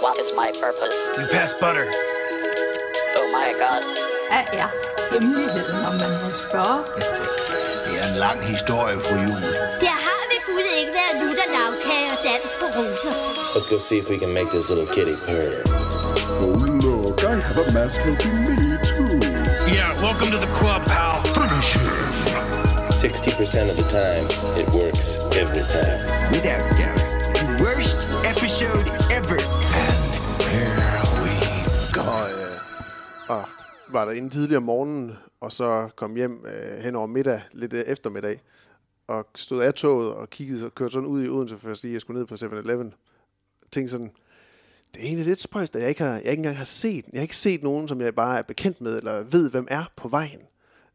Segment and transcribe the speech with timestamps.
[0.00, 0.94] What is my purpose?
[1.18, 1.86] You pass butter.
[3.18, 3.82] Oh my god.
[4.30, 4.68] Hvad er
[5.12, 6.80] hemmeligheden, om man må spørge?
[7.84, 9.42] Det er en lang historie, fru Jul.
[9.86, 13.12] Der har ved Gud ikke været lutter lavkage og dans på roser.
[13.54, 15.54] Let's go see if we can make this little kitty purr.
[16.42, 16.56] Oh,
[16.86, 18.56] look, I have a mask helping me,
[18.90, 19.18] too.
[19.76, 21.14] Yeah, welcome to the club, pal.
[21.38, 21.92] Finish him.
[23.04, 24.24] 60% of the time,
[24.62, 25.06] it works
[25.42, 26.00] every time.
[26.32, 27.02] Without doubt.
[27.40, 27.98] The worst
[28.32, 28.86] episode
[29.18, 29.38] ever.
[33.92, 37.72] Var der inde tidligere om morgenen, og så kom hjem øh, hen over middag, lidt
[37.72, 38.40] øh, eftermiddag,
[39.08, 41.90] og stod af toget og kiggede og kørte sådan ud i Odense, for at sige,
[41.90, 42.94] at jeg skulle ned på 7-Eleven.
[43.72, 44.10] Tænkte sådan,
[44.94, 47.18] det er egentlig lidt spøjst, at jeg ikke, har, jeg ikke engang har set, jeg
[47.18, 50.08] har ikke set nogen, som jeg bare er bekendt med, eller ved, hvem er på
[50.08, 50.40] vejen.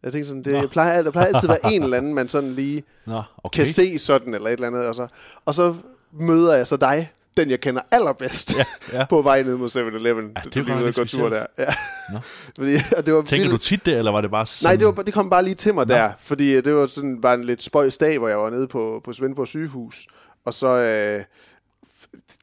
[0.03, 2.53] Jeg tænkte sådan, det plejer, der plejer altid at være en eller anden, man sådan
[2.53, 3.57] lige Nå, okay.
[3.57, 4.87] kan se sådan, eller et eller andet.
[4.87, 5.07] Og så,
[5.45, 5.75] og så
[6.11, 10.31] møder jeg så dig, den jeg kender allerbedst, ja, Ja, på vej ned mod 7-Eleven.
[10.35, 11.45] Ja, det nok at gå lidt tur der.
[11.57, 11.65] Ja.
[12.13, 12.19] Nå.
[12.57, 14.69] Fordi, og det var Tænker du vildt- tit det, eller var det bare sådan?
[14.69, 17.21] Nej, det, var, det kom bare lige til mig der, fordi øh, det var sådan
[17.21, 20.07] bare en lidt spøjs dag, hvor jeg var nede på, på Svendborg sygehus,
[20.45, 21.23] og så øh,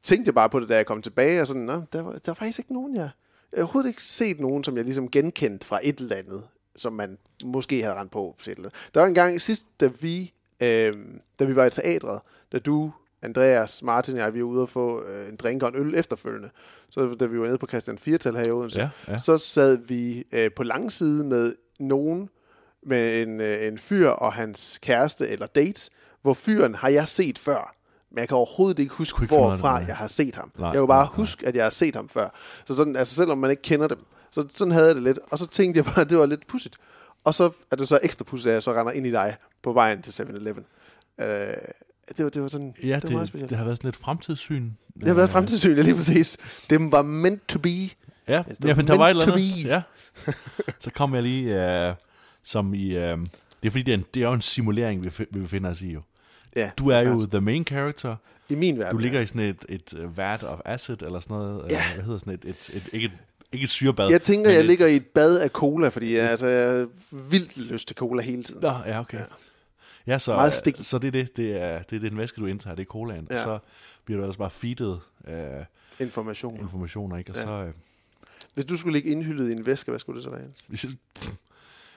[0.02, 2.18] tænkte jeg bare på det, da jeg kom tilbage, og sådan, Nå, der, var, der
[2.26, 3.08] var faktisk ikke nogen, jeg,
[3.52, 6.42] jeg har overhovedet ikke set nogen, som jeg ligesom genkendte fra et eller andet,
[6.76, 8.36] som man måske havde rendt på.
[8.46, 10.32] Der var en gang sidst, da vi,
[10.62, 10.92] øh,
[11.38, 12.20] da vi var i teatret,
[12.52, 15.68] da du, Andreas, Martin og jeg, vi var ude og få øh, en drink og
[15.68, 16.50] en øl efterfølgende.
[16.90, 19.18] Så da vi var nede på Christian Firtal her i Odense, Ja, ja.
[19.18, 22.28] så sad vi øh, på langside med nogen,
[22.82, 25.90] med en, øh, en fyr og hans kæreste eller date,
[26.22, 27.74] hvor fyren har jeg set før.
[28.10, 29.86] Men jeg kan overhovedet ikke huske, det, hvorfra nej.
[29.88, 30.52] jeg har set ham.
[30.58, 31.16] Nej, jeg kan jo bare nej, nej.
[31.16, 32.28] huske, at jeg har set ham før.
[32.66, 33.98] Så sådan, altså selvom man ikke kender dem,
[34.30, 35.18] så sådan havde jeg det lidt.
[35.30, 36.76] Og så tænkte jeg bare, at det var lidt pudsigt.
[37.24, 39.72] Og så er det så ekstra pudsigt, at jeg så render ind i dig på
[39.72, 40.64] vejen til 7-Eleven.
[41.20, 41.26] Øh,
[42.16, 43.50] det, var, det var sådan, Ja, det, var meget det, specielt.
[43.50, 44.70] det har været sådan lidt fremtidssyn.
[45.00, 46.36] Det har været Øh, fremtidssyn, ja, lige præcis.
[46.70, 47.68] Det var meant to be.
[48.28, 49.64] Ja, var ja men der var et eller to andet.
[49.64, 49.68] be.
[49.68, 49.82] Ja.
[50.80, 51.94] Så kom jeg lige, øh,
[52.42, 52.96] som i...
[52.96, 53.18] Øh,
[53.62, 55.82] det er fordi, det er, en, det er jo en simulering, vi, vi befinder os
[55.82, 56.00] i jo.
[56.56, 57.14] Ja, Du er klart.
[57.14, 58.16] jo the main character.
[58.48, 58.92] I min verden.
[58.92, 59.22] Du ligger ja.
[59.24, 61.62] i sådan et, et øh, vat of acid, eller sådan noget.
[61.70, 61.76] Ja.
[61.76, 63.12] Øh, hvad hedder sådan et, et, et, ikke, et,
[63.52, 64.10] ikke et syrebad.
[64.10, 66.86] Jeg tænker, jeg et- ligger i et bad af cola, fordi jeg, altså, jeg har
[67.30, 68.62] vildt lyst til cola hele tiden.
[68.62, 69.18] Nå, ja, okay.
[69.18, 69.24] Ja,
[70.06, 70.82] ja så, Meget sticky.
[70.82, 73.26] så det er det, det er, det er den væske, du indtager, det er colaen.
[73.30, 73.36] Ja.
[73.38, 73.58] Og så
[74.04, 75.64] bliver du ellers bare feedet øh,
[76.00, 76.60] Information.
[76.60, 77.30] informationer, ikke?
[77.32, 77.44] Og Ja.
[77.44, 77.50] så...
[77.50, 77.72] Øh,
[78.54, 80.40] Hvis du skulle ligge indhyldet i en væske, hvad skulle det så være?
[80.42, 80.86] Jens?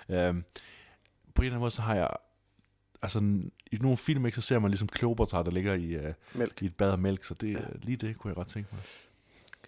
[0.10, 0.44] Øhm,
[1.36, 2.10] på en eller anden måde, så har jeg...
[3.02, 3.20] Altså,
[3.72, 6.62] i nogle film, ikke, så ser man ligesom Kleopatra, der ligger i, uh, Mælk.
[6.62, 7.60] i et bad af mælk, så det, ja.
[7.82, 8.82] lige det kunne jeg godt tænke mig.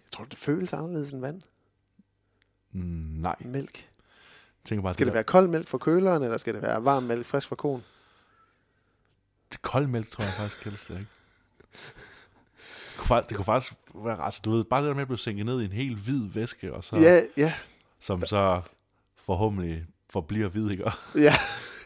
[0.04, 1.42] Jeg tror, det føles anderledes end vand.
[2.72, 2.80] Mm,
[3.20, 3.88] nej, Mælk.
[4.64, 7.02] tænker bare, Skal det der, være kold mælk fra køleren, eller skal det være varm
[7.02, 7.84] mælk frisk fra konen?
[9.52, 11.10] Det kold mælk, tror jeg faktisk helst, det ikke?
[11.72, 15.08] Det kunne, faktisk, det kunne faktisk være altså, du ved, bare det der med at
[15.08, 17.52] blive sænket ned i en helt hvid væske, og så, Ja, ja,
[18.00, 18.60] som så
[19.24, 20.84] forhåbentlig forbliver hvid, ikke?
[21.14, 21.34] Ja.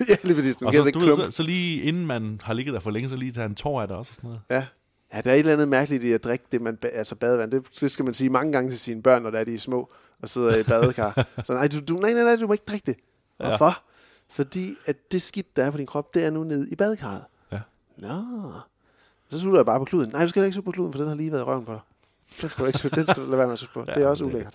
[0.09, 0.57] ja, lige præcis.
[0.57, 2.91] Den og så, ikke du ved, så, så, lige inden man har ligget der for
[2.91, 4.41] længe, så lige tage en tår af det også og sådan noget.
[4.51, 4.67] Ja.
[5.15, 7.51] ja, der er et eller andet mærkeligt i at drikke det, man, altså badevand.
[7.51, 9.59] Det, det skal man sige mange gange til sine børn, når der er de er
[9.59, 11.27] små og sidder i badekar.
[11.45, 12.97] så nej, du, du, nej, nej, nej, du må ikke drikke det.
[13.37, 13.67] Hvorfor?
[13.67, 13.73] Ja.
[14.29, 17.25] Fordi at det skidt, der er på din krop, det er nu nede i badekarret.
[18.01, 18.53] Nå.
[19.31, 20.11] Så slutter jeg bare på kluden.
[20.13, 21.73] Nej, du skal ikke sutte på kluden, for den har lige været i røven på
[21.73, 21.81] dig.
[22.41, 23.85] Den skal du ikke sutte, den skal du lade være med at sutte på.
[23.89, 24.55] Ja, det er også ulækkert.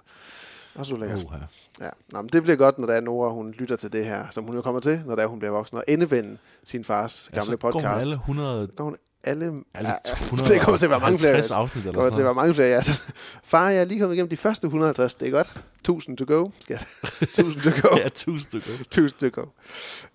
[0.75, 1.23] Også ulækkert.
[1.23, 1.37] Uha.
[1.81, 1.89] Ja.
[2.11, 4.43] Nå, men det bliver godt, når der er Nora, hun lytter til det her, som
[4.43, 7.39] hun jo kommer til, når der er, hun bliver voksen, og endevende sin fars Ja,
[7.39, 8.05] gamle så går man podcast.
[8.05, 9.45] alle 100 Går hun alle...
[9.73, 11.33] Alle ja, 100 det kommer til at være mange flere.
[11.33, 12.81] 50 afsnit eller kommer til at være mange flere, ja.
[12.81, 13.01] Så,
[13.43, 15.15] far, jeg er lige kommet igennem de første 150.
[15.15, 15.61] Det er godt.
[15.79, 16.87] 1000 to go, skat.
[17.21, 17.97] 1000 to go.
[17.97, 18.81] Ja, tusind stykker.
[18.81, 19.47] 1000 to go.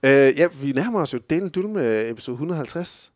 [0.02, 3.12] Uh, ja, vi nærmer os jo Dale Dull med episode 150.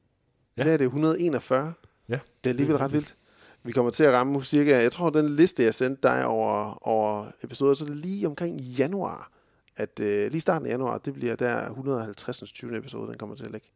[0.56, 0.64] Ja.
[0.64, 1.72] Det er det 141.
[2.08, 2.14] Ja.
[2.14, 3.16] Det er alligevel ret vildt.
[3.62, 7.26] Vi kommer til at ramme cirka, jeg tror, den liste, jeg sendte dig over, over
[7.42, 9.30] episoder, så er det lige omkring januar,
[9.76, 12.52] at øh, lige starten af januar, det bliver der 150.
[12.52, 12.76] 20.
[12.76, 13.68] episode, den kommer til at ligge.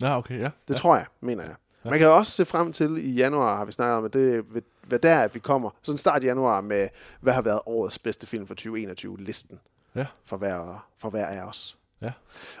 [0.00, 0.44] Ja, okay, ja.
[0.68, 0.74] Det ja.
[0.74, 1.54] tror jeg, mener jeg.
[1.84, 1.90] Ja.
[1.90, 4.44] Man kan også se frem til i januar, har vi snakket om, at det
[4.86, 5.70] hvad der er, at vi kommer.
[5.82, 6.88] Sådan start januar med,
[7.20, 9.60] hvad har været årets bedste film for 2021-listen
[9.94, 10.06] Ja.
[10.24, 11.78] for hver, for hver af os.
[12.04, 12.12] Ja.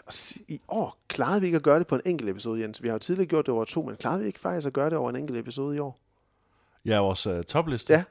[0.06, 0.12] Og
[0.48, 2.82] i år klarede vi ikke at gøre det på en enkelt episode, Jens.
[2.82, 4.90] Vi har jo tidligere gjort det over to, men klarede vi ikke faktisk at gøre
[4.90, 5.98] det over en enkelt episode i år?
[6.84, 7.92] Ja, vores uh, topliste.
[7.92, 8.04] Ja.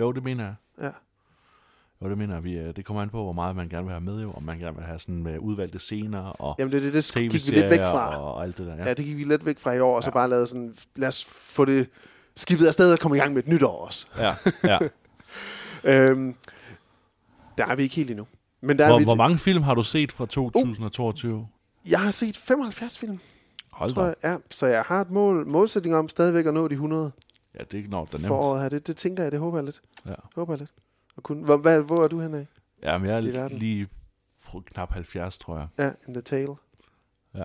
[0.00, 0.54] Jo, det mener jeg.
[0.80, 0.90] Ja.
[2.02, 2.44] Jo, det mener jeg.
[2.44, 4.32] Vi, uh, det kommer an på, hvor meget man gerne vil have med, jo.
[4.32, 7.32] Om man gerne vil have sådan med udvalgte scener og Jamen det, det, det gik
[7.32, 8.18] vi lidt væk fra.
[8.18, 8.72] og, og alt det der.
[8.72, 8.78] Ja.
[8.78, 8.88] Ja.
[8.88, 11.08] ja, det gik vi lidt væk fra i år, og så bare lavet sådan, lad
[11.08, 11.88] os få det
[12.36, 14.06] skibet afsted og komme i gang med et nyt år også.
[14.18, 14.34] ja,
[14.64, 14.78] ja.
[15.86, 16.34] Øhm,
[17.58, 18.26] der er vi ikke helt endnu.
[18.64, 21.48] Men der er Hvor, vi hvor mange film har du set fra 2022?
[21.88, 23.20] Jeg har set 75 film,
[23.70, 24.14] Hold da.
[24.28, 27.12] Ja, så jeg har et mål, målsætning om stadigvæk at nå de 100.
[27.54, 28.28] Ja, det er ikke når, der er nemt.
[28.28, 28.68] foråret her.
[28.68, 29.80] Det, det tænker jeg, det håber jeg lidt.
[30.06, 30.14] Ja.
[30.36, 30.72] Håber jeg lidt.
[31.16, 32.46] Og kun, hvor, hvad, hvor er du henne af?
[32.82, 33.88] Ja, men jeg er lige
[34.66, 35.68] knap 70, tror jeg.
[35.78, 36.48] Ja, in the tail.
[37.34, 37.44] Ja.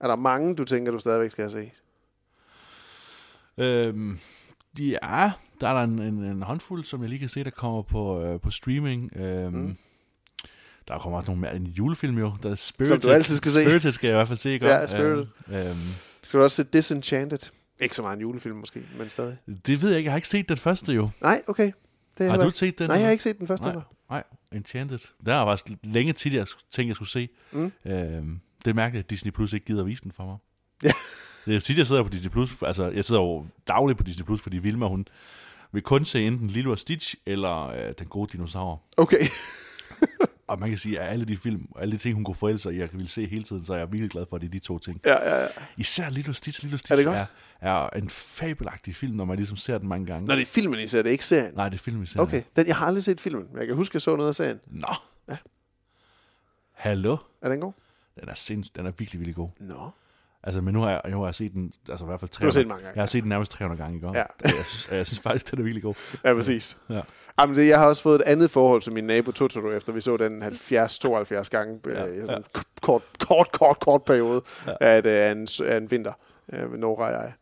[0.00, 1.70] Er der mange, du tænker, du stadigvæk skal se?
[3.58, 4.18] Øhm,
[4.78, 7.82] ja, der er der en, en, en håndfuld, som jeg lige kan se, der kommer
[7.82, 9.16] på, øh, på streaming.
[9.16, 9.76] Øhm, mm.
[10.88, 12.98] Der kommer også nogle mere, en julefilm jo, der er Spirited.
[12.98, 13.64] du altid skal se.
[13.64, 14.66] Spirited skal jeg i hvert fald se, ikke?
[14.68, 15.26] Ja, Spirited.
[15.48, 15.76] Øhm, øhm,
[16.22, 17.38] Skal du også se Disenchanted?
[17.80, 19.36] Ikke så meget en julefilm måske, men stadig.
[19.66, 21.10] det ved jeg ikke, jeg har ikke set den første jo.
[21.20, 21.70] Nej, okay.
[22.18, 22.86] Det Har du ikke- set den?
[22.88, 24.22] Nej, jeg har ikke set den første Nej, nej,
[24.52, 24.98] Enchanted.
[25.26, 27.28] Der har faktisk længe tid, jeg tænkte, jeg skulle se.
[27.52, 27.72] Mm.
[27.84, 30.36] Øhm, det er mærkeligt, at Disney Plus ikke gider at vise den for mig.
[30.84, 30.90] Ja.
[31.44, 32.62] Det er jo tit, jeg sidder på Disney Plus.
[32.62, 35.06] Altså, jeg sidder jo dagligt på Disney Plus, fordi Vilma, hun
[35.76, 38.82] vil kun se enten Lilo og Stitch eller øh, Den gode dinosaur.
[38.96, 39.20] Okay.
[40.48, 42.58] Og man kan sige, at alle de film, og alle de ting, hun kunne forælde
[42.58, 44.48] sig i, jeg ville se hele tiden, så er jeg virkelig glad for, at det
[44.48, 45.00] er de to ting.
[45.04, 45.48] ja, ja, ja.
[45.76, 46.62] Især Lilo Stitch.
[46.62, 47.16] Lilo Stitch Er det godt?
[47.16, 47.26] er,
[47.60, 50.26] er en fabelagtig film, når man ligesom ser den mange gange.
[50.26, 51.54] Når det er filmen, I ser, det er ikke serien.
[51.54, 52.20] Nej, det er film, vi ser.
[52.20, 54.34] Okay, den, jeg har aldrig set filmen, men jeg kan huske, jeg så noget af
[54.34, 54.60] serien.
[54.66, 54.94] Nå.
[55.28, 55.36] Ja.
[56.72, 57.16] Hallo?
[57.42, 57.72] Er den god?
[58.20, 59.48] Den er, sinds, den er virkelig, virkelig god.
[59.60, 59.90] Nå.
[60.46, 62.42] Altså, men nu har jeg, nu har jeg set den, altså i hvert fald 300,
[62.42, 64.06] Du har set mange gange, Jeg har set den nærmest 300 gange, ikke?
[64.14, 64.22] Ja.
[64.22, 65.94] Og jeg, synes, jeg synes faktisk, den er virkelig god.
[66.24, 66.76] Ja, præcis.
[66.90, 67.00] Ja.
[67.40, 70.00] Jamen, det, jeg har også fået et andet forhold til min nabo Totoro, efter vi
[70.00, 70.48] så den 70-72
[71.50, 72.60] gange ja, i sådan en ja.
[72.80, 74.72] kort, kort, kort, kort periode ja.
[74.80, 76.12] af, et, af, en, af en vinter
[76.52, 77.32] øh, med Nora og jeg.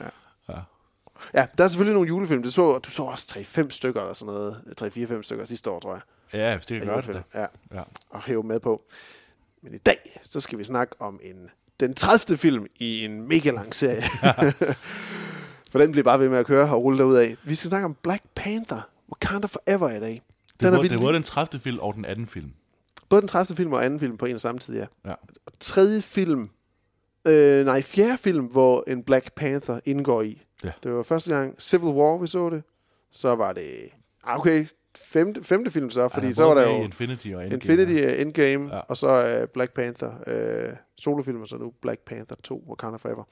[0.00, 0.06] Ja.
[0.48, 0.58] Ja.
[1.34, 2.42] ja, der er selvfølgelig nogle julefilm.
[2.42, 4.60] Du så, du så også 3-5 stykker eller sådan noget.
[5.18, 6.00] 3-4-5 stykker sidste år, tror jeg.
[6.32, 7.22] Ja, hvis det kan gøre det.
[7.32, 7.40] da.
[7.40, 7.46] Ja,
[7.78, 7.82] Ja.
[8.10, 8.82] og hæve med på.
[9.62, 11.50] Men i dag, så skal vi snakke om en,
[11.86, 12.36] den 30.
[12.36, 14.02] film i en mega lang serie.
[15.70, 17.36] For den bliver bare ved med at køre og rulle af.
[17.44, 18.80] Vi skal snakke om Black Panther.
[19.12, 20.22] Wakanda Forever i dag.
[20.52, 21.60] Det, Den er var, det var den 30.
[21.60, 22.26] film og den 18.
[22.26, 22.52] film.
[23.08, 23.56] Både den 30.
[23.56, 24.86] film og anden film på en og samme tid, ja.
[25.04, 25.14] Ja.
[25.46, 26.50] Og tredje film,
[27.26, 30.42] øh, nej, fjerde film, hvor en Black Panther indgår i.
[30.64, 30.70] Ja.
[30.82, 32.62] Det var første gang Civil War, vi så det.
[33.12, 33.88] Så var det,
[34.24, 34.66] ah, okay,
[35.04, 37.54] femte, femte film så, fordi er så var der jo Infinity og Endgame.
[37.54, 38.74] Infinity uh, Endgame, Ja.
[38.76, 38.80] ja.
[38.80, 40.10] og så uh, Black Panther
[40.68, 43.24] uh, solofilm, og så nu Black Panther 2, Wakanda Forever.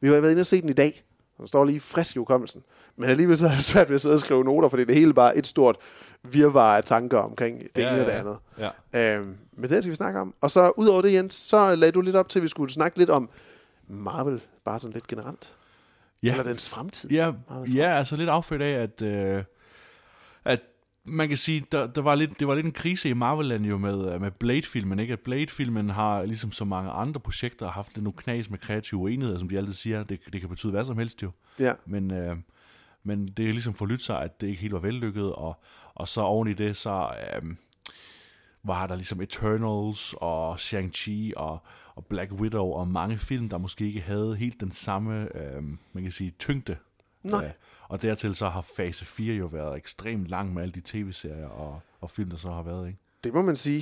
[0.00, 2.18] Vi har været inde og se den i dag, og den står lige frisk i
[2.18, 2.62] hukommelsen.
[2.96, 5.14] Men alligevel så er det svært ved at sidde og skrive noter, fordi det hele
[5.14, 5.76] bare er et stort
[6.22, 8.36] virvar af tanker omkring det Ja, ene og det ja, andet.
[8.92, 9.16] Ja.
[9.16, 10.34] Øhm, men det skal vi snakke om.
[10.40, 12.98] Og så udover det, Jens, så lagde du lidt op til, at vi skulle snakke
[12.98, 13.30] lidt om
[13.88, 15.52] Marvel, bare sådan lidt generelt.
[16.22, 16.30] Ja.
[16.30, 17.10] Eller dens fremtid.
[17.10, 19.44] Ja, Marvels ja, altså lidt affødt af, at, øh, at
[21.08, 23.78] man kan sige, der, der var lidt, det var lidt en krise i Marvel jo
[23.78, 25.12] med, øh, med Blade-filmen, ikke?
[25.12, 29.38] At Blade-filmen har, ligesom så mange andre projekter, haft lidt nogle knas med kreative uenigheder,
[29.38, 30.04] som de altid siger.
[30.04, 31.30] Det, det kan betyde hvad som helst jo.
[31.58, 31.72] Ja.
[31.86, 32.36] Men, øh,
[33.02, 35.62] men det er ligesom forlydt sig, at det ikke helt var vellykket, og,
[35.94, 37.54] og så oven i det, så øh,
[38.62, 41.62] var der ligesom Eternals og Shang-Chi og,
[41.94, 45.62] og Black Widow og mange film, der måske ikke havde helt den samme, øh,
[45.92, 46.76] man kan sige, tyngde.
[47.22, 47.44] Nej.
[47.44, 47.50] Øh,
[47.88, 51.80] og dertil så har fase 4 jo været ekstremt lang med alle de tv-serier og,
[52.00, 52.98] og film, der så har været, ikke?
[53.24, 53.80] Det må man sige.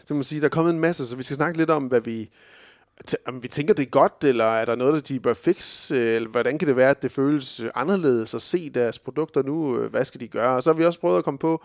[0.00, 0.40] Det må man sige.
[0.40, 2.30] Der er kommet en masse, så vi skal snakke lidt om, hvad vi,
[3.26, 6.28] om vi tænker, det er godt, eller er der noget, der de bør fikse, eller
[6.28, 9.90] hvordan kan det være, at det føles øh, anderledes at se deres produkter nu, øh,
[9.90, 10.56] hvad skal de gøre?
[10.56, 11.64] Og så har vi også prøvet at komme på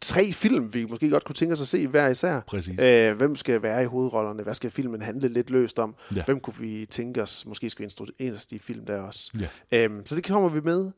[0.00, 2.40] tre film, vi måske godt kunne tænke os at se hver især.
[2.40, 2.78] Præcis.
[2.78, 4.42] Æh, hvem skal være i hovedrollerne?
[4.42, 5.94] Hvad skal filmen handle lidt løst om?
[6.16, 6.24] Ja.
[6.24, 9.30] Hvem kunne vi tænke os, måske skal instrueres de film der også?
[9.72, 9.84] Ja.
[9.84, 10.90] Øhm, så det kommer vi med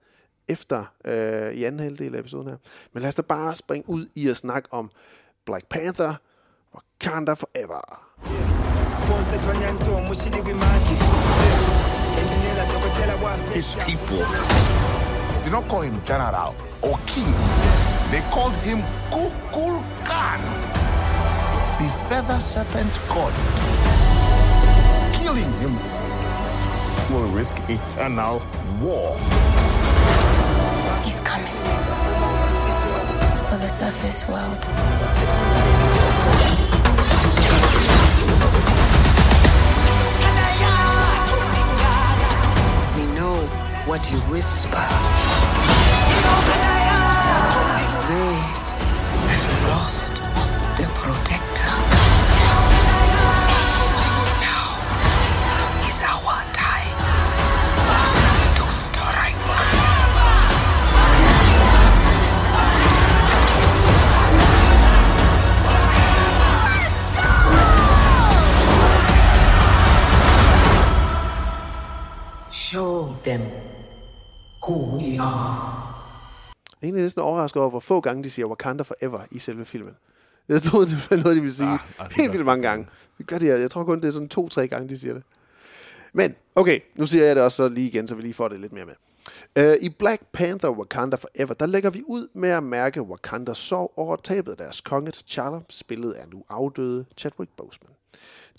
[0.48, 2.56] efter øh, i anden halvdel af episoden her.
[2.92, 4.90] Men lad os da bare springe ud i at snakke om
[5.46, 6.14] Black Panther,
[6.74, 8.00] Wakanda Forever.
[13.54, 14.24] His people
[15.42, 17.32] did not call him general or king.
[18.10, 18.78] They called him
[19.10, 20.40] Kukul Khan,
[21.78, 23.34] the feather serpent god.
[25.14, 25.74] Killing him
[27.10, 28.42] will risk eternal
[28.80, 29.73] war.
[31.04, 31.52] He's coming
[33.50, 34.64] for the surface world.
[42.96, 43.34] We know
[43.84, 45.83] what you whisper.
[73.24, 73.40] Show them
[74.62, 75.84] who we are.
[76.82, 79.94] Egentlig er næsten overrasket over, hvor få gange de siger Wakanda Forever i selve filmen.
[80.48, 82.86] Jeg troede, det var noget, de ville sige Ah, ah, helt gør- vildt mange gange.
[83.18, 85.22] Det gør de, jeg tror kun, det er sådan to-tre gange, de siger det.
[86.12, 88.60] Men, okay, nu siger jeg det også så lige igen, så vi lige får det
[88.60, 88.94] lidt mere med.
[89.68, 93.92] Uh, I Black Panther Wakanda Forever, der lægger vi ud med at mærke Wakandas sorg
[93.96, 97.90] over tabet af deres konge T'Challa, spillet af nu afdøde Chadwick Boseman.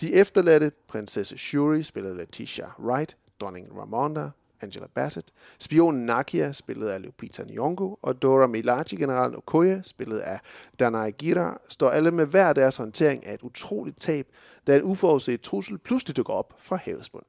[0.02, 4.30] De efterladte prinsesse Shuri, spillet af Letitia Wright, dronning Ramonda,
[4.62, 5.28] Angela Bassett,
[5.60, 10.40] spionen Nakia, spillet af Lupita Nyong'o, og Dora Milaje, generalen Okoye, spillet af
[10.80, 14.28] Danai Gira, står alle med hver deres håndtering af et utroligt tab,
[14.68, 17.26] da en uforudset trussel pludselig dukker op fra havets bund.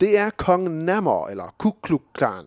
[0.00, 2.44] Det er kong Namor, eller Kukulkan,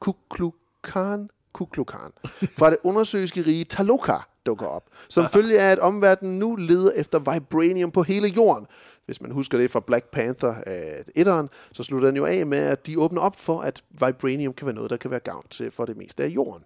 [0.00, 2.12] Kukulkan, Kukulkan,
[2.58, 4.16] fra det undersøiske rige Taloka
[4.46, 8.66] dukker op, som følge af, at omverdenen nu leder efter vibranium på hele jorden.
[9.06, 12.58] Hvis man husker det fra Black Panther øh, 1'eren, så slutter den jo af med,
[12.58, 15.70] at de åbner op for, at vibranium kan være noget, der kan være gavn til
[15.70, 16.64] for det meste af jorden.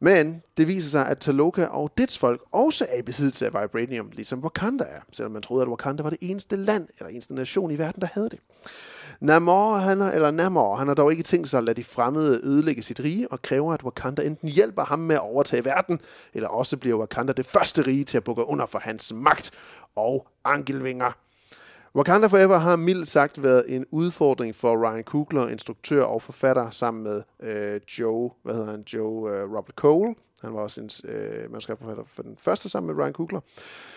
[0.00, 4.10] Men det viser sig, at Taloka og dets folk også er i besiddelse af vibranium,
[4.12, 7.70] ligesom Wakanda er, selvom man troede, at Wakanda var det eneste land eller eneste nation
[7.70, 8.38] i verden, der havde det.
[9.20, 12.40] Namor, han har, eller Namor, han har dog ikke tænkt sig at lade de fremmede
[12.44, 16.00] ødelægge sit rige, og kræver, at Wakanda enten hjælper ham med at overtage verden,
[16.34, 19.50] eller også bliver Wakanda det første rige til at bukke under for hans magt
[19.96, 21.12] og angelvinger.
[21.94, 27.02] Wakanda Forever har mildt sagt været en udfordring for Ryan Coogler, instruktør og forfatter, sammen
[27.02, 30.14] med øh, Joe, hvad hedder han, Joe øh, Robert Cole.
[30.42, 33.40] Han var også en øh, manuskriptforfatter for den første sammen med Ryan Coogler.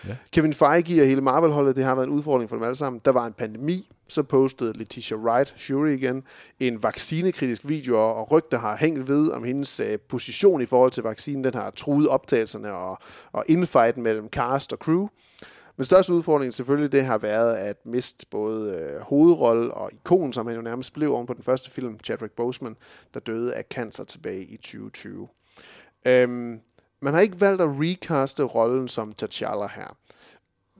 [0.08, 0.16] Ja.
[0.32, 3.00] Kevin Feige og hele Marvel-holdet, det har været en udfordring for dem alle sammen.
[3.04, 6.22] Der var en pandemi, så postede Letitia Wright, Shuri igen,
[6.60, 11.02] en vaccinekritisk video, og rygter har hængt ved om hendes øh, position i forhold til
[11.02, 11.44] vaccinen.
[11.44, 12.98] Den har truet optagelserne og,
[13.32, 15.08] og infighten mellem cast og crew.
[15.76, 20.46] Men største udfordring selvfølgelig, det har været at miste både øh, hovedrolle og ikon, som
[20.46, 22.76] han jo nærmest blev oven på den første film, Chadwick Boseman,
[23.14, 25.28] der døde af cancer tilbage i 2020.
[26.06, 26.60] Øhm,
[27.00, 29.96] man har ikke valgt at recaste rollen som T'Challa her.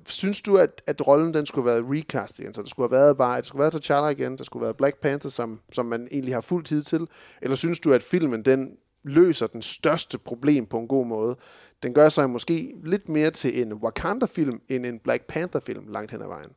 [0.07, 2.55] Synes du, at, at rollen den skulle have været recast igen?
[2.55, 4.61] Så det skulle have været bare, at det skulle have været T'Challa igen, der skulle
[4.61, 7.09] have været Black Panther, som, som man egentlig har fuld tid til?
[7.43, 11.37] Eller synes du, at filmen den løser den største problem på en god måde?
[11.83, 16.23] Den gør sig måske lidt mere til en Wakanda-film, end en Black Panther-film langt hen
[16.23, 16.51] ad vejen.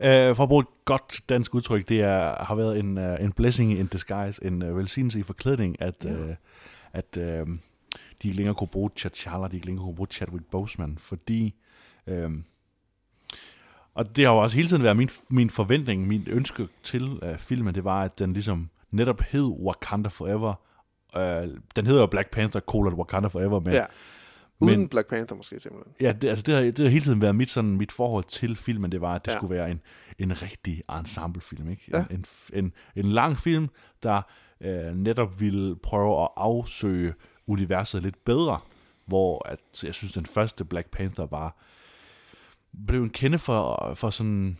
[0.00, 3.32] Uh, for at bruge et godt dansk udtryk, det er, har været en, uh, en
[3.32, 6.22] blessing in disguise, en uh, velsignelse i forklædning, at, ja.
[6.22, 6.34] uh,
[6.92, 7.48] at uh, de
[8.22, 11.54] ikke længere kunne bruge T'Challa, de ikke længere kunne bruge Chadwick Boseman, fordi...
[12.06, 12.32] Uh,
[13.94, 17.36] og det har jo også hele tiden været min, min forventning, min ønske til uh,
[17.38, 20.54] filmen, det var, at den ligesom netop hed Wakanda Forever,
[21.16, 21.22] Uh,
[21.76, 23.72] den hedder jo Black Panther, colon Wakanda Forever, men...
[23.72, 23.84] Ja.
[24.60, 25.94] Uden men, Black Panther måske simpelthen.
[26.00, 28.56] Ja, det, altså det, har, det har hele tiden været mit, sådan, mit forhold til
[28.56, 29.36] filmen, det var, at det ja.
[29.36, 29.80] skulle være en,
[30.18, 31.70] en rigtig ensemblefilm.
[31.70, 31.82] Ikke?
[31.92, 32.04] Ja.
[32.10, 33.68] En, en, en, lang film,
[34.02, 34.22] der
[34.60, 37.14] uh, netop ville prøve at afsøge
[37.46, 38.58] universet lidt bedre,
[39.06, 41.56] hvor at, jeg synes, den første Black Panther var
[42.86, 44.58] blev en kende for, for sådan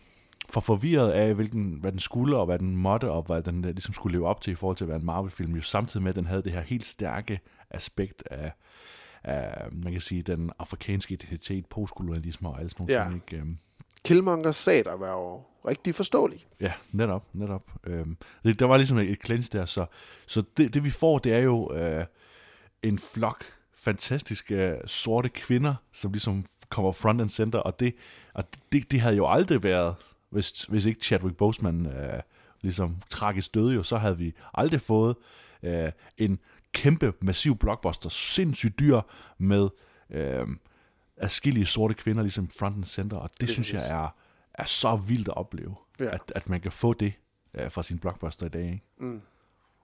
[0.53, 3.95] for forvirret af, hvilken, hvad den skulle, og hvad den måtte, og hvad den ligesom
[3.95, 6.17] skulle leve op til i forhold til at være en Marvel-film, jo samtidig med, at
[6.17, 7.41] den havde det her helt stærke
[7.71, 8.53] aspekt af,
[9.25, 13.09] af man kan sige, den afrikanske identitet, postkolonialisme og alle sådan nogle Ja.
[13.11, 13.23] ting.
[13.33, 13.43] Ikke?
[13.43, 13.59] Øhm,
[14.05, 16.47] Killmonger sagde der var jo rigtig forståelig.
[16.61, 17.63] Ja, netop, netop.
[17.85, 19.87] Øhm, det, der var ligesom et, et clinch der, så,
[20.27, 22.05] så det, det vi får, det er jo øh,
[22.83, 23.45] en flok
[23.75, 27.95] fantastiske sorte kvinder, som ligesom kommer front and center, og det,
[28.35, 29.95] og det, det havde jo aldrig været,
[30.33, 32.21] hvis, hvis ikke Chadwick Boseman øh,
[32.61, 35.17] ligesom tragisk døde jo, så havde vi aldrig fået
[35.63, 36.39] øh, en
[36.73, 39.01] kæmpe, massiv blockbuster, sindssygt dyr
[39.39, 39.69] med
[40.11, 40.47] øh,
[41.17, 44.15] afskillige sorte kvinder ligesom front and center, og det, det synes jeg er,
[44.55, 46.15] er så vildt at opleve, Ja.
[46.15, 47.13] at, at man kan få det
[47.55, 48.65] øh, fra sin blockbuster i dag.
[48.65, 48.83] Ikke?
[48.99, 49.21] Mm.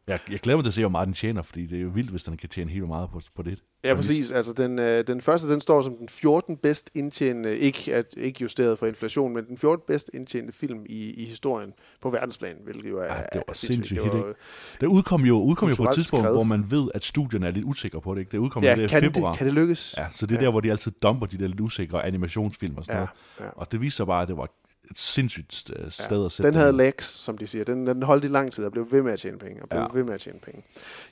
[0.08, 1.88] Jeg, jeg glæder mig til at se, hvor meget den tjener, fordi det er jo
[1.88, 3.58] vildt, hvis den kan tjene helt meget på, på det.
[3.84, 4.32] Ja, præcis.
[4.32, 6.56] Altså, den, øh, den første, den står som den 14.
[6.56, 9.82] bedst indtjenende, ikke, at, ikke justeret for inflation, men den 14.
[9.86, 13.52] bedst indtjente film i, i historien på verdensplan, hvilket jo er, Ja, det var er
[13.52, 14.34] sindssygt Det var, ikke?
[14.80, 16.34] Det udkom jo, udkom jo på et tidspunkt, skred.
[16.34, 18.20] hvor man ved, at studierne er lidt usikre på det.
[18.20, 18.30] Ikke?
[18.32, 19.34] Det udkom Ja, i kan det- februar.
[19.34, 19.94] kan det lykkes?
[19.98, 20.44] Ja, så det er Ja.
[20.44, 23.06] der, hvor de altid dumper de der lidt usikre animationsfilm og sådan Ja,
[23.40, 23.50] noget.
[23.56, 23.60] ja.
[23.60, 24.48] Og det viser bare, at det var
[24.90, 27.64] et sindssygt øh, sted at sætte Den havde legs, som de siger.
[27.64, 29.62] Den, den holdt i lang tid og blev ved med at tjene penge.
[29.62, 29.86] Og blev Ja.
[29.92, 30.64] ved med at tjene penge.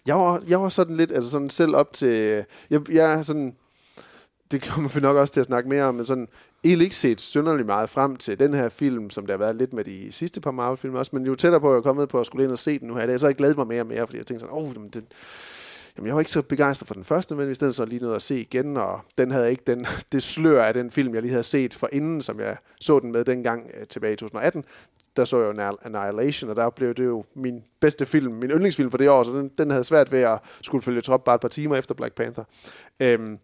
[0.06, 2.44] Jeg var, jeg var sådan lidt, altså sådan selv op til...
[2.70, 3.54] Jeg, jeg er sådan...
[4.50, 6.28] Det kommer vi nok også til at snakke mere om, men sådan
[6.64, 9.72] egentlig ikke set synderligt meget frem til den her film, som der har været lidt
[9.72, 12.20] med de sidste par Marvel-film også, men jo tættere på, at jeg er kommet på
[12.20, 13.86] at skulle ind og se den nu her, så har jeg glædet mig mere og
[13.86, 15.06] mere, fordi jeg tænkte sådan, åh, oh, den,
[15.96, 18.14] Jamen, jeg var ikke så begejstret for den første, men i stedet så lige noget
[18.14, 21.30] at se igen, og den havde ikke den, det slør af den film, jeg lige
[21.30, 24.64] havde set for inden, som jeg så den med dengang øh, tilbage i 2018.
[25.16, 28.90] Der så jeg jo Annihilation, og der blev det jo min bedste film, min yndlingsfilm
[28.90, 31.40] for det år, så den, den havde svært ved at skulle følge trop bare et
[31.40, 32.44] par timer efter Black Panther.
[33.00, 33.38] Øhm,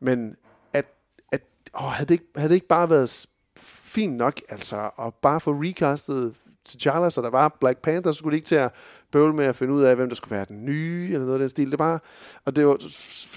[0.00, 0.36] men
[0.72, 0.86] at,
[1.32, 1.42] at
[1.74, 3.26] åh, havde, det ikke, havde det ikke bare været
[3.58, 6.34] fint nok, altså, at bare få recastet
[6.68, 8.72] T'Challa, så der var Black Panther, så skulle de ikke til at
[9.10, 11.38] bøvle med at finde ud af, hvem der skulle være den nye, eller noget af
[11.38, 11.70] den stil.
[11.70, 11.98] Det bare,
[12.44, 12.74] og det, var,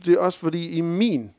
[0.06, 1.30] det er også fordi, i min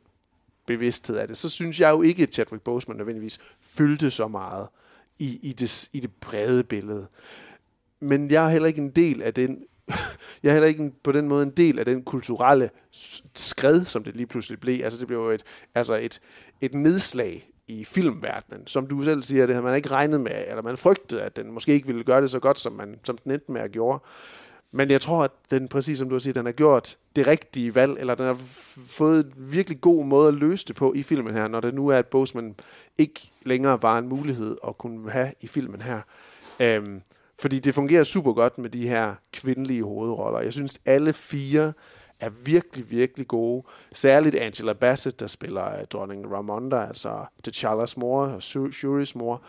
[0.67, 4.69] bevidsthed af det, så synes jeg jo ikke, at Chadwick Boseman nødvendigvis fyldte så meget
[5.19, 7.07] i, i, det, i det brede billede.
[8.01, 9.65] Men jeg er heller ikke en del af den
[10.43, 12.71] jeg er heller ikke en, på den måde en del af den kulturelle
[13.35, 14.85] skred, som det lige pludselig blev.
[14.85, 15.43] Altså det blev jo et,
[15.75, 16.21] altså et,
[16.61, 18.67] et nedslag i filmverdenen.
[18.67, 21.53] Som du selv siger, det havde man ikke regnet med, eller man frygtede, at den
[21.53, 24.03] måske ikke ville gøre det så godt, som, man, som den endte med at gjorde.
[24.73, 27.75] Men jeg tror, at den, præcis som du har sagt, den har gjort det rigtige
[27.75, 28.39] valg, eller den har
[28.87, 31.89] fået en virkelig god måde at løse det på i filmen her, når det nu
[31.89, 32.55] er, at Boseman
[32.99, 36.01] ikke længere var en mulighed at kunne have i filmen her.
[36.61, 37.03] Øhm,
[37.41, 40.41] fordi det fungerer super godt med de her kvindelige hovedroller.
[40.41, 41.73] Jeg synes, alle fire
[42.21, 43.67] er virkelig, virkelig gode.
[43.95, 49.43] Særligt Angela Bassett, der spiller øh, dronning Ramonda, altså T'Challas mor og Shuris mor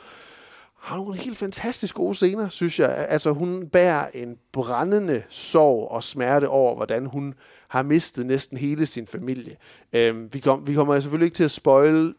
[0.82, 3.06] har nogle helt fantastisk gode scener, synes jeg.
[3.10, 7.34] Altså, hun bærer en brændende sorg og smerte over, hvordan hun
[7.68, 9.56] har mistet næsten hele sin familie.
[9.94, 12.14] Øhm, vi, kom, vi kommer selvfølgelig ikke til at spoil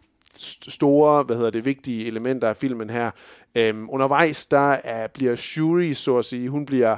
[0.68, 3.11] store, hvad hedder det, vigtige elementer af filmen her.
[3.54, 6.97] Øhm, undervejs, der er, bliver Shuri, så at sige, hun bliver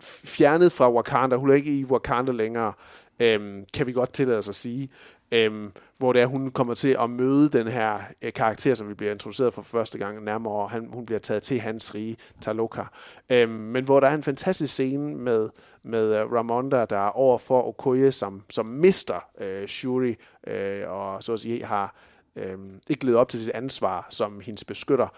[0.00, 1.36] fjernet fra Wakanda.
[1.36, 2.72] Hun er ikke i Wakanda længere,
[3.20, 4.90] øhm, kan vi godt tillade os at sige.
[5.32, 8.94] Øhm, hvor det er, hun kommer til at møde den her øh, karakter, som vi
[8.94, 10.68] bliver introduceret for første gang nærmere.
[10.68, 12.82] Han, hun bliver taget til hans rige, Taloka.
[13.30, 15.48] Øhm, men hvor der er en fantastisk scene med,
[15.82, 20.16] med øh, Ramonda, der er over for Okoye, som, som mister øh, Shuri,
[20.46, 21.94] øh, og så at sige har
[22.36, 25.08] øh, ikke levet op til sit ansvar som hendes beskytter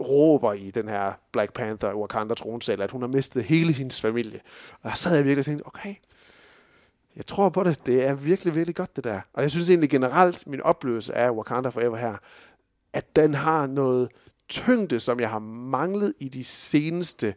[0.00, 4.40] råber i den her Black Panther Wakanda tronsal, at hun har mistet hele hendes familie.
[4.82, 5.94] Og der sad jeg virkelig og tænkte, okay,
[7.16, 7.86] jeg tror på det.
[7.86, 9.20] Det er virkelig, virkelig godt, det der.
[9.32, 12.16] Og jeg synes egentlig generelt, min oplevelse af Wakanda Forever her,
[12.92, 14.08] at den har noget
[14.48, 17.34] tyngde, som jeg har manglet i de seneste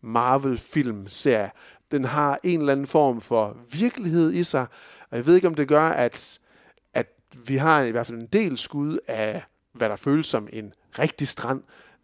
[0.00, 1.50] Marvel-film-serier.
[1.90, 4.66] Den har en eller anden form for virkelighed i sig,
[5.10, 6.38] og jeg ved ikke, om det gør, at,
[6.94, 7.12] at
[7.46, 11.28] vi har i hvert fald en del skud af, hvad der føles som en rigtig
[11.28, 11.60] strand.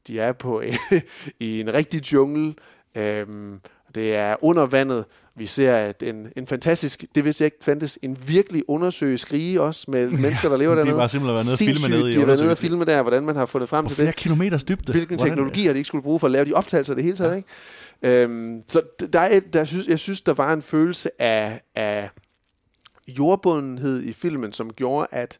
[0.07, 0.63] De er på
[1.41, 2.55] i en rigtig jungle.
[2.95, 3.61] Øhm,
[3.95, 5.05] det er under vandet.
[5.37, 9.61] Vi ser at en, en fantastisk, det vidste jeg ikke fandtes, en virkelig undersøisk rige
[9.61, 10.99] også med mennesker, der lever de har dernede.
[11.01, 13.03] bare simpelthen været nede og filme nede i De har været nede og filme der,
[13.03, 14.17] hvordan man har fundet frem til det.
[14.17, 14.93] kilometers dybde.
[14.93, 17.37] Hvilken Hvordan- teknologier de ikke skulle bruge for at lave de optagelser det hele taget.
[17.37, 18.23] Ikke?
[18.23, 22.11] Øhm, så der er, der synes, jeg synes, der var en følelse af, af
[23.09, 25.39] jordbundenhed i filmen, som gjorde, at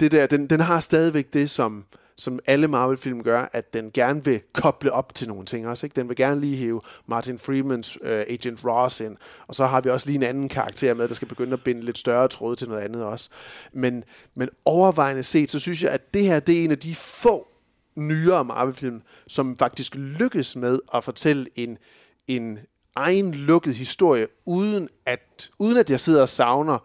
[0.00, 1.84] det der, den, den har stadigvæk det, som,
[2.16, 5.86] som alle Marvel-film gør, at den gerne vil koble op til nogle ting også.
[5.86, 5.96] Ikke?
[5.96, 9.90] Den vil gerne lige hive Martin Freemans uh, Agent Ross ind, og så har vi
[9.90, 12.68] også lige en anden karakter med, der skal begynde at binde lidt større tråd til
[12.68, 13.30] noget andet også.
[13.72, 16.94] Men, men overvejende set, så synes jeg, at det her, det er en af de
[16.94, 17.48] få
[17.94, 21.78] nyere Marvel-film, som faktisk lykkes med at fortælle en,
[22.26, 22.58] en
[22.96, 26.78] egen lukket historie, uden at, uden at jeg sidder og savner,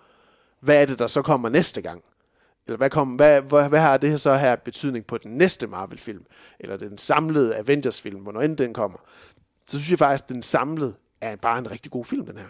[0.60, 2.04] hvad er det, der så kommer næste gang?
[2.68, 5.68] Eller hvad, kom, hvad, hvad, hvad har det her så her betydning på den næste
[5.68, 6.26] Marvel-film?
[6.60, 8.98] Eller den samlede Avengers-film, hvornår end den kommer?
[9.68, 12.46] Så synes jeg faktisk, at den samlede er bare en rigtig god film, den her.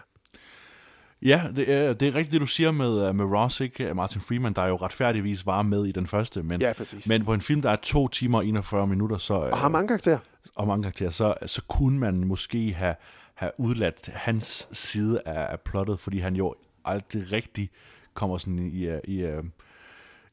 [1.21, 3.93] Ja, det er, det er rigtigt, det du siger med, øh, med Ross, ikke?
[3.93, 6.43] Martin Freeman, der jo retfærdigvis var med i den første.
[6.43, 7.07] Men, Ja, præcis.
[7.07, 9.87] men på en film, der er to timer og 41 minutter, så, Og har mange
[9.87, 10.19] karakterer.
[10.55, 12.95] og mange karakterer, så, så kunne man måske have,
[13.35, 17.69] have udladt hans side af, af plottet, fordi han jo aldrig rigtig
[18.13, 19.31] kommer sådan i, øh, i, i,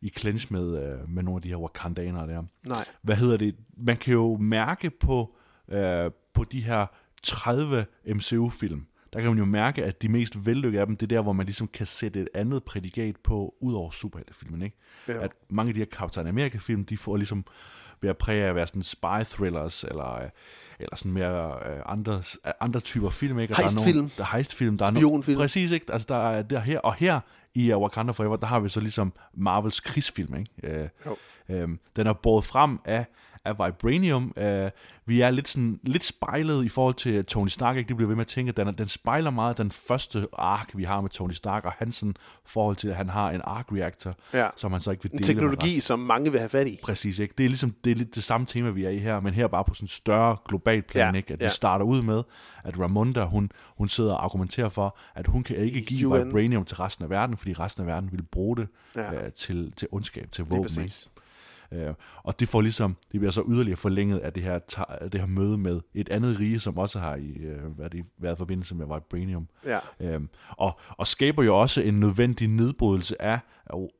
[0.04, 2.42] i clinch med, øh, med nogle af de her wakandanere der.
[2.66, 2.84] Nej.
[3.02, 3.56] Hvad hedder det?
[3.76, 5.36] Man kan jo mærke på,
[5.68, 6.86] øh, på de her
[7.22, 11.16] 30 MCU-film, der kan man jo mærke, at de mest vellykkede af dem, det er
[11.16, 14.76] der, hvor man ligesom kan sætte et andet prædikat på, ud over superheltefilmen, ikke?
[15.08, 15.22] Ja.
[15.22, 17.44] At mange af de her Captain America-film, de får ligesom
[18.00, 20.28] ved at præge af at være sådan spy-thrillers, eller, øh,
[20.78, 23.54] eller sådan mere øh, andre, øh, andre typer film, ikke?
[23.54, 23.96] Og der er Heistfilm.
[23.96, 24.78] Nogle, der er heistfilm.
[24.78, 25.38] Der er Spionfilm.
[25.38, 25.92] No, præcis, ikke?
[25.92, 27.20] Altså, der er, der er her, og her
[27.54, 30.82] i uh, Wakanda Forever, der har vi så ligesom Marvels krigsfilm, ikke?
[30.82, 31.16] Øh, Jo.
[31.48, 33.06] Øhm, den er båret frem af,
[33.44, 34.32] af Vibranium.
[34.36, 34.70] Øh,
[35.06, 37.76] vi er lidt, sådan, lidt spejlet i forhold til Tony Stark.
[37.76, 37.88] Ikke?
[37.88, 40.70] Det bliver ved med at tænke, at den, er- den spejler meget den første ark,
[40.74, 42.04] vi har med Tony Stark, og hans
[42.46, 44.48] forhold til, at han har en arc reactor, Ja.
[44.56, 46.78] som han så ikke vil En dele med teknologi, som mange vil have fat i.
[46.82, 47.34] Præcis, ikke?
[47.38, 49.46] Det er ligesom det er lidt det samme tema, vi er i her, men her
[49.46, 51.32] bare på sådan en større global plan, Ja, ikke?
[51.34, 51.46] At ja.
[51.46, 52.22] vi starter ud med,
[52.64, 56.26] at Ramonda, hun, hun sidder og argumenterer for, at hun kan ikke give UN.
[56.26, 59.14] Vibranium til resten af verden, fordi resten af verden vil bruge det Ja.
[59.14, 60.62] øh, til, til ondskab, til våben.
[60.62, 61.10] præcis.
[61.74, 64.58] Øh, og det får ligesom, det bliver så yderligere forlænget af det her,
[65.12, 68.34] det her møde med et andet rige, som også har i, øh, været, i, været
[68.34, 69.48] i forbindelse med Vibranium.
[69.66, 69.78] Ja.
[70.00, 73.38] Øhm, og, og skaber jo også en nødvendig nedbrydelse af,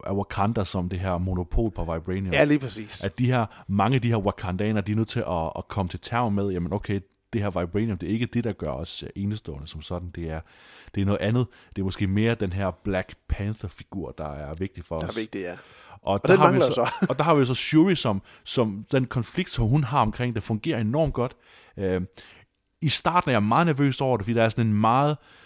[0.07, 2.33] af Wakanda som det her monopol på Vibranium.
[2.33, 3.05] Ja, lige præcis.
[3.05, 5.89] At de her, mange af de her Wakandaner, de er nødt til at, at komme
[5.89, 7.01] til term med, jamen okay,
[7.33, 10.11] det her Vibranium, det er ikke det, der gør os øh, enestående som sådan.
[10.11, 10.41] Det er,
[10.95, 11.47] det er noget andet.
[11.77, 15.17] Det er måske mere den her Black Panther-figur, der er vigtig for Der os.
[15.17, 15.57] er vigtigt, ja.
[16.05, 16.95] Og, Og der den har vi så, så.
[17.11, 20.43] og der har vi så Shuri, som, som den konflikt, som hun har omkring det,
[20.43, 21.37] fungerer enormt godt.
[21.79, 22.03] Øh,
[22.83, 25.44] I starten er jeg meget nervøs over det, fordi der er sådan en meget øh,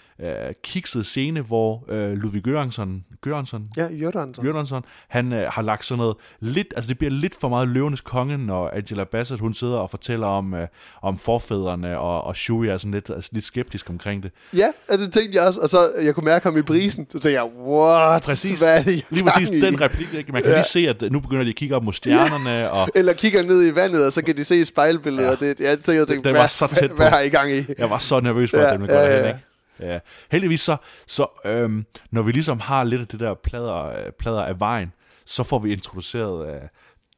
[0.64, 2.88] kikset scene, hvor øh, Ludvig Göransson,
[3.26, 4.44] Göransson, Ja, Jørgensen.
[4.44, 4.76] Jørgensen,
[5.08, 8.36] han øh, har lagt sådan noget lidt, altså det bliver lidt for meget løvenes konge,
[8.38, 10.66] når Angela Bassett, hun sidder og fortæller om, øh,
[11.02, 14.30] om forfædrene, og, og Shuri er sådan lidt, altså lidt skeptisk omkring det.
[14.56, 17.12] Ja, og det tænkte jeg også, og så jeg kunne mærke ham i brisen, så
[17.12, 18.22] tænkte jeg, what?
[18.22, 19.60] Præcis, Hvad er det, lige præcis i?
[19.60, 20.32] den replik, ikke?
[20.32, 20.56] man kan Ja.
[20.56, 23.42] lige se, at øh, nu begynder de at kigge op mod stjernerne, og Eller kigger
[23.42, 25.42] ned i vandet, og så kan de se spejlbilledet.
[25.42, 25.48] Ja.
[25.48, 26.96] Det, jeg tænkte, jeg tænkte den hvad, var så tæt på.
[26.96, 27.64] hvad, har I gang i?
[27.78, 29.28] Jeg var så nervøs for, Ja, at den ville gå ja, derhen, ja.
[29.28, 29.44] ikke?
[29.80, 29.98] Ja.
[30.30, 34.42] Heldigvis så, så øhm, når vi ligesom har lidt af det der plader, øh, plader
[34.42, 34.92] af vejen,
[35.26, 36.60] så får vi introduceret øh,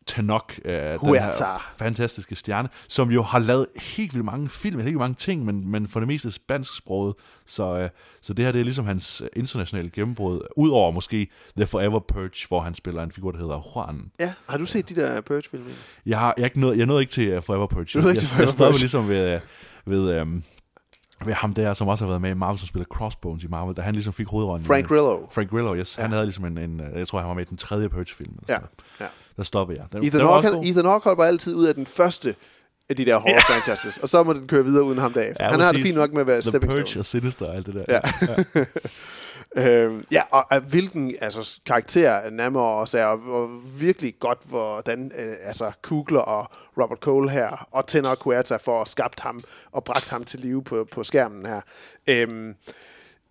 [0.06, 4.86] Tanok, øh, den her fantastiske stjerne, som jo har lavet helt vildt mange film, helt
[4.86, 7.14] vildt mange ting, men, men for det meste spansksproget.
[7.46, 11.66] Så, øh, så det her det er ligesom hans øh, internationale gennembrud, udover måske The
[11.66, 14.10] Forever Purge, hvor han spiller en figur, der hedder Juan.
[14.20, 15.64] Ja, har du set de der Purge-film?
[16.06, 17.84] Jeg, har, jeg, er ikke nået, jeg nåede ikke til uh, Forever Purge.
[17.94, 18.80] Du nåede ikke jeg, til jeg, Forever jeg stoppede Purge.
[18.80, 19.40] ligesom ved,
[19.86, 20.42] ved, um,
[21.24, 23.76] ved ham der, som også har været med i Marvel, som spiller Crossbones i Marvel,
[23.76, 24.66] da han ligesom fik hovedrollen.
[24.66, 25.18] Frank Grillo.
[25.30, 25.98] Frank Grillo, yes.
[25.98, 26.02] Ja.
[26.02, 28.32] Han havde ligesom en, en, uh, jeg tror, han var med i den tredje Purge-film.
[28.48, 28.68] Ja, noget.
[29.00, 29.06] ja.
[29.36, 29.86] Der stoppede jeg.
[29.92, 30.64] Den, Ethan Hawke, han.
[30.64, 32.34] Ethan Hawke bare altid ud af den første
[32.90, 35.44] af de der horror franchises, og så må den køre videre uden ham derefter.
[35.44, 37.00] Ja, han har det fint nok med at være The stepping Purge stone.
[37.00, 37.84] og Sinister og alt det der.
[37.88, 38.64] Ja.
[39.56, 45.12] Øh, ja, og, og hvilken altså, karakter Namor også er, og, og virkelig godt, hvordan
[45.18, 49.40] øh, altså, Kugler og Robert Cole her, og Tenor Cuerta for at skabt ham
[49.72, 51.60] og bragt ham til live på, på skærmen her.
[52.06, 52.54] Øh,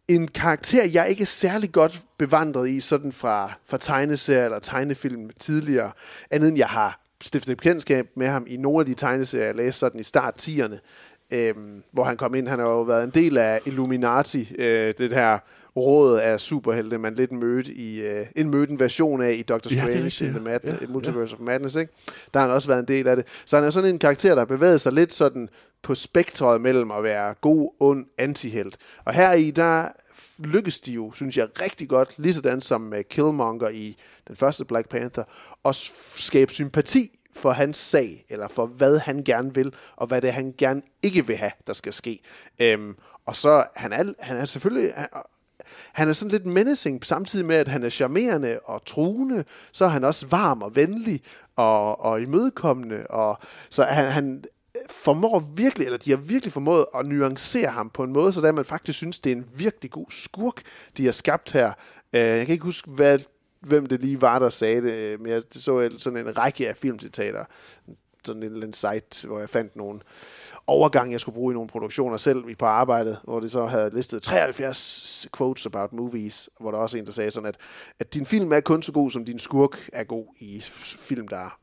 [0.08, 5.30] en karakter, jeg ikke er særlig godt bevandret i, sådan fra, fra tegneserier eller tegnefilm
[5.40, 5.92] tidligere,
[6.32, 9.80] andet end jeg har stiftet bekendtskab med ham i nogle af de tegneserier, jeg læste
[9.80, 10.78] sådan i start 10'erne,
[11.34, 11.54] øh,
[11.92, 12.48] hvor han kom ind.
[12.48, 15.38] Han har jo været en del af Illuminati, øh, det her
[15.80, 19.72] råd af superhelte, man lidt mødte i øh, en mødte en version af i Doctor
[19.74, 20.44] Ja, Strange rigtigt, in the ja.
[20.44, 21.94] Mad- Ja, Multiverse of Madness, ikke?
[22.34, 23.26] Der har han også været en del af det.
[23.46, 25.50] Så han er sådan en karakter, der har bevæget sig lidt sådan
[25.82, 28.78] på spektret mellem at være god, ond, antihelt.
[29.06, 29.88] Og her i der
[30.38, 34.66] lykkes de jo, synes jeg, rigtig godt, lige sådan som med Killmonger i den første
[34.66, 35.24] Black Panther,
[35.66, 35.76] at
[36.16, 40.32] skabe sympati for hans sag, eller for hvad han gerne vil, og hvad det er,
[40.32, 42.20] han gerne ikke vil have, der skal ske.
[42.62, 45.08] Øhm, og så, han er, han er selvfølgelig, han,
[45.94, 49.90] han er sådan lidt menacing, samtidig med, at han er charmerende og truende, så er
[49.90, 51.22] han også varm og venlig
[51.56, 53.38] og, og imødekommende, og
[53.70, 54.44] så han, han
[54.90, 58.66] formår virkelig, eller de har virkelig formået at nuancere ham på en måde, så man
[58.66, 60.62] faktisk synes, det er en virkelig god skurk,
[60.98, 61.74] de har skabt her.
[62.14, 63.20] Øh, jeg kan ikke huske, hvad,
[63.60, 66.78] hvem det lige var, der sagde det, øh, men jeg så sådan en række af
[66.78, 67.46] filmcitater,
[68.26, 70.00] sådan en, en site, hvor jeg fandt nogle
[70.70, 74.24] overgang, jeg skulle bruge i nogle produktioner selv på arbejdet, hvor det så havde listet
[74.24, 77.58] 73 quotes about movies, hvor der også en, der sagde sådan, at,
[78.00, 80.62] at din film er kun så god, som din skurk er god i
[81.00, 81.60] film, der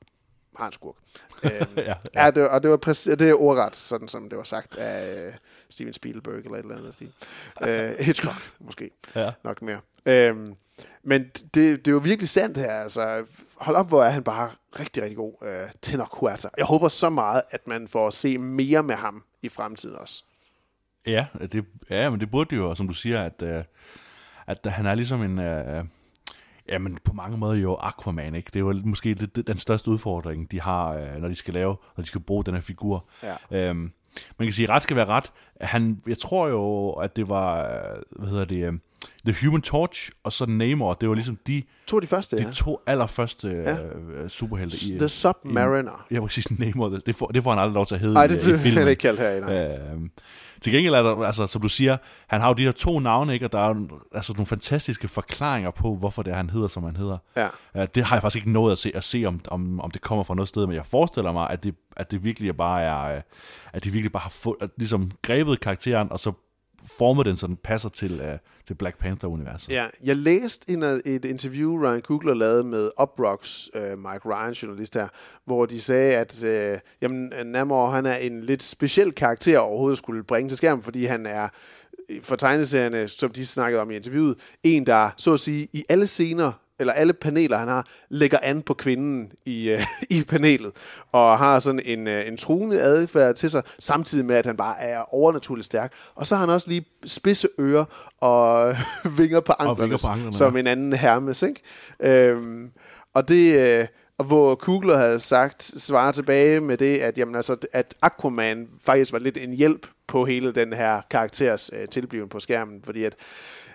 [0.59, 0.95] har en skurk.
[1.45, 2.31] øhm, Ja, ja, ja.
[2.31, 5.35] det, og det var præcis, det er ordret, sådan som det var sagt af
[5.71, 7.13] Steven Spielberg eller et eller andet stil.
[7.63, 8.91] Øh, Hitchcock, måske.
[9.15, 9.33] Ja.
[9.45, 9.81] Nok mere.
[10.07, 10.55] Øhm,
[11.03, 12.73] men det, det er jo virkelig sandt her.
[12.73, 13.25] Altså,
[13.61, 15.33] hold op, hvor er han bare rigtig, rigtig god.
[15.43, 16.49] Øh, Tenor Huerta.
[16.59, 20.25] Jeg håber så meget, at man får se mere med ham i fremtiden også.
[21.07, 23.65] Ja, det, ja, men det burde det jo, som du siger, at, øh,
[24.47, 25.39] at han er ligesom en...
[25.39, 25.85] Øh,
[26.69, 28.47] ja, men på mange måder jo Aquaman, ikke?
[28.47, 31.55] Det er jo måske det, det, den største udfordring, de har, øh, når de skal
[31.55, 33.09] lave, når de skal bruge den her figur.
[33.23, 33.69] Ja.
[33.69, 33.93] Øhm,
[34.39, 35.33] man kan sige, ret skal være ret.
[35.61, 38.73] Han, jeg tror jo, at det var, øh, hvad hedder det, øh,
[39.27, 42.51] The Human Torch og så Namor, det var ligesom de, To de første, de ja.
[42.53, 43.77] to allerførste Ja.
[43.85, 44.77] øh, superhelte.
[44.95, 46.07] I, The Submariner.
[46.11, 48.15] I, ja, præcis, Namor, det, det, får, det får han aldrig lov til at hedde
[48.15, 49.41] Nej, det i blev han ikke kaldt her.
[49.41, 49.93] Nej.
[49.93, 50.11] Øhm,
[50.61, 53.35] til gengæld er der, altså, som du siger, han har jo de her to navne,
[53.35, 53.47] ikke?
[53.47, 53.75] og der er
[54.15, 57.19] altså, nogle fantastiske forklaringer på, hvorfor det er, han hedder, som han hedder.
[57.37, 57.49] Ja.
[57.75, 60.01] Uh, det har jeg faktisk ikke nået at se, at se om, om, om det
[60.01, 63.17] kommer fra noget sted, men jeg forestiller mig, at det, at det virkelig bare er,
[63.17, 63.23] øh,
[63.73, 66.33] at de virkelig bare har fået, at, ligesom grebet karakteren, og så
[66.99, 69.71] formet den, så den passer til, uh, til Black Panther-universet.
[69.71, 74.27] Ja, jeg læste en, øh, et interview, Ryan Coogler lavede med Uprocks, uh, øh, Mike
[74.27, 75.09] Ryan, journalist her,
[75.45, 80.23] hvor de sagde, at uh, jamen, Namor han er en lidt speciel karakter overhovedet skulle
[80.23, 81.49] bringe til skærmen, fordi han er
[82.23, 86.07] for tegneserierne, som de snakkede om i interviewet, en, der så at sige i alle
[86.07, 89.81] scener eller alle paneler, han har, lægger an på kvinden i, øh,
[90.19, 90.73] i panelet,
[91.13, 94.81] og har sådan en, øh, en truende adfærd til sig, samtidig med, at han bare
[94.81, 95.93] er overnaturligt stærk.
[96.15, 97.85] Og så har han også lige spidse ører
[98.21, 98.77] og
[99.19, 100.61] vinger på anklerne, vinger på anklerne, som ja.
[100.61, 101.61] en anden Hermes, ikke?
[102.01, 102.71] Øhm,
[103.15, 103.79] og det...
[103.81, 103.87] Øh,
[104.19, 109.13] og hvor Kugler havde sagt, svarer tilbage med det, at, jamen, altså, at Aquaman faktisk
[109.13, 113.17] var lidt en hjælp på hele den her karakters øh, tilbliven på skærmen, fordi at,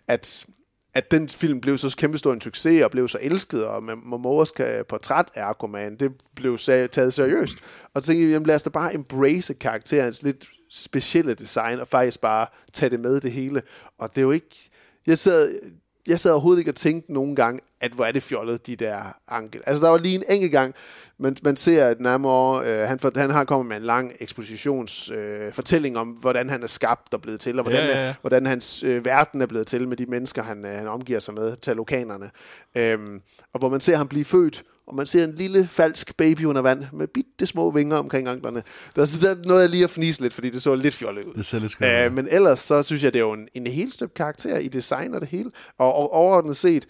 [0.07, 0.45] at
[0.93, 4.53] at den film blev så kæmpestor en succes og blev så elsket, og Momoas
[4.89, 7.55] portræt af Aquaman, det blev taget seriøst.
[7.93, 11.87] Og så tænkte jeg, jamen lad os da bare embrace karakterens lidt specielle design, og
[11.87, 13.61] faktisk bare tage det med det hele.
[13.99, 14.69] Og det er jo ikke...
[15.07, 15.59] Jeg sad,
[16.07, 19.17] jeg sad overhovedet ikke og tænkte nogen gang, at hvor er det fjollet, de der
[19.27, 19.61] ankel.
[19.65, 20.75] Altså, der var lige en enkelt gang,
[21.17, 25.95] man, man ser, at nærmere, øh, han, for, han har kommet med en lang ekspositionsfortælling
[25.95, 28.13] øh, om, hvordan han er skabt og blevet til, og hvordan, Ja, ja, ja.
[28.21, 31.33] hvordan hans øh, verden er blevet til med de mennesker, han, øh, han omgiver sig
[31.33, 32.31] med, talokanerne.
[32.77, 33.21] Øhm,
[33.53, 36.61] og hvor man ser ham blive født, og man ser en lille falsk baby under
[36.61, 38.63] vand med bitte små vinger omkring anklerne.
[38.95, 41.33] Der, så der noget jeg lige at fnise lidt, fordi det så lidt fjollet ud.
[41.33, 42.05] Det ser lidt skørt ud.
[42.05, 44.67] Øh, men ellers så synes jeg, det er jo en, en helt støbt karakter i
[44.67, 45.51] design og det hele.
[45.77, 46.87] Og, og overordnet set,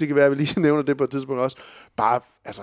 [0.00, 1.56] det kan være, at vi lige nævner det på et tidspunkt også,
[1.96, 2.62] bare, altså,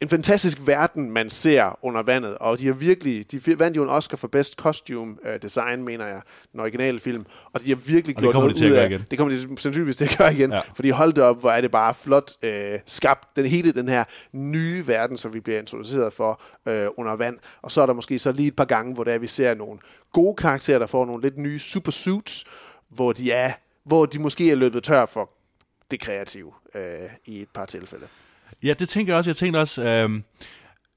[0.00, 3.88] en fantastisk verden, man ser under vandet, og de har virkelig, de vandt jo en
[3.88, 6.20] Oscar for Best Costume uh, Design, mener jeg,
[6.52, 9.04] den originale film, og de har virkelig Og gjort noget de ud af, igen.
[9.10, 10.60] det kommer de sandsynligvis til at gøre igen, Ja.
[10.74, 12.50] fordi hold det op, hvor er det bare flot uh,
[12.86, 17.38] skabt, den hele den her nye verden, som vi bliver introduceret for uh, under vand,
[17.62, 19.78] og så er der måske så lige et par gange, hvor der vi ser nogle
[20.12, 22.44] gode karakterer, der får nogle lidt nye supersuits,
[22.88, 23.52] hvor de er,
[23.84, 25.30] hvor de måske er løbet tør for
[25.90, 26.80] det kreative uh,
[27.24, 28.06] i et par tilfælde.
[28.62, 29.30] Ja, det tænker jeg også.
[29.30, 30.22] Jeg tænkte også, øhm,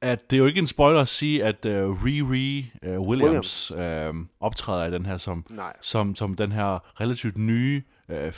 [0.02, 4.13] at det er jo ikke en spoiler at sige, at øh, Riri øh, Williams, øh,
[4.39, 5.73] optræder i den her som, Nej.
[5.82, 8.34] som, som den her relativt nye øh,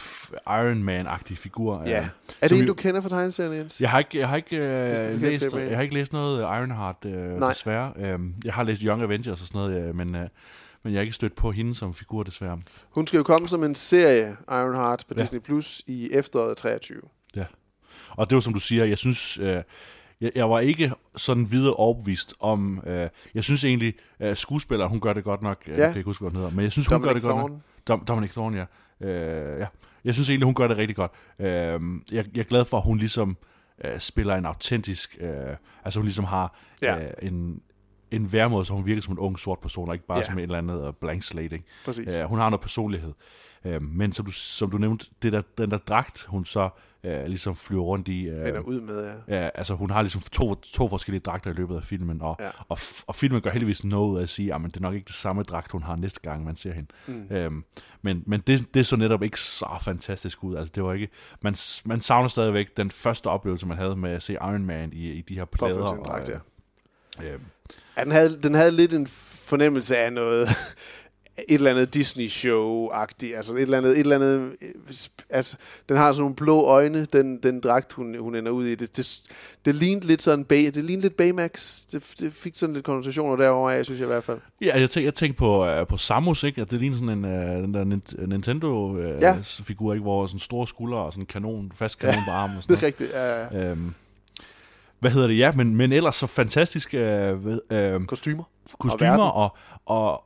[0.47, 1.83] Iron Man-agtige figur.
[1.85, 1.99] Ja.
[1.99, 2.07] øh,
[2.41, 3.81] Er det en, du kender fra tegneserien, Jens?
[3.81, 7.05] Jeg har ikke, jeg har ikke, øh, det læst, jeg har ikke læst noget Ironheart,
[7.05, 7.49] øh, Nej.
[7.49, 7.93] desværre.
[7.97, 10.27] Øhm, jeg har læst Young Avengers og sådan noget, øh, men, øh,
[10.83, 12.59] men jeg har ikke stødt på hende som figur, desværre.
[12.89, 15.21] Hun skal jo komme som en serie, Ironheart, på Ja.
[15.21, 17.01] Disney Plus i efteråret 23.
[17.35, 17.43] Ja.
[18.17, 19.61] Og det var som du siger, jeg synes, øh,
[20.21, 24.99] jeg, jeg var ikke sådan videre overbevist om, øh, jeg synes egentlig, øh, skuespilleren, hun
[24.99, 25.81] gør det godt nok, øh, Ja.
[25.83, 27.31] jeg kan ikke huske, hvad hun hedder, men jeg synes, hun Dominic gør det godt
[27.39, 27.53] Thorne.
[27.53, 27.61] nok.
[27.87, 28.57] Dom, Dominic Thorne,
[29.01, 29.07] ja.
[29.07, 29.67] Øh, ja.
[30.05, 31.11] Jeg synes egentlig, hun gør det rigtig godt.
[31.39, 31.79] Øh, jeg,
[32.11, 33.37] jeg er glad for, at hun ligesom
[33.85, 35.29] øh, spiller en autentisk, øh,
[35.85, 37.03] altså hun ligesom har Ja.
[37.03, 37.61] øh, en,
[38.11, 40.25] en værmåde, så hun virker som en ung sort person, og ikke bare Ja.
[40.25, 41.55] som en eller anden øh, blank slate.
[41.55, 41.65] Ikke?
[41.85, 42.15] Præcis.
[42.15, 43.13] Øh, hun har noget personlighed.
[43.65, 46.69] Øh, men som du, som du nævnte, det der, den der dragt, hun så
[47.05, 48.27] øh, ligesom flyver rundt i.
[48.27, 49.43] Øh, ud med, ja.
[49.43, 52.49] Ja, altså hun har ligesom to, to forskellige dragter i løbet af filmen, og, Ja.
[52.69, 55.05] og, og filmen gør heldigvis noget ud af at sige, at det er nok ikke
[55.07, 56.87] det samme dragt, hun har næste gang, man ser hende.
[57.07, 57.27] Mm.
[57.31, 57.63] Øhm,
[58.01, 60.55] men men det, det så netop ikke så fantastisk ud.
[60.55, 61.07] Altså, det var ikke,
[61.41, 65.11] man, man savner stadigvæk den første oplevelse, man havde med at se Iron Man i,
[65.11, 65.87] i de her plader.
[65.95, 66.33] sin dragt, ja.
[66.33, 67.39] øh, øh,
[67.97, 70.47] Ja, den, havde, den havde lidt en fornemmelse af noget,
[71.37, 74.95] et eller andet Disney-show-agtigt, altså et eller andet, et eller andet, øh,
[75.29, 75.57] altså,
[75.89, 78.75] den har sådan nogle blå øjne, den, den dragt, hun, hun ender ud i.
[78.75, 79.21] Det, det,
[79.65, 83.35] det lignede lidt sådan, Bay, det lignede lidt Baymax, det, det fik sådan lidt konnotationer
[83.35, 84.39] derovre af, synes jeg i hvert fald.
[84.61, 86.61] Ja, jeg tænkte, jeg tænkte på, uh, på Samus, ikke?
[86.61, 89.37] At det ligner sådan en uh, den der Nin- Nintendo-figur, Ja.
[89.37, 90.01] uh, figur, ikke?
[90.03, 92.83] Hvor sådan store skuldre og sådan en kanon, fast kanon på armen og sådan Det
[92.83, 93.69] er rigtigt, ja, ja.
[93.71, 93.93] Øhm,
[94.99, 95.37] hvad hedder det?
[95.37, 98.43] Ja, men, men ellers så fantastiske uh, uh, Kostymer.
[98.79, 100.23] kostymer, og, og,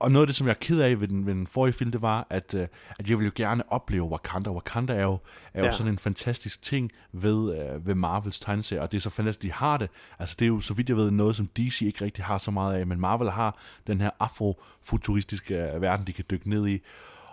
[0.00, 1.90] og noget af det, som jeg er ked af ved den, ved den forrige film,
[1.92, 4.50] det var, at, uh, at jeg ville jo gerne opleve Wakanda.
[4.50, 5.18] Wakanda er jo,
[5.54, 5.72] er jo Ja.
[5.72, 7.34] sådan en fantastisk ting ved,
[7.76, 9.88] uh, ved Marvels tegneserier, og det er så fantastisk, de har det.
[10.18, 12.50] Altså det er jo, så vidt jeg ved, noget, som DC ikke rigtig har så
[12.50, 16.78] meget af, men Marvel har den her afrofuturistiske øh, verden, de kan dykke ned i.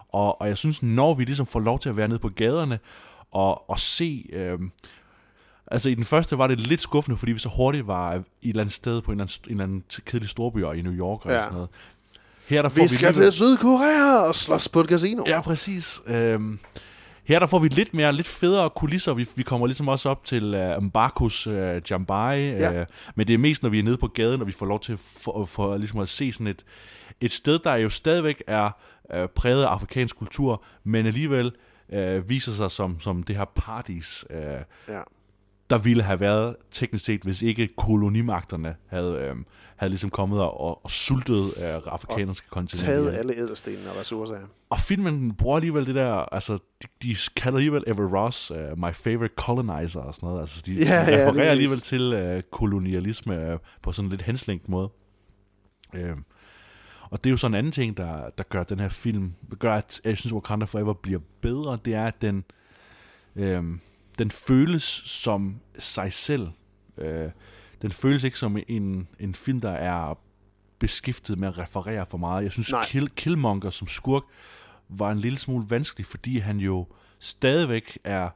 [0.10, 2.80] Og, og jeg synes, når vi ligesom får lov til at være nede på gaderne,
[3.32, 4.26] og, og se...
[4.34, 4.60] Øh,
[5.72, 8.24] Altså i den første var det lidt skuffende, fordi vi så hurtigt var i et
[8.42, 11.26] eller andet sted på en eller anden, en eller anden kedelig storby i New York
[11.26, 11.38] og Ja.
[11.42, 11.70] sådan noget.
[12.48, 15.24] Her der får Vi skal alligevel- til Sydkorea og slås på et casino.
[15.28, 16.02] Ja, præcis.
[16.08, 16.60] Øhm,
[17.24, 19.14] her der får vi lidt mere, lidt federe kulisser.
[19.14, 21.54] Vi, vi kommer ligesom også op til uh, Mbakus uh,
[21.92, 22.40] Jambai.
[22.50, 22.82] Ja.
[22.82, 24.80] Uh, men det er mest, når vi er nede på gaden, og vi får lov
[24.80, 26.64] til for, for, ligesom at se sådan et,
[27.22, 28.70] et sted, der jo stadigvæk er
[29.16, 31.52] uh, præget af afrikansk kultur, men alligevel
[31.98, 34.36] uh, viser sig som, som det her paradis, uh,
[34.96, 35.02] Ja.
[35.70, 40.84] Der ville have været teknisk set, hvis ikke kolonimagterne havde, øhm, havde ligesom kommet og,
[40.84, 42.86] og, sultet øh, afrikanske kontinent.
[42.86, 44.38] Taget alle ædelstenene og ressourcer.
[44.70, 48.94] Og filmen bruger alligevel det der, altså, de, de kalder alligevel Ever Ross uh, my
[48.94, 50.42] favorite colonizer og sådan noget.
[50.42, 51.50] Altså, de, Ja, de ja, refererer præcis.
[51.52, 54.90] alligevel til uh, kolonialisme uh, på sådan en lidt henslængt måde.
[55.94, 56.24] Øhm,
[57.10, 59.74] og det er jo sådan en anden ting, der, der gør den her film, gør,
[59.74, 62.44] at jeg synes, Wakanda Forever bliver bedre, det er, at den,
[63.36, 63.80] øhm,
[64.20, 66.50] den føles som sig selv.
[66.98, 67.30] Øh,
[67.82, 70.20] den føles ikke som en, en film, der er
[70.80, 72.44] beskæftiget med at referere for meget.
[72.44, 74.24] Jeg synes, Kill, Killmonger som skurk
[74.90, 76.88] var en lille smule vanskelig, fordi han jo
[77.20, 78.30] stadigvæk er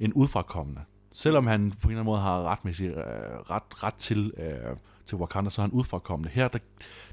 [0.00, 0.80] en udfrakommende.
[1.12, 3.04] Selvom han på en eller anden måde har retmæssigt, øh,
[3.50, 6.30] ret, ret til, øh, til Wakanda, så er han udfrakommende.
[6.30, 6.58] Her der,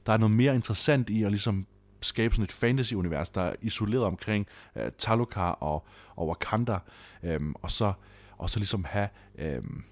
[0.06, 1.68] der er noget mere interessant i at ligesom
[2.02, 5.86] skabe sådan et fantasy-univers, der er isoleret omkring øh, Talukar og,
[6.16, 6.78] og Wakanda,
[7.24, 7.94] øhm, og, så,
[8.38, 9.84] og så ligesom have øhm,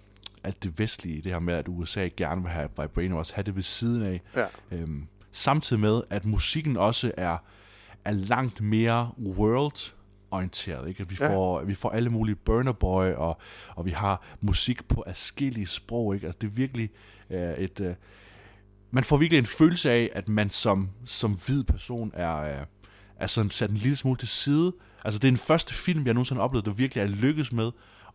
[0.44, 3.56] alt det vestlige, det her med, at USA gerne vil have Vibranium, også have det
[3.56, 4.22] ved siden af.
[4.36, 4.46] Ja.
[4.72, 7.38] Øhm, samtidig med, at musikken også er,
[8.06, 9.94] er langt mere world
[10.32, 11.02] orienteret, ikke?
[11.02, 11.36] At vi Ja.
[11.36, 13.38] får, vi får alle mulige Burner Boy, og,
[13.76, 16.28] og vi har musik på afskillige sprog, ikke?
[16.28, 16.90] Altså, det er virkelig
[17.30, 17.80] øh, et...
[17.80, 17.96] Øh,
[18.92, 22.66] man får virkelig en følelse af, at man som, som hvid person er, øh,
[23.16, 24.74] er sådan sat en lille smule til side.
[25.06, 27.72] Altså, det er den første film, jeg nogensinde har oplevet, der virkelig er lykkes med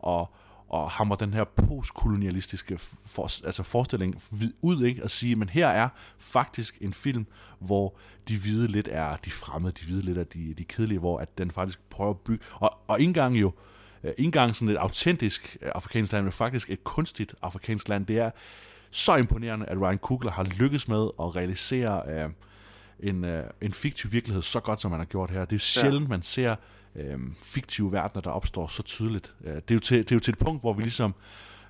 [0.06, 0.26] at,
[0.74, 4.22] at hamre den her postkolonialistiske for, altså forestilling
[4.62, 5.02] ud, ikke?
[5.02, 7.26] At sige, men her er faktisk en film,
[7.58, 7.96] hvor
[8.28, 11.38] de hvide lidt er de fremmede, de hvide lidt er de, de kedelige, hvor at
[11.38, 13.52] den faktisk prøver at bygge, og, og ikke engang jo,
[14.04, 18.06] øh, ikke engang sådan et autentisk øh, afrikansk land, men faktisk et kunstigt afrikansk land,
[18.06, 18.30] det er
[18.96, 22.30] så imponerende, at Ryan Coogler har lykkes med at realisere øh,
[23.00, 25.44] en, øh, en fiktiv virkelighed så godt, som man har gjort her.
[25.44, 26.56] Det er sjældent, man ser
[26.96, 29.34] øh, fiktive verdener, der opstår så tydeligt.
[29.44, 31.14] Øh, det, er jo til, det er jo til et punkt, hvor vi ligesom,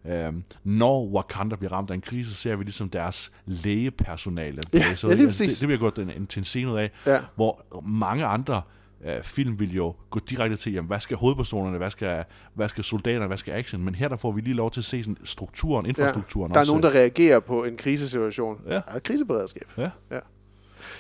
[0.05, 0.33] øh,
[0.65, 4.63] når Wakanda bliver ramt af en krise, så ser vi ligesom deres lægepersonale.
[4.73, 5.55] Ja, så- ja, lige altså, præcis.
[5.55, 7.19] det, det vil jeg godt en, en, til en scene ud af, Ja.
[7.35, 8.63] hvor mange andre øh,
[9.23, 13.27] film vil jo gå direkte til, jamen, hvad skal hovedpersonerne, hvad skal, hvad skal soldaterne,
[13.27, 15.87] hvad skal action, men her der får vi lige lov til at se sådan strukturen,
[15.87, 16.73] infrastrukturen Der er også.
[16.73, 18.61] nogen, der reagerer på en krisesituation.
[18.69, 18.81] Ja.
[18.97, 19.69] Et kriseberedskab.
[19.79, 19.91] Ja.
[20.11, 20.19] ja.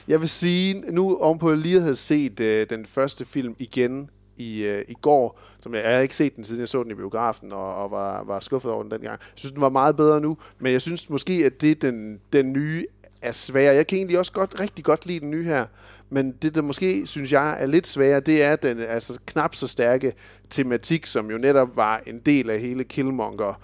[0.09, 4.83] Jeg vil sige, nu ovenpå lige havde set øh, den første film igen i, øh,
[4.89, 7.53] i går, som jeg, jeg har ikke set den, siden jeg så den i biografen,
[7.53, 9.13] og, og var, var skuffet over den dengang.
[9.21, 12.53] Jeg synes, den var meget bedre nu, men jeg synes måske, at det den, den
[12.53, 12.85] nye
[13.25, 13.75] er svære.
[13.75, 15.67] Jeg kan egentlig også godt, rigtig godt lide den nye her,
[16.11, 19.69] men det, der måske, synes jeg, er lidt sværere, det er den altså, knap så
[19.69, 20.13] stærke
[20.51, 23.61] tematik, som jo netop var en del af hele Killmonger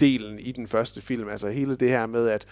[0.00, 1.28] delen i den første film.
[1.28, 2.46] Altså hele det her med, at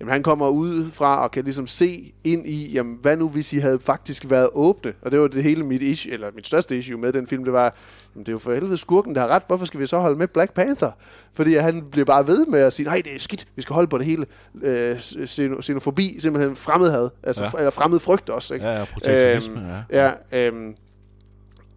[0.00, 3.52] jamen, han kommer ud fra og kan ligesom se ind i, jamen, hvad nu hvis
[3.52, 4.92] I havde faktisk været åbne?
[5.02, 7.52] Og det var det hele mit issue, eller mit største issue med den film, det
[7.52, 7.74] var,
[8.14, 9.42] jamen, det er jo for helvede skurken, der har ret.
[9.46, 10.90] Hvorfor skal vi så holde med Black Panther?
[11.34, 13.88] Fordi han bliver bare ved med at sige, nej, det er skidt, vi skal holde
[13.88, 14.26] på det hele.
[14.62, 17.50] Øh, xeno- xenofobi, simpelthen fremmedhad, altså, Ja.
[17.58, 18.54] eller fremmed frygt også.
[18.54, 18.66] Ikke?
[18.66, 20.10] Ja, ja, protektionisme, Øhm, ja.
[20.32, 20.74] ja øhm,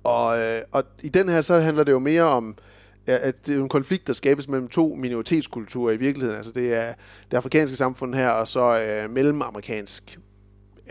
[0.03, 2.55] og, øh, og i den her, så handler det jo mere om,
[3.09, 6.37] ja, at det er en konflikt, der skabes mellem to minoritetskulturer i virkeligheden.
[6.37, 6.93] Altså det er
[7.31, 10.19] det afrikanske samfund her, og så øh, mellemamerikansk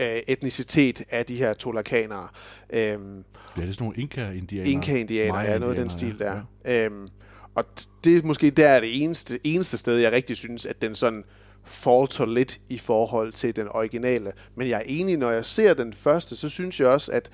[0.01, 2.27] øh, etnicitet af de her tolakanere.
[2.73, 3.23] Øhm,
[3.57, 4.69] Ja, det er sådan nogle Inka-indianer.
[4.69, 6.41] Inka-indianer, ja, noget af den stil der.
[6.65, 6.85] ja.
[6.85, 7.07] Øhm,
[7.55, 7.65] og
[8.03, 11.23] det er måske der er det eneste, eneste sted, jeg rigtig synes, at den sådan
[11.65, 14.31] falter lidt i forhold til den originale.
[14.55, 17.29] Men jeg er enig, når jeg ser den første, så synes jeg også, at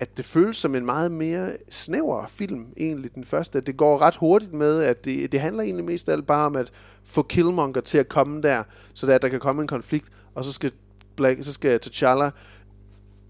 [0.00, 3.60] at det føles som en meget mere snæver film, egentlig den første.
[3.60, 6.56] Det går ret hurtigt med, at det, det handler egentlig mest af alt bare om
[6.56, 6.72] at
[7.04, 8.62] få Killmonger til at komme der,
[8.94, 10.72] så der, der kan komme en konflikt, og så skal,
[11.16, 12.30] Black, så skal T'Challa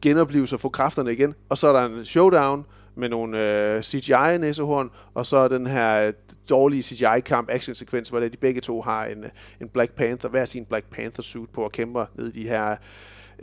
[0.03, 2.64] genopleve sig og få kræfterne igen, og så er der en showdown
[2.96, 3.38] med nogle
[3.74, 6.12] øh, CGI-næsehorn, og så den her øh,
[6.50, 10.64] dårlige CGI-kamp, action-sekvens, hvor de begge to har en, øh, en Black Panther, hver sin
[10.64, 12.77] Black Panther-suit på og kæmper ned i de her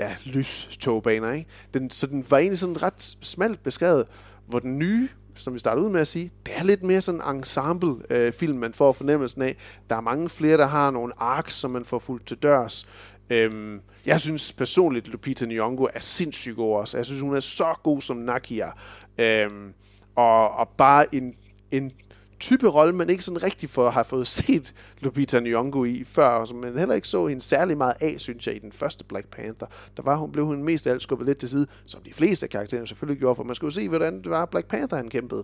[0.02, 1.32] ja, lystogbaner.
[1.32, 1.50] Ikke?
[1.74, 4.08] Den, så den var egentlig sådan ret smalt beskrevet,
[4.48, 7.22] hvor den nye, som vi startede ud med at sige, det er lidt mere sådan
[7.22, 9.56] en ensemble-film, øh, man får fornemmelsen af.
[9.90, 12.88] Der er mange flere, der har nogle arcs, som man får fuldt til dørs.
[13.30, 16.98] Øhm, jeg synes personligt, Lupita Nyong'o er sindssygt god også.
[16.98, 18.72] Jeg synes, hun er så god som Nakia.
[19.20, 19.74] Øhm,
[20.16, 21.36] og, og bare en,
[21.72, 21.92] en
[22.42, 26.48] type rolle, man ikke sådan rigtig for, har fået set Lupita Nyong'o i før, og
[26.48, 29.28] som man heller ikke så hende særlig meget af, synes jeg, i den første Black
[29.28, 29.68] Panther.
[29.98, 32.46] Der var hun, blev hun mest af alt skubbet lidt til side, som de fleste
[32.46, 35.44] af karaktererne selvfølgelig gjorde, for man skulle se, hvordan det var Black Panther, han kæmpede.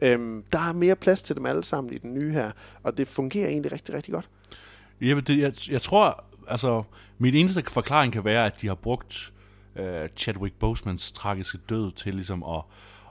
[0.00, 2.50] Øhm, der er mere plads til dem alle sammen i den nye her,
[2.82, 4.28] og det fungerer egentlig rigtig, rigtig godt.
[5.00, 6.82] Jamen, det, jeg, jeg tror, altså,
[7.18, 9.32] min eneste forklaring kan være, at de har brugt
[9.76, 12.62] øh, Chadwick Bosemans tragiske død til ligesom at,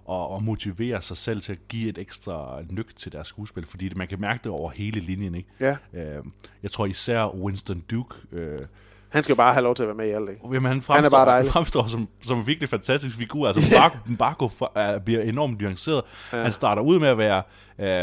[0.10, 3.90] at, at motivere sig selv til at give et ekstra nyk til deres skuespil, fordi
[3.90, 5.50] det, man kan mærke det over hele linjen, ikke?
[5.60, 5.76] Ja.
[5.94, 6.24] Øh,
[6.64, 8.16] jeg tror især Winston Duke...
[8.32, 8.60] Øh,
[9.10, 10.42] Han skal bare have lov til at være med i alt, ikke?
[10.44, 11.52] Jamen, han Han er fremstår, bare dejlig.
[11.52, 13.48] fremstår som, som en virkelig fantastisk figur.
[13.48, 16.02] Altså, Mbargo for, uh, bliver enormt nuanceret.
[16.34, 16.42] Ja.
[16.42, 17.44] Han starter ud med at være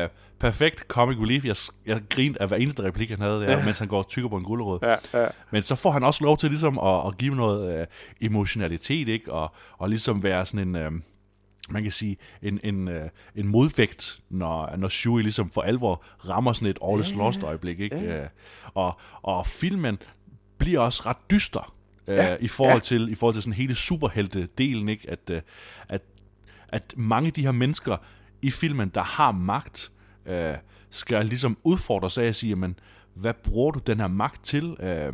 [0.04, 1.44] uh, perfekt comic relief.
[1.44, 1.56] Jeg,
[1.86, 3.64] jeg grinte af hver eneste replik, han havde der, ja.
[3.64, 4.78] mens han går og tykker på en gulerod.
[4.82, 5.28] Ja, ja.
[5.50, 7.86] Men så får han også lov til ligesom at, at give noget uh,
[8.20, 9.32] emotionalitet, ikke?
[9.32, 10.86] Og, og ligesom være sådan en...
[10.86, 11.00] Uh,
[11.68, 16.52] man kan sige, en, en, øh, en modvægt, når, når Shui ligesom for alvor rammer
[16.52, 17.80] sådan et all is lost øjeblik.
[17.80, 17.96] Ikke?
[17.96, 18.22] Ja.
[18.22, 18.28] Øh,
[18.74, 19.98] Og, og filmen
[20.58, 21.74] bliver også ret dyster
[22.06, 22.36] øh, Ja.
[22.40, 22.80] i, forhold Ja.
[22.80, 24.88] til, i forhold til sådan hele superhelte-delen.
[24.88, 25.10] Ikke?
[25.10, 25.40] At, øh,
[25.88, 26.02] at,
[26.68, 27.96] at mange af de her mennesker
[28.42, 29.92] i filmen, der har magt,
[30.26, 30.54] øh,
[30.90, 32.78] skal ligesom udfordres af at sige, jamen,
[33.14, 34.76] hvad bruger du den her magt til?
[34.80, 35.12] Øh,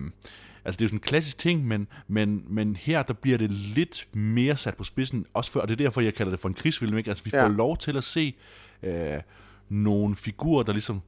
[0.67, 3.51] altså, det er jo sådan en klassisk ting, men, men, men her, der bliver det
[3.51, 6.49] lidt mere sat på spidsen, også for, og det er derfor, jeg kalder det for
[6.49, 7.11] en krigsfilm, ikke?
[7.11, 7.45] Altså, vi Ja.
[7.45, 8.35] får lov til at se
[8.83, 9.21] øh,
[9.69, 11.03] nogle figurer, der ligesom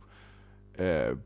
[0.78, 1.16] øh,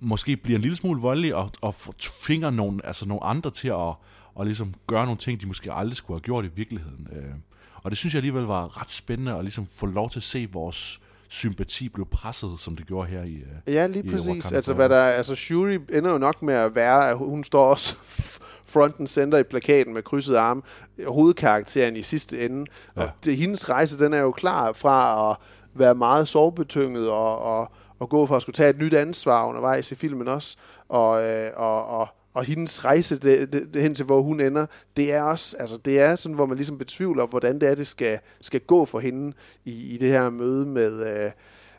[0.00, 3.94] måske bliver en lille smule voldelige, og, og tvinger nogle, altså nogle andre til at
[4.34, 7.08] og ligesom gøre nogle ting, de måske aldrig skulle have gjort i virkeligheden.
[7.12, 7.34] Øh,
[7.74, 10.48] og det synes jeg alligevel var ret spændende at ligesom få lov til at se
[10.52, 11.00] vores
[11.32, 14.52] sympati blev presset, som det gjorde her i øh, Ja, lige i præcis.
[14.52, 17.96] Altså, hvad der, altså, Shuri ender jo nok med at være, at hun står også
[18.72, 20.64] front and center i plakaten med krydset arm,
[21.06, 22.70] hovedkarakteren i sidste ende.
[22.96, 23.02] Ja.
[23.02, 25.36] Og det, hendes rejse, den er jo klar fra at
[25.74, 29.92] være meget sorgbetynget og, og, og gå for at skulle tage et nyt ansvar undervejs
[29.92, 30.56] i filmen også.
[30.88, 34.66] Og, øh, og, og, og hendes rejse det, det, det, hen til, hvor hun ender,
[34.96, 37.86] det er også, altså det er sådan, hvor man ligesom betvivler, hvordan det er, det
[37.86, 39.32] skal, skal gå for hende
[39.64, 41.30] i, i det her møde med, øh,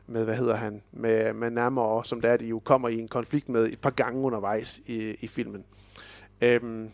[0.08, 3.08] med, hvad hedder han, med, med nærmere, som der er, de jo kommer i en
[3.08, 5.64] konflikt med et par gange undervejs i, i filmen.
[6.42, 6.90] Øhm,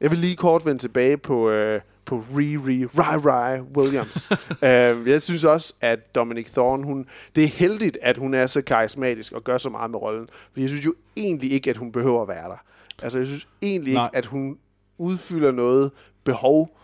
[0.00, 4.28] jeg vil lige kort vende tilbage på, øh, på Riri, Rai Rai Williams.
[4.68, 8.62] øhm, jeg synes også, at Dominic Thorne, hun, det er heldigt, at hun er så
[8.62, 10.28] karismatisk og gør så meget med rollen.
[10.52, 12.64] For jeg synes jo egentlig ikke, at hun behøver at være der.
[13.02, 14.06] Altså, jeg synes egentlig Nej.
[14.06, 14.56] ikke, at hun
[14.98, 15.90] udfylder noget
[16.24, 16.78] behov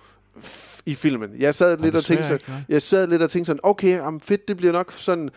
[0.87, 1.31] i filmen.
[1.39, 4.21] Jeg sad lidt og tænkte sådan, ikke, jeg sad lidt og tænkte sådan, okay, jamen
[4.21, 5.31] fedt, det bliver nok sådan,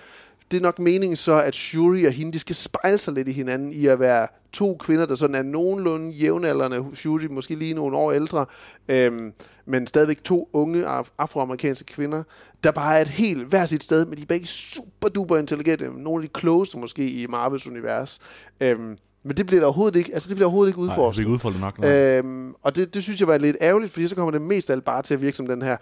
[0.51, 3.31] det er nok meningen så, at Shuri og hende, de skal spejle sig lidt i
[3.31, 6.85] hinanden i at være to kvinder, der sådan er nogenlunde jævnaldrende.
[6.93, 8.45] Shuri måske lige nogle år ældre,
[8.87, 9.31] øhm,
[9.65, 12.23] men stadigvæk to unge af- afroamerikanske kvinder,
[12.63, 15.89] der bare er et helt hver sit sted, men de er begge super duper intelligente.
[15.97, 18.19] Nogle af de klogeste måske i Marvels univers.
[18.61, 21.19] Øhm, men det bliver der overhovedet ikke, altså det bliver overhovedet ikke Nej, udforsket.
[21.19, 21.79] vi kan udfolde det nok.
[21.79, 22.17] nej.
[22.17, 24.73] Øhm, og det, det synes jeg var lidt ærgerligt, fordi så kommer det mest af
[24.73, 25.77] alt bare til at virke som den her,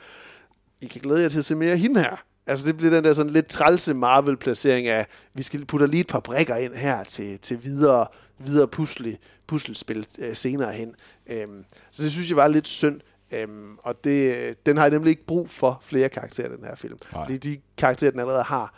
[0.82, 2.24] I kan glæde jer til at se mere af hende her.
[2.48, 6.08] Altså det bliver den der sådan lidt trælse Marvel-placering af, vi skal putte lige et
[6.08, 8.08] par brikker ind her til, til videre,
[8.40, 9.18] videre pusle,
[9.48, 10.96] puslespil øh, senere hen.
[11.30, 13.00] Øhm, så det synes jeg var lidt synd.
[13.34, 16.98] Øhm, og det, den har jeg nemlig ikke brug for flere karakterer, den her film.
[17.14, 17.24] Nej.
[17.24, 18.74] Fordi de karakterer, den allerede har,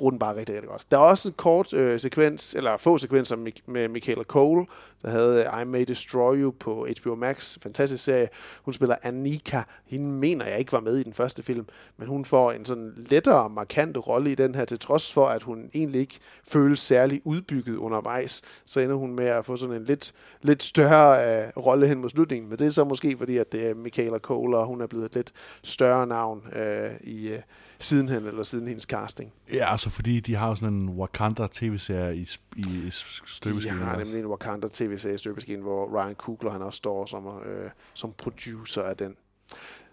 [0.00, 0.86] bruger den bare rigtig, rigtig godt.
[0.90, 4.66] Der er også en kort øh, sekvens, eller få sekvenser med, med Michaela Cole,
[5.02, 7.58] der havde øh, I May Destroy You på HBO Max.
[7.62, 8.28] Fantastisk serie.
[8.62, 9.62] Hun spiller Annika.
[9.86, 12.92] Hende mener jeg ikke var med i den første film, men hun får en sådan
[12.96, 17.20] lettere, markant rolle i den her, til trods for, at hun egentlig ikke føles særlig
[17.24, 18.42] udbygget undervejs.
[18.64, 22.10] Så ender hun med at få sådan en lidt, lidt større øh, rolle hen mod
[22.10, 22.48] slutningen.
[22.48, 25.04] Men det er så måske fordi, at det er Michaela Cole, og hun er blevet
[25.04, 25.32] et lidt
[25.62, 27.28] større navn øh, i...
[27.28, 27.40] Øh,
[27.80, 29.32] sidenhen, eller siden hendes casting.
[29.52, 32.90] Ja, altså fordi de har jo sådan en Wakanda tv-serie i, sp- i De
[33.26, 33.74] støbeskeen.
[33.78, 34.04] har også.
[34.04, 38.12] nemlig en Wakanda tv-serie i støbeskeen, hvor Ryan Coogler han også står som, øh, som
[38.18, 39.16] producer af den.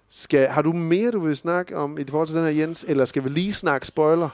[0.09, 2.85] Skal, har du mere, du vil snakke om i forhold til den her, Jens?
[2.88, 4.29] Eller skal vi lige snakke spoiler?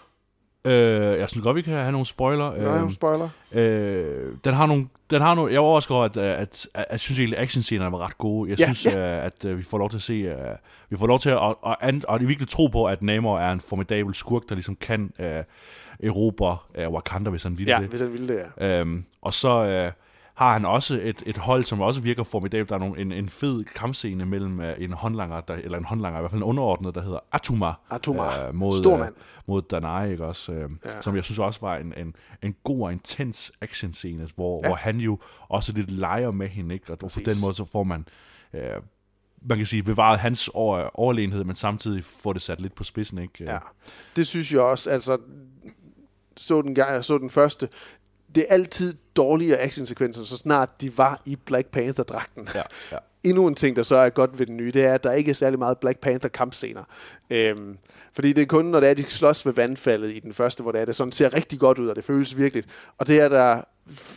[0.66, 2.54] Øh, jeg synes godt, vi kan have nogle spoiler.
[2.54, 3.30] Øhm, nogle spoiler?
[3.52, 6.86] Øh, den har nogle, den har nogle, jeg er overrasket over, at, at, at, at
[6.92, 8.50] jeg synes egentlig, at actionscenerne var ret gode.
[8.50, 9.18] Jeg Ja, synes, ja.
[9.18, 10.36] øh, at øh, vi får lov til at se, øh,
[10.90, 13.52] vi får lov til at, at, at, at, at virkelig tro på, at Namor er
[13.52, 15.44] en formidabel skurk, der ligesom kan øh,
[16.04, 17.88] erobre øh, Wakanda, hvis han vil Ja, det.
[17.90, 18.80] hvis han ville det, ja.
[18.80, 19.92] Øhm, og så øh,
[20.34, 22.70] har han også et, et hold, som også virker formidabelt.
[22.70, 26.20] Der er nogle, en, en fed kampscene mellem øh, en håndlanger, der, eller en håndlanger,
[26.20, 27.74] i hvert fald en underordnet, der hedder Atuma.
[27.92, 28.48] Atuma.
[28.48, 29.14] Øh, mod, Stor mand.
[29.18, 30.52] Øh, mod Danai, ikke også?
[30.52, 31.02] Øh, Ja.
[31.02, 34.68] Som jeg synes også var en, en, en god og intens actionscene, hvor, Ja.
[34.68, 35.20] hvor han jo
[35.50, 36.92] også lidt leger med hende, ikke?
[36.94, 37.24] Og på Præcis.
[37.24, 38.06] den måde, så får man...
[38.54, 38.62] Øh,
[39.46, 43.18] man kan sige, bevaret hans over, overlegenhed, men samtidig får det sat lidt på spidsen,
[43.18, 43.34] ikke?
[43.48, 43.58] Ja,
[44.16, 44.90] det synes jeg også.
[44.90, 45.18] Altså,
[46.38, 47.70] så den, jeg så den første.
[48.36, 52.48] Det er altid dårligere actionsekvenser, så snart de var i Black Panther-dragten.
[52.56, 52.62] Ja,
[52.92, 52.98] ja.
[53.24, 55.30] Endnu en ting, der så er godt ved den nye, det er, at der ikke
[55.30, 56.84] er særlig meget Black Panther-kampscener.
[57.30, 57.78] Øhm,
[58.14, 60.72] fordi det er kun, når det er, de slås ved vandfaldet i den første, hvor
[60.72, 62.68] det er, det sådan ser rigtig godt ud, og det føles virkeligt.
[62.98, 63.62] Og det er der,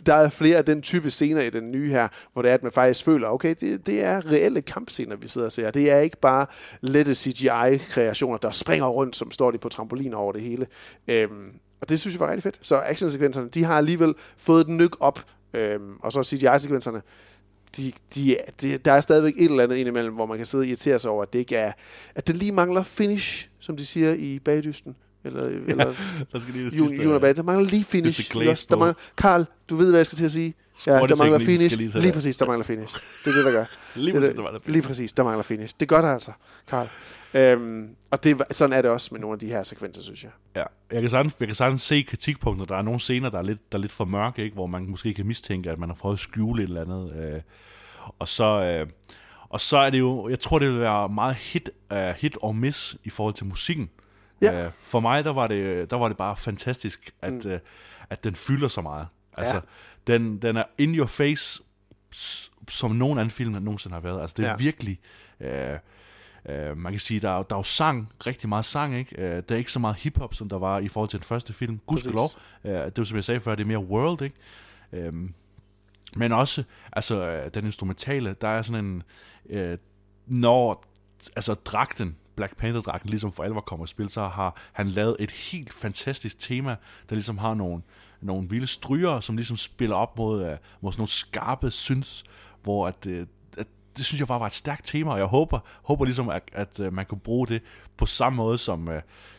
[0.05, 2.63] der er flere af den type scener i den nye her, hvor det er, at
[2.63, 5.71] man faktisk føler, okay, det, det er reelle kampscener, vi sidder og ser.
[5.71, 6.45] Det er ikke bare
[6.81, 10.67] lette CGI-kreationer, der springer rundt, som står de på trampoliner over det hele.
[11.07, 11.51] Øhm,
[11.81, 12.59] og det synes jeg var rigtig fedt.
[12.61, 15.25] Så actionsekvenserne, de har alligevel fået den nyk op.
[15.53, 17.01] Øhm, og så CGI-sekvenserne,
[17.77, 20.67] de, de, de, der er stadigvæk et eller andet indimellem, hvor man kan sidde og
[20.67, 21.71] irritere sig over, at det ikke er,
[22.15, 24.95] at det lige mangler finish, som de siger i bagdysten.
[25.23, 25.93] Eller, eller
[26.31, 28.31] der skal lige det Jun, sidste, Jun der mangler lige finish.
[28.31, 30.53] glaze Der mangler, Karl, du ved, hvad jeg skal til at sige.
[30.87, 31.77] Ja, der mangler finish.
[31.81, 32.95] lige Lige præcis, der mangler finish.
[33.25, 33.65] Det er det, der gør.
[33.95, 35.75] Lige det, præcis, der mangler Lige præcis, der mangler finish.
[35.79, 36.31] Det gør der altså,
[36.67, 36.87] Karl.
[37.33, 40.31] Øhm, og det, sådan er det også med nogle af de her sekvenser, synes jeg.
[40.55, 42.65] Ja, jeg kan, sagtens, jeg kan sagtens se kritikpunkter.
[42.65, 44.53] Der er nogle scener, der er lidt, der er lidt for mørke, ikke?
[44.53, 47.15] hvor man måske kan mistænke, at man har prøvet at skjule et eller andet.
[47.15, 47.41] Øh,
[48.19, 48.87] og, så, øh,
[49.49, 52.55] og så er det jo, jeg tror, det vil være meget hit, uh, hit og
[52.55, 53.89] miss i forhold til musikken.
[54.41, 54.65] Ja.
[54.65, 57.49] Øh, for mig, der var, det, der var det bare fantastisk, at, Mm.
[57.51, 57.59] øh,
[58.09, 59.07] at den fylder så meget.
[59.37, 59.61] Altså, Ja.
[60.13, 61.61] den, den er in your face,
[62.69, 64.21] som nogen anden film nogensinde har været.
[64.21, 64.55] Altså, det er Ja.
[64.57, 64.99] virkelig...
[65.39, 65.77] Øh,
[66.49, 69.15] Øh, man kan sige, der er, der er jo sang, rigtig meget sang, ikke?
[69.21, 71.53] Øh, der er ikke så meget hiphop, som der var i forhold til den første
[71.53, 71.79] film.
[71.87, 72.29] Gudskelov.
[72.63, 74.35] Øh, det er jo, som jeg sagde før, det er mere world, ikke?
[74.93, 75.33] Øhm,
[76.15, 76.63] men også,
[76.93, 79.03] altså, øh, den instrumentale, der er sådan en...
[79.49, 79.77] Øh,
[80.27, 80.83] når,
[81.35, 85.31] altså, dragten, Black Panther-dragten, ligesom for alvor kommer i spil, så har han lavet et
[85.31, 86.75] helt fantastisk tema,
[87.09, 87.81] der ligesom har nogle,
[88.21, 92.23] nogle vilde stryger, som ligesom spiller op mod, øh, mod sådan nogle skarpe syns,
[92.63, 93.27] hvor at, øh,
[93.57, 93.67] at
[93.97, 96.79] det synes jeg bare var et stærkt tema, og jeg håber, håber ligesom, at, at
[96.79, 97.61] øh, man kan bruge det
[97.97, 98.89] på samme måde, som,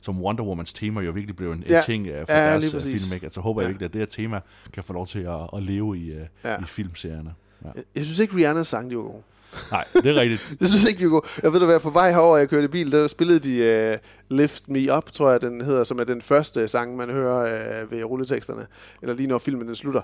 [0.00, 1.78] som Wonder Womans tema jo virkelig blev en, Ja.
[1.78, 3.14] en ting for Ja, deres film.
[3.14, 3.26] Ikke?
[3.26, 3.68] Altså håber jeg Ja.
[3.72, 4.40] virkelig, at det her tema
[4.72, 6.12] kan få lov til at, at leve i,
[6.44, 6.60] Ja.
[6.60, 7.34] i filmserierne.
[7.64, 7.68] Ja.
[7.74, 9.22] Jeg, jeg synes ikke, Rihannas sang, de var gode.
[9.70, 10.52] Nej, det er rigtigt.
[10.60, 11.26] Jeg synes ikke, de var gode.
[11.42, 13.98] Jeg ved, at være på vej herover, jeg kørte i bil, der spillede de
[14.30, 17.82] uh, Lift Me Up, tror jeg, den hedder, som er den første sang, man hører
[17.84, 18.66] uh, ved rulleteksterne,
[19.02, 20.00] eller lige når filmen den slutter.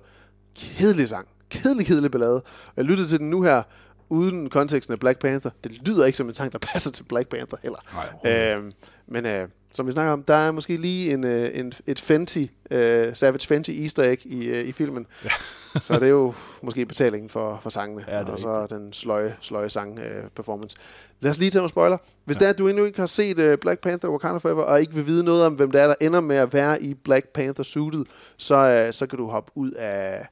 [0.56, 1.28] Kedelig sang.
[1.50, 2.34] Kedelig, kedelig ballade.
[2.66, 3.62] Og jeg lyttede til den nu her,
[4.08, 5.50] uden konteksten af Black Panther.
[5.64, 7.78] Det lyder ikke som en sang, der passer til Black Panther heller.
[8.24, 8.72] Nej, Øhm,
[9.08, 12.44] men øh, som vi snakker om, der er måske lige en, øh, en, et Fenty,
[12.70, 15.06] øh, Savage Fenty easter egg i, øh, i filmen.
[15.24, 15.30] Ja.
[15.80, 19.68] så det er jo måske betalingen for, for sangene, Ja, og så den sløje, sløje
[19.68, 20.76] sang øh, performance.
[21.20, 21.98] Lad os lige tage nogle spoiler.
[22.24, 22.38] Hvis ja.
[22.38, 24.94] det er, at du endnu ikke har set øh, Black Panther Wakanda Forever, og ikke
[24.94, 28.06] vil vide noget om, hvem det er, der ender med at være i Black Panther-suitet,
[28.36, 30.28] så, øh, så kan du hoppe ud af,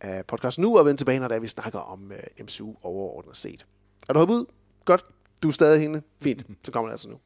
[0.00, 3.36] af podcasten nu og vende tilbage, når det er, vi snakker om øh, MCU overordnet
[3.36, 3.66] set.
[4.08, 4.44] Er du hoppet ud?
[4.84, 5.04] Godt.
[5.42, 6.02] Du er stadig hende.
[6.22, 6.46] Fint.
[6.64, 7.16] Så kommer det altså nu.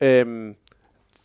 [0.00, 0.54] Øhm,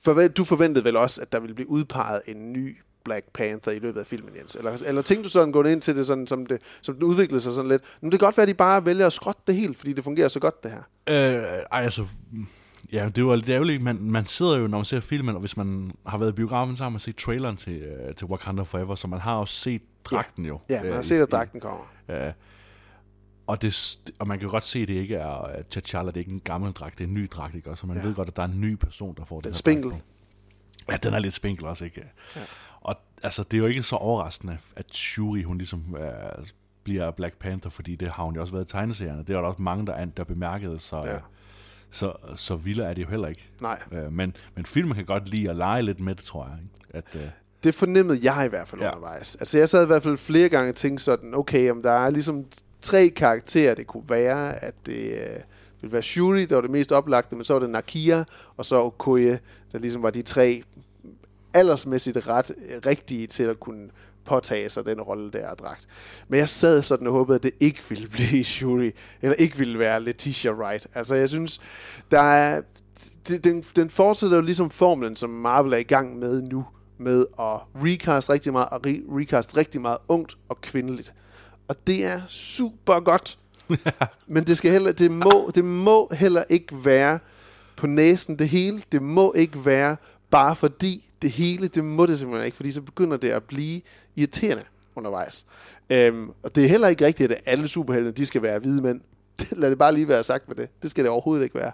[0.03, 3.79] forvent, du forventede vel også, at der ville blive udpeget en ny Black Panther i
[3.79, 4.55] løbet af filmen, Jens?
[4.55, 7.41] Eller, eller tænkte du sådan gå ind til det, sådan, som, det, som den udviklede
[7.41, 7.83] sig sådan lidt?
[8.01, 10.03] Men det kan godt være, at de bare vælger at skrotte det helt, fordi det
[10.03, 10.81] fungerer så godt, det her.
[11.09, 12.05] Øh, ej, altså...
[12.91, 13.81] Ja, det var lidt ærgerligt.
[13.83, 16.77] Man, man sidder jo, når man ser filmen, og hvis man har været i biografen,
[16.77, 19.81] så har man set traileren til, øh, til Wakanda Forever, så man har også set
[20.03, 20.59] dragten jo.
[20.69, 21.91] Ja, man har øh, set, at dragten kommer.
[22.07, 22.31] Ja.
[23.47, 26.19] Og, det, og man kan godt se, at det ikke er at T'Challa, det er
[26.19, 27.75] ikke en gammel dragt, det er en ny dragt, ikke?
[27.75, 28.03] Så man Ja.
[28.03, 29.91] ved godt, at der er en ny person, der får Den her spinkel.
[29.91, 30.03] dragt.
[30.91, 32.03] Ja, den er lidt spinkel også, ikke?
[32.35, 32.41] Ja.
[32.81, 36.45] Og altså, det er jo ikke så overraskende, at Shuri, hun ligesom øh,
[36.83, 39.19] bliver Black Panther, fordi det har hun jo også været i tegneserierne.
[39.19, 41.17] Det er der også mange, der, der bemærkede, så, Ja.
[41.91, 43.49] så, så vilde er det jo heller ikke.
[43.61, 43.79] Nej.
[43.91, 46.57] Øh, men, men filmen kan godt lide at lege lidt med det, tror jeg.
[46.63, 47.07] Ikke?
[47.17, 47.29] At, øh,
[47.63, 48.81] Det fornemmede jeg i hvert fald.
[48.81, 48.89] Ja.
[48.95, 49.35] undervejs.
[49.35, 52.09] Altså jeg sad i hvert fald flere gange og tænkte sådan, okay, om der er
[52.09, 52.45] ligesom
[52.83, 56.71] tre karakterer, det kunne være, at det, øh, det ville være Shuri, der var det
[56.71, 58.23] mest oplagte, men så var det Nakia,
[58.57, 59.39] og så Okoye,
[59.71, 60.63] der ligesom var de tre
[61.53, 63.89] aldersmæssigt ret øh, rigtige til at kunne
[64.25, 65.87] påtage sig den rolle der er dragt.
[66.27, 69.79] Men jeg sad sådan og håbede, at det ikke ville blive Shuri, eller ikke ville
[69.79, 70.87] være Letitia Wright.
[70.93, 71.61] Altså jeg synes,
[72.11, 72.61] der er,
[73.27, 76.65] den, den fortsætter jo ligesom formlen, som Marvel er i gang med nu,
[76.97, 81.13] med at recast rigtig meget, og re- recast rigtig meget ungt og kvindeligt.
[81.73, 83.37] Og det er super godt.
[84.33, 87.19] Men det, skal heller, det, må, det må heller ikke være
[87.75, 88.81] på næsen det hele.
[88.91, 89.97] Det må ikke være
[90.29, 93.81] bare fordi det hele, det må det simpelthen ikke, fordi så begynder det at blive
[94.15, 94.63] irriterende
[94.95, 95.45] undervejs.
[95.89, 99.01] Øhm, og det er heller ikke rigtigt, at alle superhelte, de skal være hvide mænd.
[99.61, 100.69] Lad det bare lige være sagt med det.
[100.81, 101.71] Det skal det overhovedet ikke være.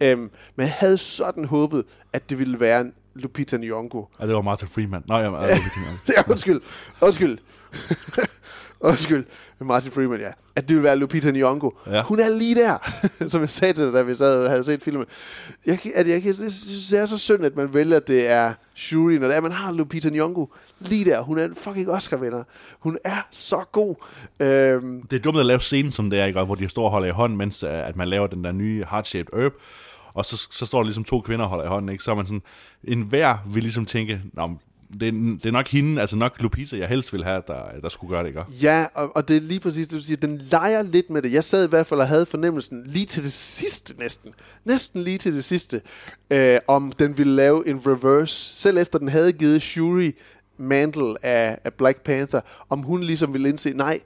[0.00, 0.20] Øhm,
[0.56, 4.16] men jeg havde sådan håbet, at det ville være en Lupita Nyong'o.
[4.20, 5.02] ja, det var Martin Freeman.
[5.08, 5.58] Nej, jeg, jeg, jeg,
[6.16, 6.60] ja, undskyld.
[7.00, 7.38] Undskyld.
[8.80, 9.24] undskyld.
[9.60, 10.30] Martin Freeman, ja.
[10.56, 11.90] At det ville være Lupita Nyong'o.
[11.90, 12.02] Ja.
[12.02, 12.90] Hun er lige der,
[13.28, 15.06] som jeg sagde til dig, da vi sad og havde set filmen.
[15.66, 18.52] Jeg, at jeg, jeg synes, det er så synd, at man vælger, at det er
[18.74, 21.20] Shuri, når det er, man har Lupita Nyong'o lige der.
[21.20, 22.42] Hun er en fucking Oscar-vinder.
[22.80, 23.94] Hun er så god.
[24.40, 26.42] Øhm, det er dumt at lave scenen, som det er, ikke?
[26.42, 28.84] hvor de står og holder i hånden, mens øh, at man laver den der nye
[28.84, 29.52] heart-shaped herb,
[30.14, 32.04] og så, så står der ligesom to kvinder og holder i hånden, ikke?
[32.04, 32.42] så er man sådan,
[32.84, 34.48] en hver vil ligesom tænke, Nå,
[35.00, 37.88] det, er, det er nok hende, altså nok Lupita, jeg helst vil have, der, der
[37.88, 38.44] skulle gøre det, ikke?
[38.62, 40.16] Ja, og, og det er lige præcis det, du siger.
[40.16, 41.32] Den leger lidt med det.
[41.32, 44.34] Jeg sad i hvert fald og havde fornemmelsen lige til det sidste næsten.
[44.64, 45.80] Næsten lige til det sidste.
[46.30, 48.34] Øh, om den ville lave en reverse.
[48.34, 50.12] Selv efter den havde givet Shuri
[50.58, 52.40] mantle af, af Black Panther.
[52.68, 53.98] Om hun ligesom ville indse, nej,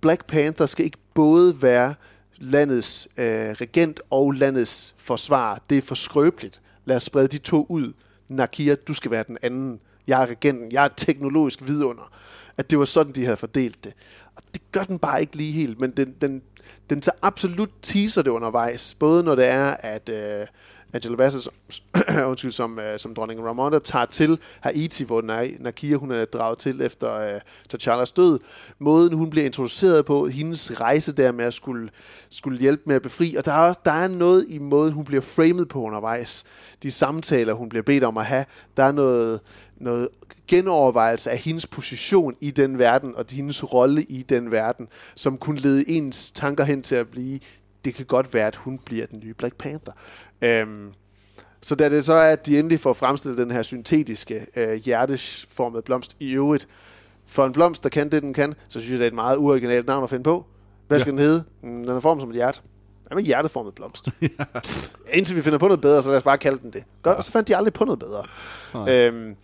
[0.00, 1.94] Black Panther skal ikke både være
[2.38, 5.62] landets øh, regent og landets forsvar.
[5.70, 6.60] Det er for skrøbeligt.
[6.84, 7.92] Lad os sprede de to ud
[8.28, 9.80] Nakia, du skal være den anden.
[10.06, 12.12] Jeg er regenten, jeg er teknologisk vidunder.
[12.56, 13.92] At det var sådan, de havde fordelt det.
[14.36, 16.42] Og det gør den bare ikke lige helt, men den, den,
[16.90, 18.94] den tager absolut teaser det undervejs.
[18.94, 20.46] Både når det er, at øh,
[20.94, 21.54] Angela Bassett som,
[22.30, 25.22] undskyld, som, øh, som dronning Ramonda tager til Haiti, hvor
[25.60, 27.40] Nakia hun er draget til efter øh,
[27.74, 28.38] T'Challas død.
[28.78, 31.90] Måden hun bliver introduceret på, hendes rejse der med at skulle,
[32.28, 33.34] skulle hjælpe med at befri.
[33.38, 36.44] Og der er, også, der er noget i måden, hun bliver framed på undervejs.
[36.82, 38.44] De samtaler, hun bliver bedt om at have.
[38.76, 39.40] Der er noget,
[39.84, 40.08] noget
[40.48, 45.58] genovervejelse af hendes position i den verden, og hendes rolle i den verden, som kunne
[45.60, 47.40] lede ens tanker hen til at blive,
[47.84, 49.92] det kan godt være, at hun bliver den nye Black Panther.
[50.42, 50.92] Øhm,
[51.60, 55.82] så da det så er, at de endelig får fremstillet den her syntetiske øh, hjerteformede
[55.82, 56.68] blomst i øvrigt,
[57.26, 59.36] for en blomst, der kan det, den kan, så synes jeg, det er et meget
[59.36, 60.46] uoriginalt navn at finde på.
[60.88, 61.16] Hvad skal ja.
[61.16, 61.44] den hedde?
[61.62, 62.60] Mm, Den er formet som et hjerte.
[63.06, 64.08] Hvad med hjerteformet blomst?
[65.14, 66.84] Indtil vi finder på noget bedre, så lad os bare kalde den det.
[67.02, 67.16] Godt, ja.
[67.16, 68.22] og så fandt de aldrig på noget bedre.
[68.88, 69.36] Øhm,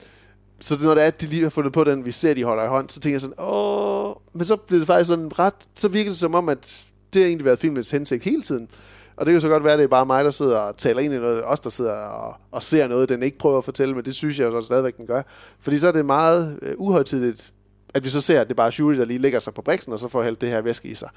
[0.61, 2.65] så når det er, at de lige har fundet på den, vi ser, de holder
[2.65, 5.89] i hånd, så tænker jeg sådan, åh, men så bliver det faktisk sådan ret, så
[5.89, 6.85] virker det som om, at
[7.15, 8.69] det har egentlig været filmens hensigt hele tiden.
[9.17, 11.01] Og det kan så godt være, at det er bare mig, der sidder og taler
[11.01, 13.95] ind i noget, os, der sidder og, og ser noget, den ikke prøver at fortælle,
[13.95, 15.23] men det synes jeg jo så stadigvæk, den gør.
[15.61, 17.53] Fordi så er det meget øh, uhøjtidigt,
[17.95, 19.93] at vi så ser, at det er bare Shuri, der lige lægger sig på briksen,
[19.93, 21.09] og så får hældt det her væske i sig.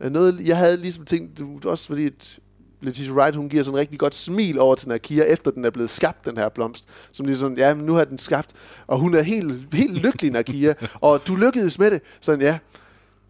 [0.00, 2.38] Øh, noget, jeg havde ligesom tænkt, det også fordi, at
[2.84, 5.70] Letitia Wright, hun giver sådan en rigtig godt smil over til Nakia, efter den er
[5.70, 6.84] blevet skabt, den her blomst.
[7.12, 8.50] Som ligesom, ja, nu har den skabt,
[8.86, 12.02] og hun er helt, helt lykkelig, Nakia, og du lykkedes med det.
[12.20, 12.58] Sådan, ja,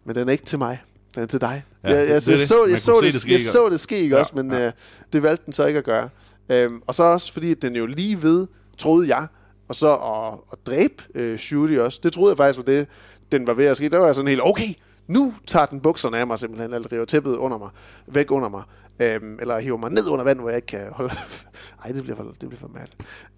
[0.05, 0.81] men den er ikke til mig.
[1.15, 1.63] Den er til dig.
[1.83, 2.39] Ja, jeg, jeg, jeg, det.
[2.39, 4.31] så, jeg, så, det, det jeg så det ske, ikke Ja, også?
[4.35, 4.65] Men ja.
[4.65, 4.71] øh,
[5.13, 6.09] det valgte den så ikke at gøre.
[6.49, 8.47] Øhm, og så også fordi, at den jo lige ved,
[8.77, 9.27] troede jeg,
[9.67, 11.99] og så at, at dræbe øh, Shuri også.
[12.03, 12.87] Det troede jeg faktisk var det,
[13.31, 13.89] den var ved at ske.
[13.89, 14.73] Der var jeg sådan helt, okay,
[15.07, 17.69] nu tager den bukserne af mig simpelthen, eller river tæppet under mig,
[18.07, 18.63] væk under mig.
[18.99, 21.13] Øhm, eller hiver mig ned under vand, hvor jeg ikke kan holde...
[21.85, 22.87] Ej, det bliver for, det bliver for mad.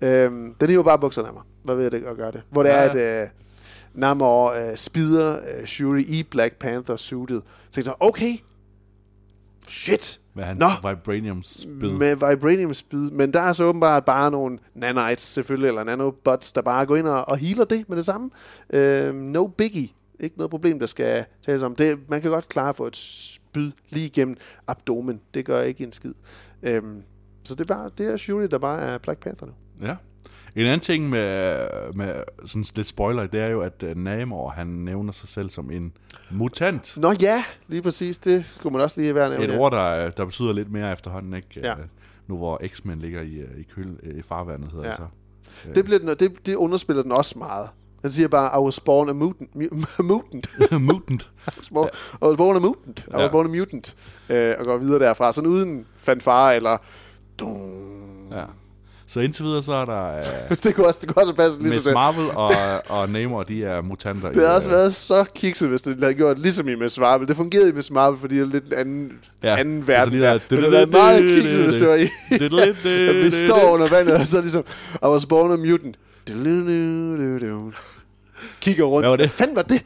[0.10, 1.43] Øhm, den hiver bare bukserne af mig.
[1.64, 2.41] Hvad ved det at gøre det?
[2.49, 3.28] Hvor det Ja, er, at øh,
[3.93, 7.41] Namor øh, spider øh, Shuri i Black Panther suited.
[7.72, 8.34] Så jeg, okay,
[9.68, 10.89] shit, Med hans Nå.
[10.89, 11.89] vibranium spyd.
[11.91, 13.12] med vibranium spyd.
[13.12, 17.08] Men der er så åbenbart bare nogle nanites selvfølgelig, eller nanobots, der bare går ind
[17.08, 18.30] og, og healer det med det samme.
[18.74, 19.89] Øhm, no biggie.
[20.20, 21.76] Ikke noget problem, der skal tales om.
[21.76, 24.38] Det, man kan godt klare at få et spyd lige igennem
[24.68, 25.22] abdomen.
[25.34, 26.13] Det gør ikke en skid.
[26.63, 27.03] Øhm,
[27.43, 29.53] så det er, bare, det er Shuri, der bare er Black Panther nu.
[29.88, 29.95] Ja.
[30.55, 31.57] En anden ting med,
[31.93, 32.13] med
[32.45, 35.93] sådan lidt spoiler, det er jo, at uh, Namor, han nævner sig selv som en
[36.32, 36.97] mutant.
[36.97, 38.20] Nå ja, lige præcis.
[38.20, 39.43] Det kunne man også lige være nævnt.
[39.45, 39.57] Et ja.
[39.59, 41.47] ord, der, der betyder lidt mere efterhånden, ikke?
[41.55, 41.72] Ja.
[41.72, 41.86] Øh,
[42.28, 44.91] Nu hvor X-Men ligger i, øh, i, køl, øh, i farvandet, hedder Ja.
[44.91, 44.97] det
[45.63, 45.70] så.
[45.76, 47.70] Det, bliver den, det, det underspiller den også meget.
[48.02, 49.50] Den siger bare, I was born a mutant.
[49.56, 50.48] Mu- mutant.
[50.82, 51.30] mutant.
[51.48, 51.89] I was born,
[52.22, 53.06] I was born a mutant.
[53.12, 53.95] I was born a mutant.
[54.30, 55.34] Øh, og går videre derfra.
[55.34, 56.78] Sådan uden fanfare eller...
[58.32, 58.43] Ja.
[59.10, 60.18] Så indtil videre, så er der...
[60.18, 62.52] Øh, det, kunne også, det kunne også passe lige Miss så Marvel og,
[62.89, 64.32] og Namor, de er mutanter.
[64.32, 67.28] Det har også øh, været så kikset, hvis det havde gjort ligesom i Miss Marvel.
[67.28, 69.12] Det fungerede i Miss Marvel, fordi det er lidt en anden,
[69.43, 70.14] Ja, anden verden.
[70.14, 72.08] lige der- det havde været meget kikset, hvis det var i...
[72.30, 74.64] Det er det- vi det- står det- under vandet, og så ligesom...
[74.93, 75.95] I was born a mutant.
[78.61, 79.03] Kigger rundt.
[79.07, 79.30] Hvad var det?
[79.30, 79.82] Hvad var det?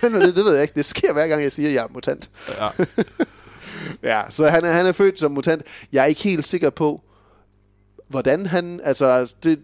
[0.00, 0.36] Hvad var det?
[0.36, 0.74] Det ved jeg ikke.
[0.74, 2.30] Det sker hver gang, jeg siger, at jeg er mutant.
[2.58, 2.68] Ja.
[4.10, 5.62] ja, så han er, han er født som mutant.
[5.92, 7.02] Jeg er ikke helt sikker på,
[8.08, 8.80] hvordan han...
[8.84, 9.58] Altså, det,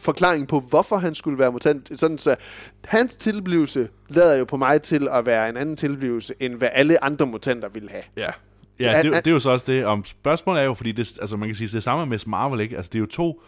[0.00, 2.00] forklaringen på, hvorfor han skulle være mutant.
[2.00, 2.36] Sådan så,
[2.84, 7.04] hans tilblivelse lader jo på mig til at være en anden tilblivelse, end hvad alle
[7.04, 8.02] andre mutanter ville have.
[8.16, 8.30] Ja.
[8.80, 9.84] Ja, det, er jo- det er jo så også det.
[9.84, 12.60] Om spørgsmålet er jo, fordi det, altså man kan sige, det er samme med Marvel,
[12.60, 12.76] ikke?
[12.76, 13.42] Altså det er jo to,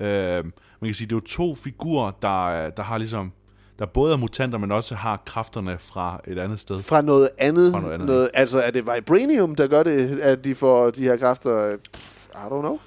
[0.00, 0.44] øh,
[0.80, 3.32] man kan sige, det er jo to figurer, der, der har ligesom,
[3.78, 6.78] der både er mutanter, men også har kræfterne fra et andet sted.
[6.78, 7.72] Fra noget andet.
[7.72, 11.02] Fra noget andet, noget, altså, er det Vibranium, der gør det, at de får de
[11.02, 11.76] her kræfter?
[11.92, 12.78] Pff, I don't know.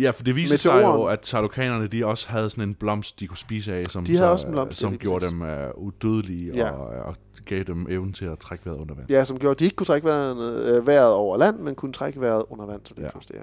[0.00, 3.26] Ja, for det viser sig jo, at sardokanerne, de også havde sådan en blomst, de
[3.26, 5.30] kunne spise af, som, De havde så, også en blomst, ja, som lige gjorde præcis.
[5.30, 5.42] dem
[5.76, 6.70] uh, udødelige Ja.
[6.70, 7.16] og, og
[7.46, 9.10] gav dem evnen til at trække vejret under vand.
[9.10, 11.92] Ja, som gjorde, at de ikke kunne trække vejret, øh, vejret over land, men kunne
[11.92, 12.80] trække vejret under vand.
[12.84, 13.06] Så det Ja.
[13.06, 13.10] ja.
[13.10, 13.42] pludselig, ja.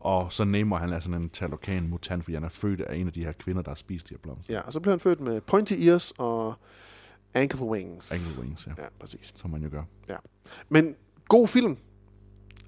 [0.00, 3.06] Og så Namor, han er sådan en talokan mutant, fordi han er født af en
[3.06, 4.54] af de her kvinder, der har spist de her blomster.
[4.54, 6.54] ja, og så blev han født med pointy ears og
[7.34, 8.12] ankle wings.
[8.12, 8.72] Ankle wings, ja.
[8.78, 9.32] Ja, præcis.
[9.36, 9.82] Som man jo gør.
[10.08, 10.16] Ja.
[10.68, 10.96] Men
[11.28, 11.76] god film.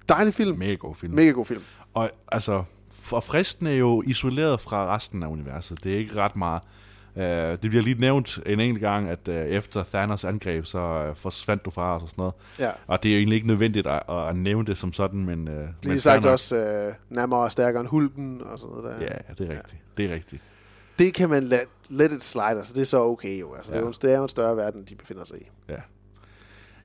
[0.09, 0.57] Dejlig film.
[0.57, 1.13] Mega god film.
[1.13, 1.61] Mega god film.
[1.93, 5.83] Og altså, for fristen er jo isoleret fra resten af universet.
[5.83, 6.61] Det er ikke ret meget.
[7.15, 11.17] Uh, det bliver lige nævnt en enkelt gang, at uh, efter Thanos angreb, så uh,
[11.17, 12.33] forsvandt du fra os og sådan noget.
[12.59, 12.71] Ja.
[12.87, 15.47] Og det er jo egentlig ikke nødvendigt at, at nævne det som sådan, men...
[15.47, 15.53] Uh,
[15.83, 19.05] Lige sagt også øh, nærmere og stærkere end hulken og sådan noget der.
[19.05, 19.73] Ja, det er rigtigt.
[19.73, 20.03] Ja.
[20.03, 20.41] Det er rigtigt.
[20.99, 23.53] Det kan man let, let it slide, altså det er så okay jo.
[23.53, 23.77] Altså, ja.
[23.77, 25.49] det, er jo, det er jo en større verden, de befinder sig i.
[25.69, 25.75] Ja.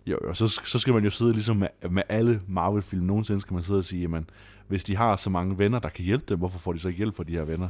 [0.07, 3.03] Jo, jo, så, så skal man jo sidde ligesom med, med alle Marvel-film.
[3.03, 4.31] Nogensinde skal man sidde og sige, jamen,
[4.69, 6.99] hvis de har så mange venner, der kan hjælpe dem, hvorfor får de så ikke
[6.99, 7.69] hjælp fra de her venner?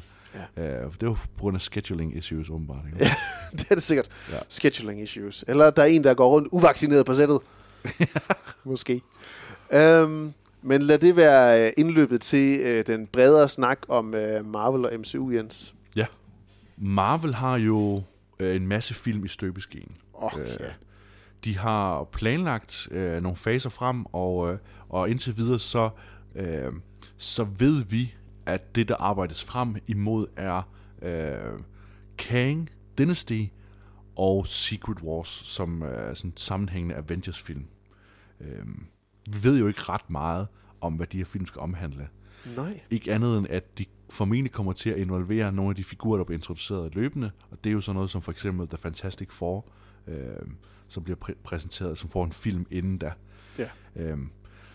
[0.57, 0.85] Ja.
[0.85, 2.85] Uh, det er jo på grund af scheduling issues, åbenbart.
[2.87, 2.99] Ikke?
[2.99, 3.11] Ja,
[3.59, 4.09] det er det sikkert.
[4.33, 4.39] Ja.
[4.49, 5.45] Scheduling issues.
[5.49, 7.41] Eller der er en, der går rundt uvaccineret på sættet.
[8.65, 9.01] Måske.
[9.77, 14.85] Um, men lad det være øh, indløbet til uh, den bredere snak om uh, Marvel
[14.85, 15.75] og MCU, Jens.
[15.97, 16.07] Ja.
[16.77, 18.03] Marvel har jo
[18.41, 19.93] uh, en masse film i støbeskeen.
[20.15, 20.67] Oh, uh, ja.
[21.45, 24.57] De har planlagt uh, nogle faser frem, og, uh,
[24.89, 25.91] og indtil videre så,
[26.35, 26.75] uh,
[27.17, 28.15] så ved vi,
[28.47, 30.63] at det, der arbejdes frem imod, er
[31.03, 31.61] uh,
[32.19, 33.45] Kang Dynasty
[34.17, 37.65] og Secret Wars, som er sådan sammenhængende Avengers-film.
[38.41, 38.47] Uh,
[39.27, 40.47] vi ved jo ikke ret meget
[40.81, 42.09] om, hvad de her film skal omhandle.
[42.57, 42.81] Nej.
[42.91, 46.25] Ikke andet end, at de formentlig kommer til at involvere nogle af de figurer, der
[46.25, 49.69] bliver introduceret løbende, og det er jo sådan noget som for eksempel The Fantastic Four,
[50.07, 50.17] øh,
[50.89, 53.13] som bliver præ- præsenteret, som får en film inden da.
[53.59, 53.69] Ja.
[53.97, 54.19] Øh,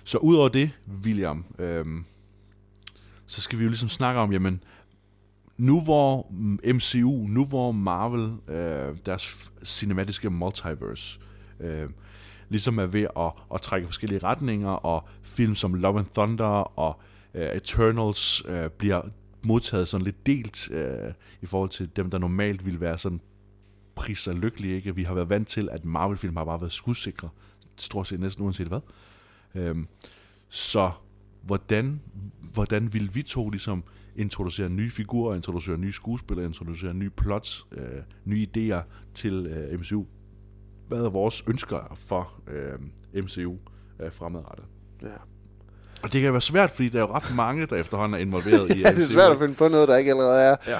[0.03, 0.71] så udover det,
[1.03, 1.85] William, øh,
[3.31, 4.63] så skal vi jo ligesom snakke om, jamen,
[5.57, 6.27] nu hvor
[6.73, 11.19] MCU, nu hvor Marvel, øh, deres cinematiske multiverse,
[11.59, 11.89] øh,
[12.49, 16.99] ligesom er ved at, at trække forskellige retninger, og film som Love and Thunder og
[17.33, 19.01] øh, Eternals øh, bliver
[19.45, 23.21] modtaget sådan lidt delt øh, i forhold til dem, der normalt ville være sådan
[23.95, 24.75] pris og lykkelige.
[24.75, 24.95] Ikke?
[24.95, 27.29] Vi har været vant til, at Marvel-film har bare været skudsikre,
[27.77, 28.79] stort set næsten uanset hvad.
[29.55, 29.75] Øh,
[30.49, 30.91] så
[31.41, 32.01] hvordan,
[32.53, 33.83] hvordan vil vi to ligesom
[34.15, 38.81] introducere nye figurer, introducere nye skuespillere, introducere nye plots, øh, nye idéer
[39.13, 40.05] til øh, MCU?
[40.91, 42.79] hvad er vores ønsker for øh,
[43.23, 43.57] MCU
[43.99, 44.65] øh, fremadrettet.
[45.01, 45.07] Ja.
[46.03, 48.69] Og det kan være svært, fordi der er jo ret mange, der efterhånden er involveret
[48.75, 50.55] i ja, det er svært at finde på noget, der ikke allerede er.
[50.67, 50.77] Ja.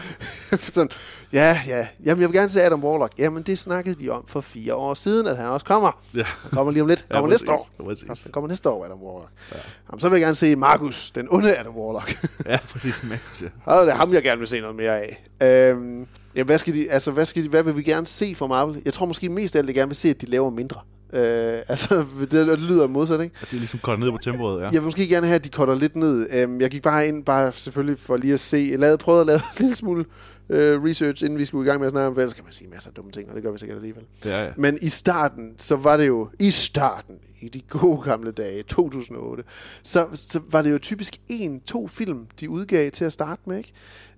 [0.58, 0.90] Sådan,
[1.34, 1.88] ja, ja.
[2.06, 3.14] Jamen, jeg vil gerne se Adam Warlock.
[3.20, 6.02] Jamen, det snakkede de om for fire år siden, at han også kommer.
[6.14, 6.24] Ja.
[6.24, 7.06] Han kommer lige om lidt.
[7.12, 7.70] Kommer ja, næste år.
[7.84, 8.24] Præcis.
[8.24, 9.32] Han kommer næste år, Adam Warlock.
[9.52, 9.58] Ja.
[9.92, 12.28] Jamen, så vil jeg gerne se Markus, den onde Adam Warlock.
[12.46, 13.04] ja, præcis.
[13.04, 13.48] Marcus, ja.
[13.66, 15.24] Og det er ham, jeg gerne vil se noget mere af.
[15.44, 18.48] Øhm, ja, hvad, skal de, altså, hvad, skal de, hvad vil vi gerne se fra
[18.48, 18.82] Marvel?
[18.86, 20.80] Jeg tror måske mest af alt, jeg gerne vil se, at de laver mindre.
[21.14, 23.36] Øh, altså, det, det lyder modsat, ikke?
[23.42, 24.64] At det er ligesom kortet ned på tempoet, ja.
[24.64, 26.28] Jeg vil måske gerne have, at de korter lidt ned.
[26.34, 28.76] Øhm, jeg gik bare ind, bare selvfølgelig for lige at se.
[28.78, 30.06] Lavede, prøvede at lave en lille smule
[30.52, 32.54] øh, research, inden vi skulle i gang med at snakke om, for ellers kan man
[32.54, 34.04] sige masser af dumme ting, og det gør vi sikkert alligevel.
[34.26, 34.52] Ja, ja.
[34.58, 39.44] Men i starten, så var det jo, i starten, i de gode gamle dage, 2008,
[39.84, 43.58] så, så var det jo typisk en, to film, de udgav til at starte med,
[43.58, 43.74] ikke?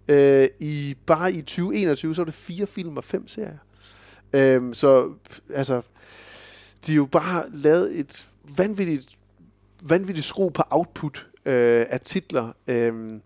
[0.08, 3.58] Øh, i, bare i 2021, så var det fire film og fem serier.
[4.34, 5.12] Øh, så,
[5.54, 5.82] altså,
[6.86, 8.28] de har jo bare lavet et
[8.58, 9.18] vanvittigt,
[9.84, 12.52] vanvittigt skru på output øh, af titler.
[12.68, 13.20] Øh,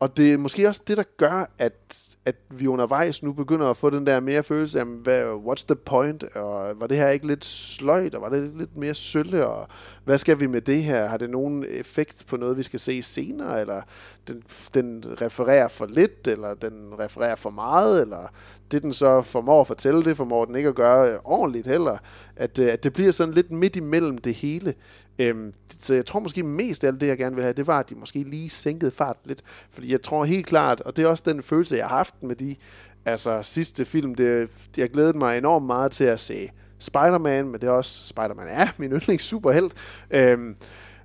[0.00, 3.76] og det er måske også det, der gør, at, at vi undervejs nu begynder at
[3.76, 7.26] få den der mere følelse af, hvad, what's the point, og var det her ikke
[7.26, 9.68] lidt sløjt, og var det lidt mere sølle, og
[10.04, 11.06] hvad skal vi med det her?
[11.06, 13.82] Har det nogen effekt på noget, vi skal se senere, eller
[14.28, 14.42] den,
[14.74, 18.28] den refererer for lidt, eller den refererer for meget, eller
[18.72, 21.98] det den så formår at fortælle, det formår den ikke at gøre ordentligt heller.
[22.36, 24.74] At, øh, at det bliver sådan lidt midt imellem det hele.
[25.20, 27.78] Øhm, så jeg tror måske mest af alt det, jeg gerne vil have, det var,
[27.78, 29.42] at de måske lige sænkede fart lidt.
[29.70, 32.36] Fordi jeg tror helt klart, og det er også den følelse, jeg har haft med
[32.36, 32.56] de
[33.04, 37.66] altså, sidste film, det, jeg glædede mig enormt meget til at se Spider-Man, men det
[37.66, 39.72] er også, Spider-Man er min yndlings superhelt.
[40.10, 40.56] Øhm,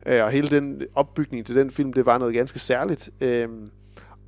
[0.05, 3.09] øh, og hele den opbygning til den film, det var noget ganske særligt.
[3.21, 3.71] Øhm,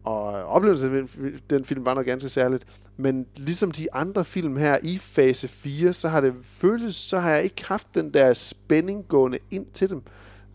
[0.07, 1.07] og oplevelsen af
[1.49, 2.65] den film var noget ganske særligt.
[2.97, 7.31] Men ligesom de andre film her i fase 4, så har det føltes, så har
[7.31, 10.01] jeg ikke haft den der spænding gående ind til dem.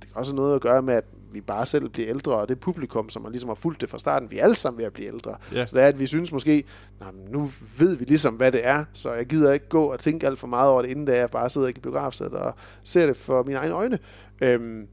[0.01, 2.61] Det kan også noget at gøre med, at vi bare selv bliver ældre, og det
[2.61, 5.09] publikum, som ligesom har fulgt det fra starten, vi er alle sammen ved at blive
[5.09, 5.37] ældre.
[5.55, 5.67] Ja.
[5.67, 6.65] Så det er, at vi synes måske,
[7.29, 10.39] nu ved vi ligesom, hvad det er, så jeg gider ikke gå og tænke alt
[10.39, 13.43] for meget over det, inden da jeg bare sidder i biografsædet og ser det for
[13.43, 13.99] mine egne øjne.
[14.41, 14.89] Øhm,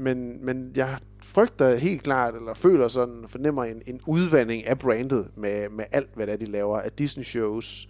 [0.00, 5.30] men, men jeg frygter helt klart, eller føler sådan, fornemmer en, en udvandring af brandet
[5.36, 7.88] med, med alt, hvad det er, de laver af Disney shows.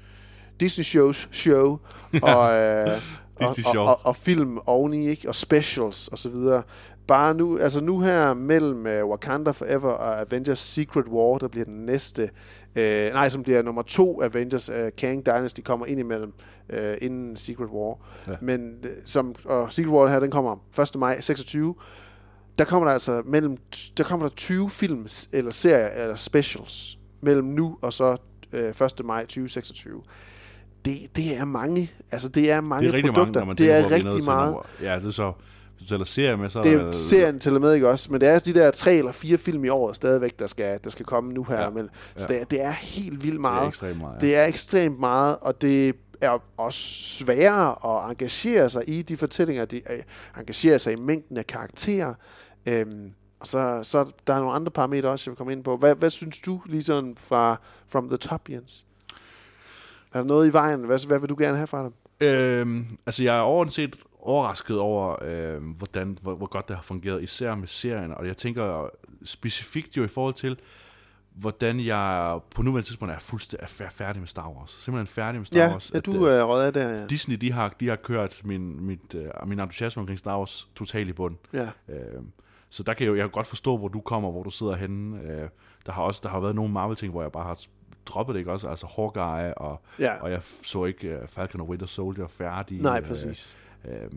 [0.61, 1.79] Disney shows show,
[2.23, 2.87] og, øh,
[3.37, 5.29] og, og, og, og, film oveni, ikke?
[5.29, 6.63] og specials og så videre.
[7.11, 11.65] Bare nu, altså nu her mellem uh, Wakanda Forever og Avengers Secret War, der bliver
[11.65, 12.31] den næste,
[12.77, 16.33] øh, nej, som bliver nummer to Avengers uh, Kang Dynasty kommer ind imellem
[16.69, 17.99] øh, inden Secret War.
[18.29, 18.33] Ja.
[18.41, 20.99] Men som, og Secret War her, den kommer 1.
[20.99, 21.75] maj 26.
[22.59, 23.57] Der kommer der altså mellem,
[23.97, 28.17] der kommer der 20 film eller serier eller specials mellem nu og så
[28.53, 29.05] øh, 1.
[29.05, 30.03] maj 2026.
[30.85, 33.41] Det, det er mange, altså det er mange det er rigtig produkter.
[33.41, 34.57] Mange, det er rigtig meget.
[34.83, 35.33] Ja, det er så...
[35.81, 38.13] Hvis du tæller serier med, så er Det der- er serien tæller med, ikke også?
[38.13, 40.91] Men det er de der tre eller fire film i året stadigvæk, der skal, der
[40.91, 41.61] skal komme nu her.
[41.61, 41.71] Ja.
[41.71, 42.35] Men, så Ja.
[42.35, 43.69] det er, det er helt vildt meget.
[43.69, 44.27] ekstremt meget, ja.
[44.27, 49.65] Det er ekstremt meget, og det er også sværere at engagere sig i de fortællinger,
[49.65, 50.03] de øh,
[50.39, 52.15] engagere sig i mængden af karakterer.
[52.67, 55.77] Øhm, og så, så der er nogle andre parametre også, jeg vil komme ind på.
[55.77, 58.87] Hvad, hvad synes du, lige sådan fra From the Top, Jens?
[60.15, 60.81] Er der noget i vejen?
[60.81, 61.93] Hvad, hvad vil du gerne have fra dem?
[62.29, 67.23] Øhm, altså, jeg er overset overrasket over, øh, hvordan, hvor, hvor godt det har fungeret,
[67.23, 68.15] især med serien.
[68.15, 68.89] Og jeg tænker
[69.25, 70.59] specifikt jo i forhold til,
[71.35, 74.77] hvordan jeg på nuværende tidspunkt er fuldstændig færdig med Star Wars.
[74.81, 75.91] Simpelthen færdig med Star ja, Wars.
[75.95, 77.07] Ja, du er røget af der, ja.
[77.07, 81.09] Disney, de har, de har kørt min, mit, uh, min entusiasme omkring Star Wars totalt
[81.09, 81.37] i bund.
[81.53, 81.69] Ja.
[81.89, 82.23] Øh,
[82.71, 84.77] så der kan jeg jo jeg kan godt forstå, hvor du kommer, hvor du sidder
[84.77, 85.21] henne.
[85.23, 85.49] Øh,
[85.87, 87.59] der har også der har været nogle Marvel-ting, hvor jeg bare har
[88.07, 88.69] droppet det, ikke også?
[88.69, 90.23] Altså Hawkeye, og, Ja.
[90.23, 92.81] og jeg så ikke uh, Falcon og Winter Soldier færdig.
[92.83, 93.57] Nej, præcis.
[93.61, 94.11] Øh, øh,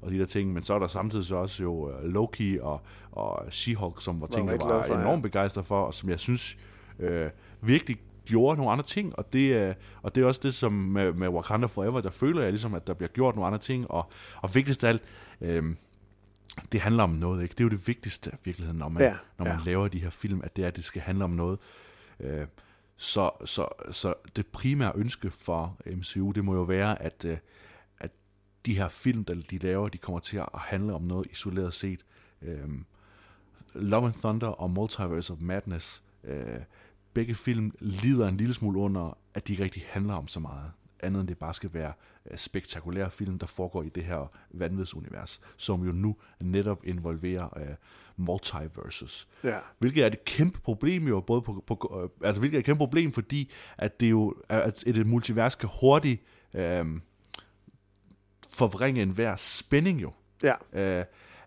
[0.00, 2.80] og de der ting, men så er der samtidig så også jo uh, Loki og,
[3.12, 5.00] og She-Hulk, som var ting, jeg var for, ja.
[5.00, 6.58] enormt begejstret for, og som jeg synes
[6.98, 10.72] øh, virkelig gjorde nogle andre ting, og det, er, og det er også det, som
[10.72, 13.90] med, med Wakanda Forever, der føler jeg ligesom, at der bliver gjort nogle andre ting,
[13.90, 14.10] og,
[14.42, 15.02] og vigtigst af alt,
[15.40, 15.64] øh,
[16.72, 17.52] det handler om noget, ikke?
[17.52, 19.64] Det er jo det vigtigste i virkeligheden, når man, Ja, når man ja.
[19.64, 21.58] laver de her film, at det er, at det skal handle om noget.
[22.20, 22.46] Øh,
[22.96, 27.40] så, så, så det primære ønske for MCU, det må jo være, at, øh, at
[28.66, 32.04] de her film, der de laver, de kommer til at handle om noget isoleret set.
[32.42, 32.68] Øh,
[33.74, 36.58] Love and Thunder og Multiverse of Madness, øh,
[37.14, 40.72] begge film lider en lille smule under, at de ikke rigtig handler om så meget.
[41.00, 41.92] Andet end det bare skal være
[42.30, 47.74] øh, spektakulære film, der foregår i det her vanvidsunivers, som jo nu netop involverer øh,
[48.16, 49.28] multiverses.
[49.44, 49.58] Ja.
[49.78, 52.78] Hvilket er et kæmpe problem jo, både på, på øh, altså hvilket er et kæmpe
[52.78, 56.22] problem, fordi at det jo er, at et multivers kan hurtigt
[56.54, 56.86] øh,
[58.56, 60.12] forvrænge enhver spænding jo.
[60.42, 60.54] Ja.
[60.98, 61.04] Øh,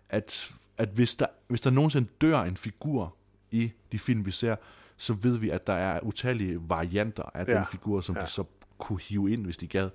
[0.08, 3.16] at, at hvis der, hvis der nogensinde dør en figur
[3.50, 4.56] i de film, vi ser,
[4.96, 7.56] så ved vi, at der er utallige varianter af ja.
[7.56, 8.22] Den figur, som Ja.
[8.22, 8.44] de så
[8.78, 9.90] kunne hive ind, hvis de gad.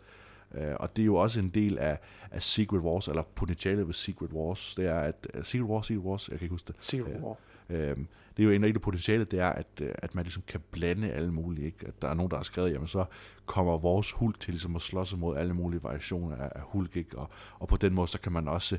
[0.55, 1.99] Øh, og det er jo også en del af,
[2.31, 4.73] af Secret Wars, eller potentialet ved Secret Wars.
[4.75, 6.75] Det er, at uh, Secret Wars, Secret Wars, jeg kan ikke huske det.
[6.79, 7.37] Secret War.
[7.69, 7.97] Øh,
[8.37, 10.61] det er jo en af de potentiale, det er, at, øh, at man ligesom kan
[10.71, 11.65] blande alle mulige.
[11.65, 11.87] Ikke?
[11.87, 13.05] At der er nogen, der har skrevet, jamen så
[13.45, 16.95] kommer vores hulk til ligesom at slås mod alle mulige variationer af, af hulk.
[16.95, 17.17] Ikke?
[17.17, 18.77] Og, og på den måde, så kan man også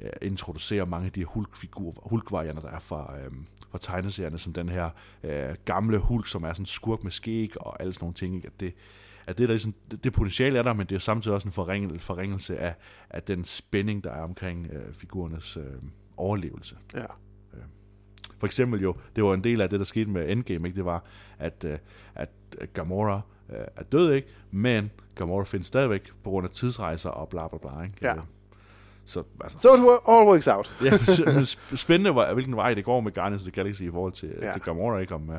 [0.00, 3.30] øh, introducere mange af de hulk-figurer, hulk-varianter, der er fra, øh,
[3.70, 4.90] fra tegneserierne, som den her
[5.22, 8.34] øh, gamle hulk, som er sådan en skurk med skæg og alle sådan nogle ting.
[8.34, 8.46] Ikke?
[8.46, 8.74] At det,
[9.26, 11.52] at det, der ligesom, det, det potentiale er der, men det er samtidig også en
[11.52, 12.74] forringelse, forringelse af,
[13.10, 15.64] af den spænding, der er omkring øh, figurernes øh,
[16.16, 16.76] overlevelse.
[16.94, 17.04] Ja.
[18.38, 20.76] For eksempel jo, det var en del af det, der skete med Endgame, ikke?
[20.76, 21.04] det var,
[21.38, 21.78] at, øh,
[22.14, 22.28] at
[22.72, 23.20] Gamora
[23.50, 24.28] øh, er død, ikke?
[24.50, 27.82] men Gamora findes stadigvæk på grund af tidsrejser og bla bla bla.
[27.82, 27.94] Ikke?
[28.02, 28.12] Ja.
[28.14, 28.18] Øh,
[29.04, 30.74] Så, altså, So it all works out.
[30.84, 30.98] ja,
[31.76, 34.52] spændende, hvilken vej det går med Guardians of the Galaxy i forhold til, Ja.
[34.52, 35.14] til Gamora, ikke?
[35.14, 35.34] Om, uh,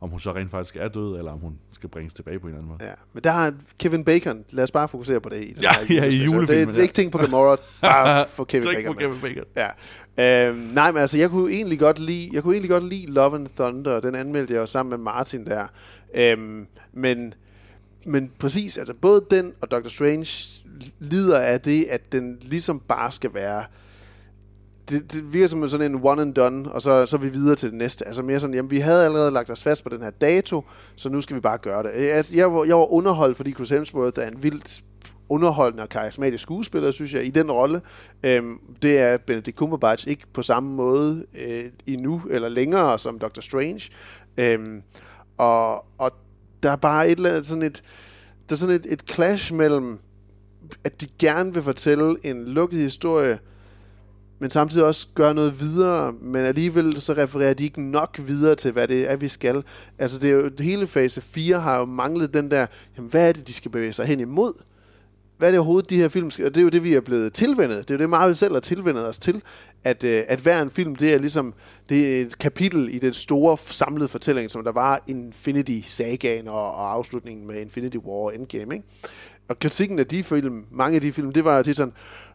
[0.00, 2.52] om hun så rent faktisk er død, eller om hun skal bringes tilbage på en
[2.54, 2.84] eller anden måde.
[2.90, 5.72] Ja, men der har Kevin Bacon, lad os bare fokusere på det i den Ja,
[5.88, 8.84] her ja, i julefilmen, Det er ikke ting på Gamora, bare for Kevin Bacon.
[8.86, 9.00] på med.
[9.00, 9.44] Kevin Bacon.
[9.56, 10.48] Ja.
[10.48, 13.34] Øhm, nej, men altså, jeg kunne egentlig godt lide, jeg kunne egentlig godt lide Love
[13.34, 15.66] and Thunder, den anmeldte jeg jo sammen med Martin der.
[16.14, 17.34] Øhm, men,
[18.06, 20.28] men præcis, altså både den og Doctor Strange
[20.98, 23.64] lider af det, at den ligesom bare skal være
[24.90, 27.56] det, det virker som sådan en one and done, og så, så er vi videre
[27.56, 28.06] til det næste.
[28.06, 30.64] Altså mere sådan, jamen vi havde allerede lagt os fast på den her dato,
[30.96, 31.88] så nu skal vi bare gøre det.
[31.88, 34.82] Altså, jeg, var, jeg var underholdt, fordi Chris Hemsworth er en vildt
[35.28, 37.80] underholdende og karismatisk skuespiller, synes jeg, i den rolle.
[38.22, 43.42] Øhm, det er Benedict Cumberbatch ikke på samme måde øh, endnu, eller længere som Doctor
[43.42, 43.90] Strange.
[44.38, 44.82] Øhm,
[45.38, 46.10] og, og
[46.62, 47.82] der er bare et eller andet sådan et,
[48.48, 49.98] der er sådan et, et clash mellem,
[50.84, 53.38] at de gerne vil fortælle en lukket historie,
[54.38, 58.72] men samtidig også gøre noget videre, men alligevel så refererer de ikke nok videre til,
[58.72, 59.62] hvad det er, vi skal.
[59.98, 62.66] Altså det er jo, hele fase 4 har jo manglet den der,
[62.96, 64.52] jamen hvad er det, de skal bevæge sig hen imod?
[65.38, 67.00] Hvad er det overhovedet, de her film skal, og det er jo det, vi er
[67.00, 67.88] blevet tilvendet.
[67.88, 69.42] Det er jo det, Marvel selv har tilvendet os til,
[69.84, 71.54] at, øh, at hver en film, det er ligesom,
[71.88, 76.92] det er et kapitel i den store samlede fortælling, som der var Infinity-sagaen og, og
[76.92, 78.86] afslutningen med Infinity War og Endgame, ikke?
[79.48, 81.92] Og kritikken af de film, mange af de film, det var til sådan,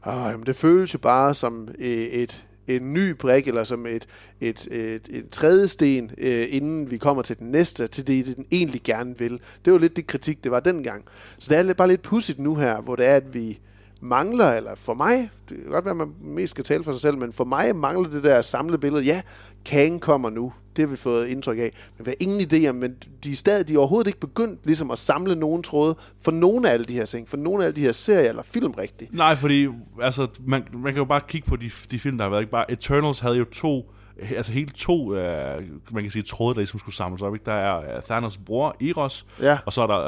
[0.08, 4.06] Åh, jamen, det føles jo bare som et, et, en ny brik, eller som et,
[4.42, 8.46] et, et, et tredje sten, øh, inden vi kommer til den næste, til det, den
[8.52, 9.40] egentlig gerne vil.
[9.66, 11.04] Det var lidt det kritik, det var dengang.
[11.40, 13.60] Så det er lidt- bare lidt pudsigt nu her, hvor det er, at vi
[14.02, 17.02] mangler, eller for mig, det kan godt være, at man mest skal tale for sig
[17.02, 19.04] selv, men for mig mangler det der samlede billede.
[19.04, 19.22] Ja,
[19.66, 20.54] Kang kommer nu.
[20.76, 21.72] Det har vi fået indtryk af.
[21.98, 24.66] Men vi har ingen idé om, men de er, stadig, de er overhovedet ikke begyndt
[24.66, 27.68] ligesom at samle nogen tråde for nogle af alle de her ting, for nogle af
[27.68, 29.14] alle de her serier eller film rigtigt.
[29.14, 29.68] Nej, fordi
[30.02, 32.42] altså, man, man kan jo bare kigge på de, de film, der har været.
[32.42, 32.52] Ikke?
[32.52, 33.92] Bare Eternals havde jo to
[34.36, 35.62] altså helt to, øh,
[35.92, 37.34] man kan sige, tråde, der ligesom skulle samles op.
[37.36, 37.46] Ikke?
[37.46, 39.58] Der er øh, Thanos' bror, Eros, Ja.
[39.66, 40.06] og så er der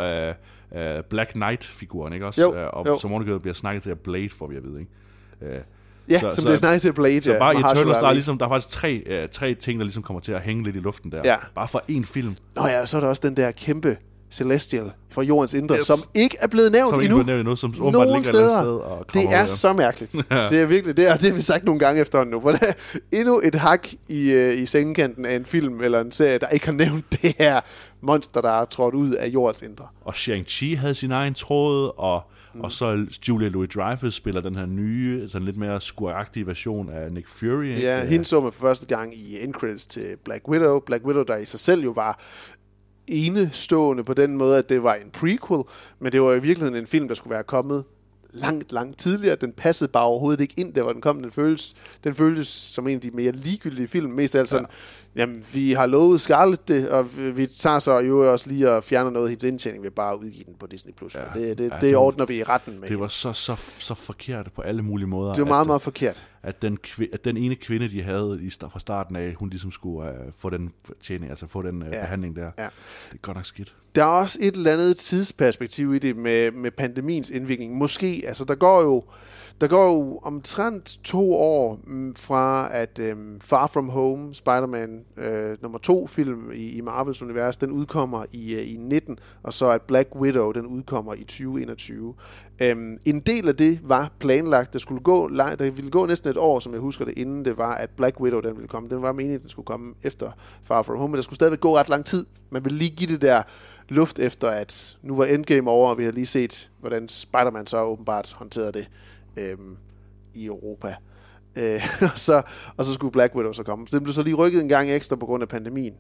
[0.76, 2.42] øh, øh, Black Knight-figuren, ikke også?
[2.42, 3.00] Jo, Øh, og jo.
[3.00, 5.56] som ovenikøbet bliver snakket til af Blade, får vi at vide, ikke?
[5.56, 5.62] Øh,
[6.10, 8.46] Ja, som bliver snakket til Blade, Så ja, bare Mahershala Eternals, der er, ligesom, der
[8.46, 11.12] er faktisk tre, øh, tre ting, der ligesom kommer til at hænge lidt i luften
[11.12, 11.22] der.
[11.26, 11.36] Ja.
[11.56, 12.36] Bare for én film.
[12.56, 13.98] Nå ja, så er der også den der kæmpe
[14.32, 15.86] Celestial fra jordens indre, Yes.
[15.86, 17.20] som ikke er blevet nævnt Som ikke endnu.
[17.20, 18.62] er blevet nævnt endnu, som åbenbart Nogen ligger et steder.
[18.62, 20.16] sted og Det er så mærkeligt.
[20.32, 20.48] Ja.
[20.48, 22.40] Det er virkelig det, og det har vi sagt nogle gange efterhånden nu.
[22.40, 22.74] Hvordan
[23.12, 26.66] endnu et hak i, øh, i sengekanten af en film eller en serie, der ikke
[26.66, 27.60] har nævnt det her
[28.02, 29.88] monster, der er trådt ud af jordens indre.
[30.06, 32.22] Og Shang-Chi havde sin egen tråd, og,
[32.56, 32.62] mm.
[32.62, 37.28] og så Julia Louis-Dreyfus spiller den her nye, sådan lidt mere skuragtige version af Nick
[37.28, 37.64] Fury.
[37.66, 37.82] ikke?
[37.82, 40.80] Ja, Øh, hende så man for første gang i end credits til Black Widow.
[40.80, 42.20] Black Widow, der i sig selv jo var
[43.08, 45.64] enestående på den måde, at det var en prequel,
[46.00, 47.84] men det var i virkeligheden en film, der skulle være kommet
[48.34, 49.36] langt, langt tidligere.
[49.36, 51.22] Den passede bare overhovedet ikke ind der, hvor den kom.
[51.22, 54.12] Den føltes, den føltes som en af de mere ligegyldige film.
[54.12, 54.76] Mest af alt sådan, ja.
[55.16, 58.84] Jamen, vi har lovet Scarlett det, og vi- vi tager så jo også lige og
[58.84, 60.94] fjerner noget af hendes indtjening ved bare at udgive den på Disney+.
[60.94, 61.16] Plus.
[61.16, 61.40] Ja.
[61.40, 62.90] Det, det, Ja, det, ordner vi i retten med.
[62.90, 65.34] Det var så, så, så forkert på alle mulige måder.
[65.34, 66.28] Det var meget, at, meget forkert.
[66.44, 69.72] At den, kvi- at den ene kvinde, de havde i, fra starten af, hun ligesom
[69.72, 70.72] skulle uh, få den
[71.04, 72.00] tjening, altså få den uh, Ja.
[72.02, 72.52] behandling der.
[72.58, 72.64] Ja.
[72.64, 73.76] Det er godt nok skidt.
[73.96, 77.78] Der er også et eller andet tidsperspektiv i det med, med pandemiens indvirkning.
[77.78, 79.04] Måske, altså der går jo,
[79.62, 85.58] der går jo omtrent to år mm, fra, at øhm, Far From Home, Spider-Man øh,
[85.62, 89.70] nummer to film i, i Marvels univers, den udkommer i, øh, i 19, og så
[89.70, 92.14] at Black Widow, den udkommer i 2021.
[92.62, 94.74] Øhm, en del af det var planlagt.
[94.74, 97.46] Der skulle gå lang, der ville gå næsten et år, som jeg husker det, inden
[97.46, 98.90] det var, at Black Widow den ville komme.
[98.90, 100.32] Den var meningen, at den skulle komme efter
[100.64, 102.26] Far From Home, men der skulle stadigvæk gå ret lang tid.
[102.50, 103.42] Man ville lige give det der
[103.90, 107.82] luft efter, at nu var Endgame over, og vi har lige set, hvordan Spider-Man så
[107.82, 108.88] åbenbart håndterede det
[109.38, 109.78] øhm,
[110.34, 110.96] i Europa.
[111.56, 111.82] Øh,
[112.14, 112.42] og, så,
[112.78, 113.88] og så skulle Black Widow så komme.
[113.88, 115.94] Så den blev så lige rykket en gang ekstra på grund af pandemien.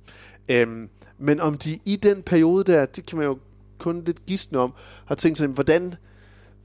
[0.51, 3.38] Øhm, men om de i den periode der, det kan man jo
[3.77, 4.73] kun lidt gisne om,
[5.05, 5.95] har tænkt sig, hvordan,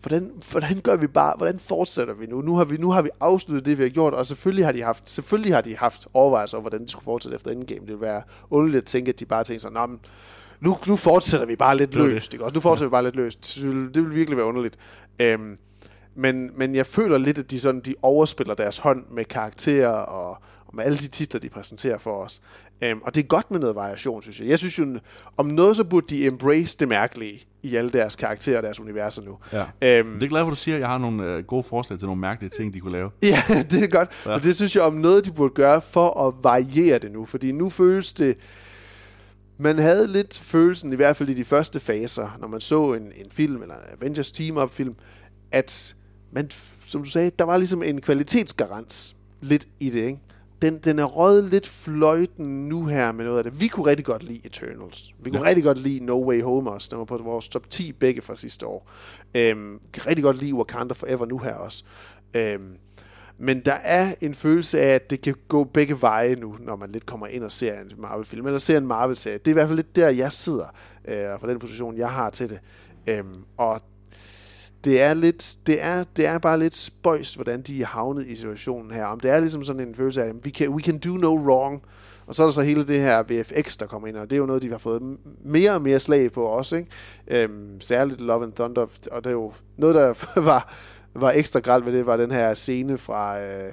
[0.01, 2.41] hvordan, hvordan gør vi bare, hvordan fortsætter vi nu?
[2.41, 4.83] Nu har vi, nu har vi afsluttet det, vi har gjort, og selvfølgelig har de
[4.83, 7.81] haft, selvfølgelig har de haft overvejelser om, hvordan de skulle fortsætte efter Endgame.
[7.81, 10.01] Det ville være underligt at tænke, at de bare tænker sig, "Nå, men
[10.61, 12.45] nu, nu fortsætter vi bare lidt løst, ikke?
[12.45, 12.55] også?
[12.55, 13.55] Nu fortsætter vi bare lidt løst.
[13.55, 14.79] Det vil, det vil virkelig være underligt.
[15.21, 15.57] Øhm,
[16.21, 20.31] men, men jeg føler lidt, at de, sådan, de overspiller deres hånd med karakterer og,
[20.66, 22.41] og med alle de titler, de præsenterer for os.
[22.83, 24.49] Øhm, og det er godt med noget variation, synes jeg.
[24.49, 24.99] Jeg synes jo,
[25.37, 29.23] om noget, så burde de embrace det mærkelige i alle deres karakterer og deres universer
[29.23, 29.39] nu.
[29.53, 29.99] Ja.
[29.99, 31.99] Øhm, Det er glad for, at du siger, at jeg har nogle øh, gode forslag
[31.99, 33.11] til nogle mærkelige ting, de kunne lave.
[33.23, 34.09] Ja, det er godt.
[34.27, 34.31] Ja.
[34.31, 37.25] Og det synes jeg om noget, de burde gøre for at variere det nu.
[37.25, 38.37] Fordi nu føles det...
[39.59, 43.03] Man havde lidt følelsen, i hvert fald i de første faser, når man så en,
[43.03, 44.95] en film, eller en Avengers Team-Up film,
[45.53, 45.95] at
[46.33, 46.51] man,
[46.87, 50.18] som du sagde, der var ligesom en kvalitetsgarant lidt i det, ikke?
[50.62, 53.61] Den, den er røget lidt fløjten nu her med noget af det.
[53.61, 55.14] Vi kunne rigtig godt lide Eternals.
[55.18, 55.49] Vi kunne ja.
[55.49, 56.89] rigtig godt lide No Way Home også.
[56.91, 58.91] Den var på vores top 10 begge fra sidste år.
[59.35, 61.85] Øhm, kan rigtig godt lide Wakanda Forever nu her også.
[62.37, 62.76] Øhm,
[63.39, 66.91] men der er en følelse af, at det kan gå begge veje nu, når man
[66.91, 69.39] lidt kommer ind og ser en Marvel-film, eller ser en Marvel-serie.
[69.39, 70.74] Det er i hvert fald lidt der, jeg sidder,
[71.09, 72.61] øh, fra den position, jeg har til det.
[73.09, 73.81] Øhm, og
[74.85, 78.35] det er lidt, det er, det er bare lidt spøjst, hvordan de er havnet i
[78.35, 79.05] situationen her.
[79.05, 81.35] Om det er ligesom sådan en følelse af, at we can, we can do no
[81.35, 81.83] wrong.
[82.26, 84.41] Og så er der så hele det her VFX, der kommer ind, og det er
[84.41, 85.03] jo noget, de har fået
[85.45, 86.91] mere og mere slag på også, ikke?
[87.28, 90.14] Øhm, særligt Love and Thunder, og det er jo noget, der
[90.51, 90.74] var,
[91.14, 93.72] var ekstra gralt ved det, var den her scene fra, øh,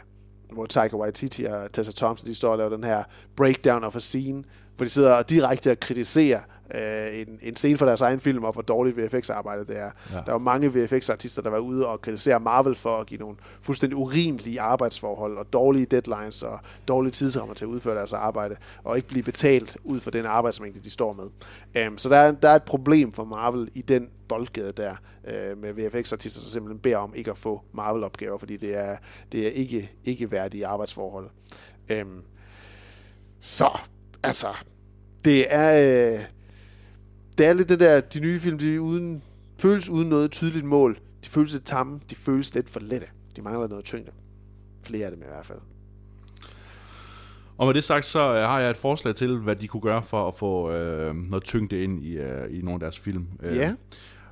[0.54, 3.04] hvor Taika Waititi og Tessa Thompson, de står og laver den her
[3.36, 4.44] breakdown of a scene,
[4.76, 6.40] hvor de sidder og direkte og kritiserer
[6.76, 9.92] øh, en, en scene fra deres egen film, og hvor dårligt VFX-arbejde det er.
[10.14, 10.18] Ja.
[10.26, 13.98] Der var mange VFX-artister, der var ude og kritisere Marvel for at give nogle fuldstændig
[13.98, 19.08] urimelige arbejdsforhold, og dårlige deadlines, og dårlige tidsrammer til at udføre deres arbejde, og ikke
[19.08, 21.88] blive betalt ud for den arbejdsmængde, de står med.
[21.88, 24.96] Um, så der er, der er et problem for Marvel i den boldgade der,
[25.28, 28.98] øh, med VFX-artister, der simpelthen beder om ikke at få Marvel-opgaver, fordi det er,
[29.32, 31.30] det er ikke, ikke værdige arbejdsforhold.
[32.02, 32.22] Um,
[33.40, 33.80] så,
[34.24, 34.48] altså,
[35.26, 36.20] det er, øh,
[37.38, 39.22] det er lidt det der, de nye film, de uden,
[39.60, 41.00] føles uden noget tydeligt mål.
[41.26, 43.08] De føles lidt tamme, de føles lidt for lette.
[43.36, 44.12] De mangler noget tyngde.
[44.84, 45.60] Flere af dem i hvert fald.
[47.58, 50.04] Og med det sagt, så øh, har jeg et forslag til, hvad de kunne gøre
[50.04, 53.26] for at få øh, noget tyngde ind i, øh, i nogle af deres film.
[53.44, 53.74] Øh, Ja.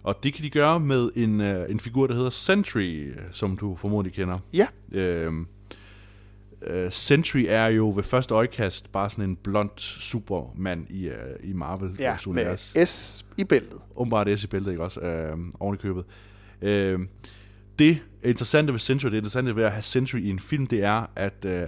[0.04, 3.76] Og det kan de gøre med en, øh, en figur, der hedder Sentry, som du
[3.76, 4.38] formodentlig kender.
[4.54, 4.68] Ja.
[4.92, 5.34] Øh,
[6.62, 11.54] øh, Sentry er jo ved første øjekast bare sådan en blond supermand i, øh, i
[11.54, 13.80] Marvel Ja, med S i bæltet.
[13.96, 15.00] Åbenbart S i bæltet, ikke også?
[15.00, 16.06] Øh, oven i købet.
[16.62, 17.00] Øh,
[17.80, 21.06] det interessante ved Sentry, det interessante ved at have Sentry i en film, det er,
[21.16, 21.68] at øh,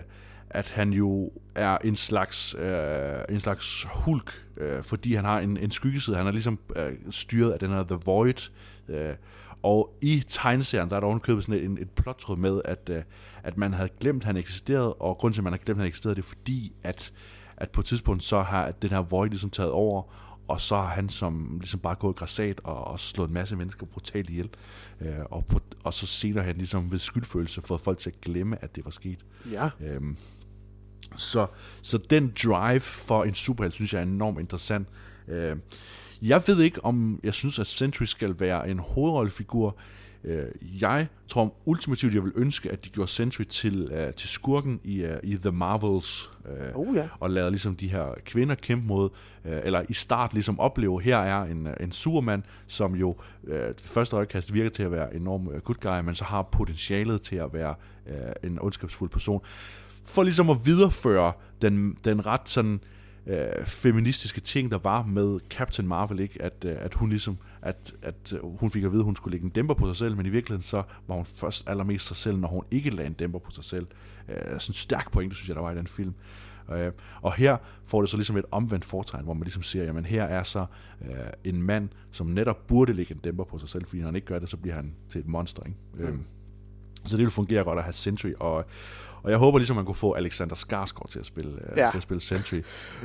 [0.50, 5.58] at han jo er en slags, øh, en slags hulk, øh, fordi han har en,
[5.58, 6.18] en skyggeside.
[6.18, 8.50] Han er ligesom øh, styret af den her The Void.
[8.90, 9.14] Øh,
[9.64, 12.90] og i tegneserien, der er der ovenkøbet sådan en, et plottråd med, at,
[13.48, 15.82] at man havde glemt, at han eksisterede, og grunden til, at man havde glemt, at
[15.82, 17.14] han eksisterede, det er fordi, at,
[17.58, 20.04] at på et tidspunkt, så har den her Void ligesom taget over,
[20.48, 23.86] og så har han som ligesom bare gået græsat og, og slået en masse mennesker
[23.86, 24.50] brutalt ihjel.
[25.02, 28.64] Øh, og, på, og så senere han ligesom ved skyldfølelse fået folk til at glemme,
[28.64, 29.26] at det var sket.
[29.52, 29.70] Ja.
[29.82, 30.18] Øhm,
[31.16, 31.48] så,
[31.82, 34.88] så den drive for en superhelt, synes jeg er enormt interessant.
[35.28, 35.56] Øh,
[36.22, 39.78] jeg ved ikke, om jeg synes, at Sentry skal være en hovedrollefigur.
[40.24, 40.46] Øh,
[40.82, 45.04] jeg tror ultimativt, jeg vil ønske, at de gjorde Sentry til, uh, til skurken i,
[45.04, 46.32] uh, i The Marvels.
[46.46, 47.08] Uh, oh, ja.
[47.20, 49.10] Og lavede ligesom de her kvinder kæmpe mod,
[49.46, 54.16] uh, eller i start ligesom opleve, her er en, en supermand, som jo uh, første
[54.16, 57.54] øjekast virker til at være enorm uh, good guy, men så har potentialet til at
[57.54, 59.42] være uh, en ondskabsfuld person.
[60.06, 62.80] For ligesom at videreføre den, den ret sådan
[63.28, 66.42] øh, feministiske ting, der var med Captain Marvel, ikke?
[66.42, 69.46] At, øh, at hun ligesom, at, at hun fik at vide, at hun skulle lægge
[69.46, 72.38] en dæmper på sig selv, men i virkeligheden så var hun først allermest sig selv,
[72.38, 73.88] når hun ikke lagde en dæmper på sig selv.
[74.30, 76.14] Øh, sådan en stærk point, synes jeg, der var i den film.
[76.72, 80.06] Øh, og her får det så ligesom et omvendt fortegn, hvor man ligesom siger, jamen
[80.06, 80.66] her er så
[81.02, 81.10] øh,
[81.44, 84.28] en mand, som netop burde lægge en dæmper på sig selv, fordi når han ikke
[84.28, 85.64] gør det, så bliver han til et monster.
[85.64, 85.78] Ikke?
[85.94, 86.04] Mm.
[86.04, 86.20] Øh,
[87.06, 88.66] så det vil fungere godt at have Sentry, og,
[89.24, 91.90] og jeg håber ligesom, man kunne få Alexander Skarsgård til at spille, øh, Ja.
[91.92, 92.62] til at spille Sentry.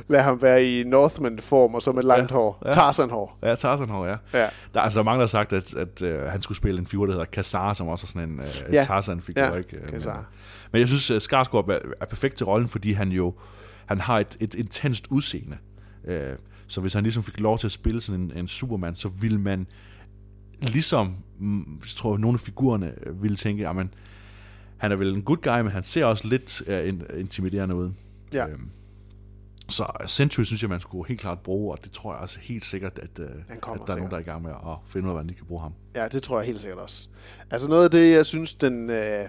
[0.07, 2.61] Lad ham være i Northman-form, og så med langt Ja, hår.
[2.65, 2.71] ja.
[2.71, 3.37] Tarzan-hår.
[3.43, 4.15] Ja, Tarzan-hår, ja.
[4.33, 4.49] Ja.
[4.73, 6.87] Der, altså, der er mange, der har sagt, at, at uh, han skulle spille en
[6.87, 8.83] figur, der hedder Kazar, som også er sådan en uh, Ja.
[8.83, 9.41] Tarzan-figur.
[9.41, 9.77] Ja, ikke?
[9.81, 10.29] Men, Kazar.
[10.71, 13.33] men jeg synes, at Skarsgård er, er perfekt til rollen, fordi han jo
[13.85, 15.57] han har et, et intenst udseende.
[16.07, 16.11] Uh,
[16.67, 19.39] så hvis han ligesom fik lov til at spille sådan en, en Superman, så ville
[19.39, 19.67] man
[20.61, 23.75] ligesom, mm, jeg tror, nogle af figurerne øh, ville tænke, at
[24.83, 27.91] han er vel en good guy, men han ser også lidt uh, in, intimiderende ud.
[28.33, 28.47] Ja.
[28.47, 28.69] Øhm,
[29.69, 32.65] så Sentry synes jeg, man skulle helt klart bruge, og det tror jeg også helt
[32.65, 34.11] sikkert, at, uh, at der er nogen, sikkert.
[34.11, 35.73] der er i gang med at finde ud af, hvordan de kan bruge ham.
[35.95, 37.07] Ja, det tror jeg helt sikkert også.
[37.51, 39.27] Altså noget af det, jeg synes, den, øh,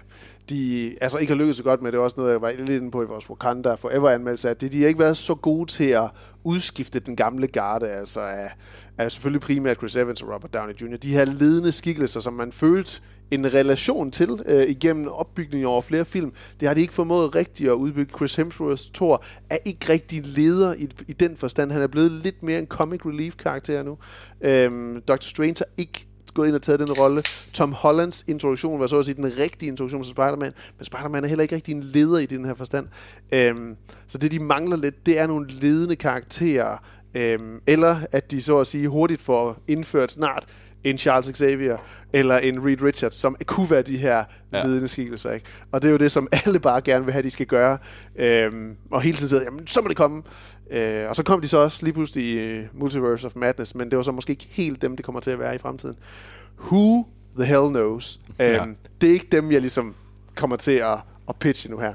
[0.49, 2.69] de altså ikke har lykkedes så godt med, det er også noget, jeg var lidt
[2.69, 5.87] inde på i vores Wakanda Forever-anmeldelse, at det, de har ikke været så gode til
[5.87, 6.09] at
[6.43, 8.51] udskifte den gamle garde, altså af,
[8.97, 12.51] af selvfølgelig primært Chris Evans og Robert Downey Jr., de her ledende skikkelser, som man
[12.51, 13.01] følte
[13.31, 16.33] en relation til øh, igennem opbygningen over flere film.
[16.59, 18.13] Det har de ikke formået rigtigt at udbygge.
[18.15, 21.71] Chris Hemsworths Thor er ikke rigtig leder i, i den forstand.
[21.71, 23.97] Han er blevet lidt mere en comic relief karakter nu.
[24.41, 25.15] Øhm, Dr.
[25.21, 27.21] Strange har ikke gået ind og taget den rolle.
[27.53, 31.27] Tom Hollands introduktion var så at sige den rigtige introduktion til Spider-Man, men Spider-Man er
[31.27, 32.87] heller ikke rigtig en leder i den her forstand.
[33.33, 33.75] Øhm,
[34.07, 36.77] så det, de mangler lidt, det er nogle ledende karakterer,
[37.15, 40.45] øhm, eller at de så at sige hurtigt får indført snart
[40.85, 41.77] en Charles Xavier
[42.13, 44.57] eller en Reed Richards, som kunne være de her ja.
[44.57, 44.65] Ja.
[44.65, 45.31] ledende skikkelser.
[45.31, 45.45] Ikke?
[45.71, 47.77] Og det er jo det, som alle bare gerne vil have, de skal gøre.
[48.15, 50.23] Øhm, og hele tiden sidder, jamen, så må det komme.
[50.71, 53.91] Øh, og så kom de så også lige pludselig i øh, Multiverse of Madness, men
[53.91, 55.95] det var så måske ikke helt dem, det kommer til at være i fremtiden.
[56.59, 57.07] Who
[57.39, 58.19] the hell knows?
[58.39, 58.63] Ja.
[58.63, 59.95] Øhm, det er ikke dem, jeg ligesom
[60.35, 60.97] kommer til at,
[61.29, 61.93] at pitche nu her.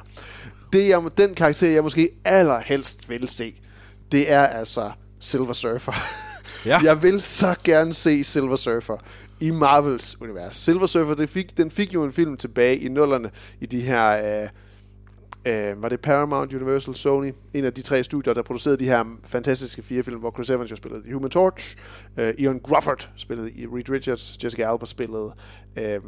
[0.72, 3.60] Det, jeg, den karakter, jeg måske allerhelst vil se,
[4.12, 5.92] det er altså Silver Surfer.
[6.66, 6.80] Ja.
[6.84, 8.96] Jeg vil så gerne se Silver Surfer
[9.40, 10.56] i Marvels univers.
[10.56, 13.30] Silver Surfer, det fik, den fik jo en film tilbage i nullerne
[13.60, 14.42] i de her...
[14.42, 14.48] Øh,
[15.44, 19.04] øh, var det Paramount, Universal, Sony, en af de tre studier, der producerede de her
[19.24, 21.76] fantastiske fire film, hvor Chris Evans jo spillede Human Torch,
[22.16, 25.32] øh, Ian Grufford spillede i Reed Richards, Jessica Alba spillede...
[25.78, 26.00] Øh, øh,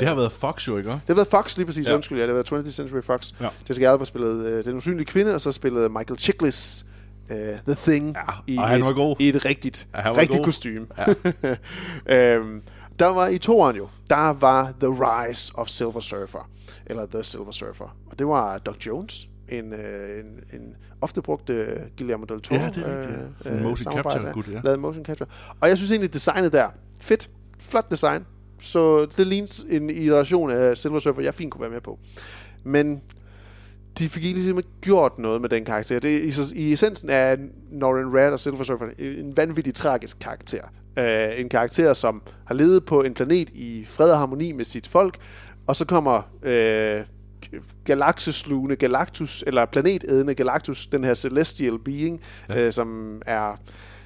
[0.00, 0.90] Det har været Fox jo, ikke?
[0.90, 1.88] det har været Fox lige præcis.
[1.88, 1.94] Ja.
[1.94, 3.32] undskyld, ja, det har været 20th Century Fox.
[3.40, 3.48] Ja.
[3.68, 6.85] Jessica Alba spillede øh, Den Usynlige Kvinde, og så spillede Michael Chiklis
[7.30, 9.16] øh, The Thing Ja, i, han et, var god.
[9.18, 10.86] i et rigtigt, Ja, rigtigt kostume.
[12.08, 12.36] Ja.
[12.36, 12.62] øhm,
[12.98, 16.50] der var i toeren jo, der var The Rise of Silver Surfer,
[16.86, 21.50] eller The Silver Surfer, og det var Doc Jones, en, øh, en, en ofte brugt
[21.50, 23.24] øh, Guillermo del Toro Ja, det er rigtigt, ja.
[23.42, 24.60] Sådan en motion capture gut, ja.
[24.64, 25.28] Lavet motion capture.
[25.60, 26.68] Og jeg synes egentlig, designet der,
[27.00, 28.24] fedt, flot design,
[28.60, 31.98] så det ligner en iteration af Silver Surfer, jeg fint kunne være med på.
[32.64, 33.00] Men
[33.98, 35.98] de fik ikke ligesom gjort noget med den karakter.
[35.98, 36.20] Det,
[36.54, 37.36] i, I essensen er
[37.72, 40.62] Norrin Rad og Silver Surfer en vanvittig tragisk karakter.
[41.00, 44.86] Uh, en karakter, som har levet på en planet i fred og harmoni med sit
[44.86, 45.16] folk,
[45.66, 47.04] og så kommer uh,
[47.84, 52.66] galakseslugende Galactus, eller planetædende Galactus, den her celestial being, ja.
[52.66, 53.60] uh, som er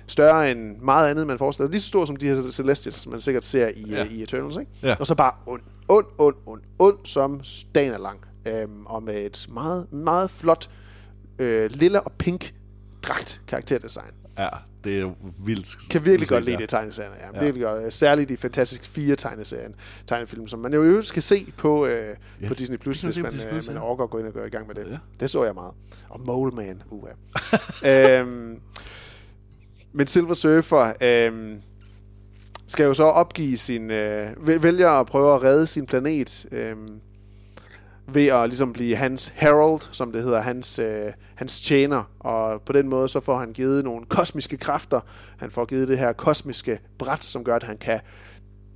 [0.06, 1.70] større end meget andet, man forestiller.
[1.70, 3.96] Lige så stor som de her Celestials, som man sikkert ser i, Ja.
[3.96, 4.04] ja.
[4.10, 4.70] i Eternals, ikke?
[4.82, 4.94] Ja.
[4.94, 7.40] Og så bare ond, ond, ond, ond, ond, som
[7.74, 8.20] dagen er lang.
[8.46, 10.70] Øhm, og med et meget, meget flot
[11.38, 12.54] øh, lilla og pink
[13.02, 14.10] dragt karakterdesign.
[14.38, 14.48] Ja,
[14.84, 15.12] det er
[15.44, 15.88] vildt.
[15.90, 17.16] kan virkelig godt lide det tegneserierne.
[17.20, 17.44] Ja, Ja.
[17.44, 17.92] virkelig godt.
[17.92, 19.74] Særligt de fantastiske fire tegneserien,
[20.06, 23.18] tegnefilm, som man jo i øvrigt skal se på, øh, Ja, på Disney+, Plus, hvis
[23.22, 24.86] man, Disney+, øh, man overgår at gå ind og gå i gang med det.
[24.90, 24.96] Ja.
[25.20, 25.74] Det så jeg meget.
[26.08, 27.12] Og Mole Man, uha.
[28.20, 28.60] øhm,
[29.92, 31.62] men Silver Surfer øhm,
[32.66, 33.90] skal jo så opgive sin...
[33.90, 36.46] Øh, væ- vælger at prøve at redde sin planet...
[36.52, 37.00] Øhm,
[38.14, 42.04] ved at ligesom blive hans herald, som det hedder, hans, øh, hans tjener.
[42.18, 45.00] Og på den måde så får han givet nogle kosmiske kræfter.
[45.38, 48.00] Han får givet det her kosmiske bræt, som gør, at han kan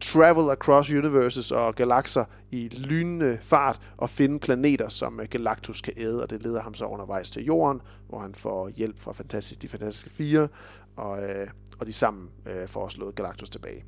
[0.00, 5.92] travel across universes og galakser i lynende fart og finde planeter, som øh, Galactus kan
[5.96, 9.62] æde, og det leder ham så undervejs til jorden, hvor han får hjælp fra Fantastisk,
[9.62, 10.48] de fantastiske fire,
[10.96, 11.46] og, øh,
[11.84, 13.84] og de sammen øh, får slået Galactus tilbage.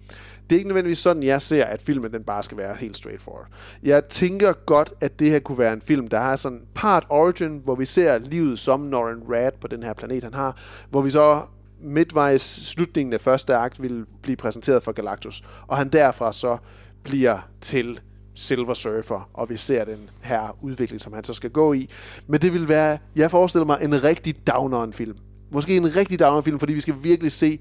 [0.50, 3.46] Det er ikke nødvendigvis sådan, jeg ser, at filmen den bare skal være helt straightforward.
[3.82, 7.60] Jeg tænker godt, at det her kunne være en film, der har sådan part origin,
[7.64, 10.60] hvor vi ser livet som Norrin Rad på den her planet, han har,
[10.90, 11.42] hvor vi så
[11.80, 16.56] midtvejs slutningen af første akt vil blive præsenteret for Galactus, og han derfra så
[17.02, 18.00] bliver til
[18.34, 21.90] Silver Surfer, og vi ser den her udvikling, som han så skal gå i.
[22.26, 25.16] Men det vil være, jeg forestiller mig, en rigtig downeren film.
[25.50, 27.60] Måske en rigtig downeren film, fordi vi skal virkelig se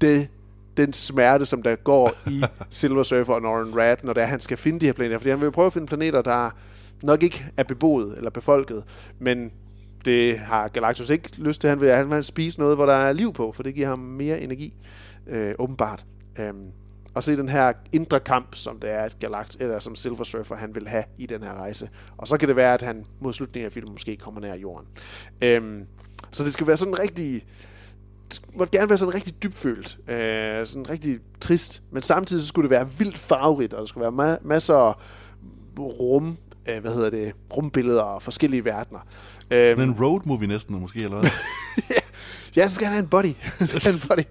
[0.00, 0.28] det,
[0.76, 4.40] den smerte, som der går i Silver Surfer og Norrin Rad, når det er, han
[4.40, 5.18] skal finde de her planeter.
[5.18, 6.50] Fordi han vil prøve at finde planeter, der
[7.02, 8.84] nok ikke er beboet eller befolket,
[9.18, 9.50] men
[10.04, 11.68] det har Galactus ikke lyst til.
[11.70, 13.98] Han vil, han vil spise noget, hvor der er liv på, for det giver ham
[13.98, 14.76] mere energi,
[15.26, 16.06] øh, åbenbart.
[16.38, 16.70] Øhm,
[17.14, 20.56] og se den her indre kamp, som det er, at Galact eller som Silver Surfer
[20.56, 21.88] han vil have i den her rejse.
[22.16, 24.86] Og så kan det være, at han mod slutningen af filmen måske kommer nær jorden.
[25.42, 25.86] Øhm,
[26.30, 27.42] så det skal være sådan rigtig
[28.32, 32.68] det må gerne være sådan rigtig dybfølt, øh, sådan rigtig trist, men samtidig så skulle
[32.68, 34.94] det være vildt farverigt, og der skulle være ma- masser af
[35.78, 36.36] rum,
[36.68, 39.00] øh, hvad hedder det, rumbilleder og forskellige verdener.
[39.50, 41.30] Øhm, en road movie næsten, måske, eller hvad?
[41.90, 42.00] ja,
[42.68, 43.32] så skal han have en body.
[43.60, 44.24] så skal han have en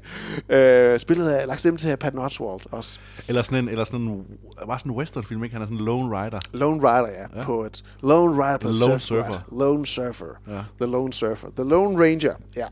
[0.49, 0.53] body.
[0.93, 2.99] Øh, spillet af lagt stemme til Patton Oswalt også.
[3.27, 4.23] eller sådan en, eller sådan en,
[4.68, 5.53] var sådan en western-film, ikke?
[5.53, 6.39] Han er sådan en lone rider.
[6.53, 7.39] Lone Rider, ja, Ja.
[7.39, 7.43] ja.
[7.43, 9.02] på et Lone Rider på Lone surfbræt.
[9.02, 9.39] Surfer.
[9.60, 10.26] Lone Surfer.
[10.47, 10.61] Ja.
[10.81, 11.47] The Lone Surfer.
[11.57, 12.65] The Lone Ranger, ja.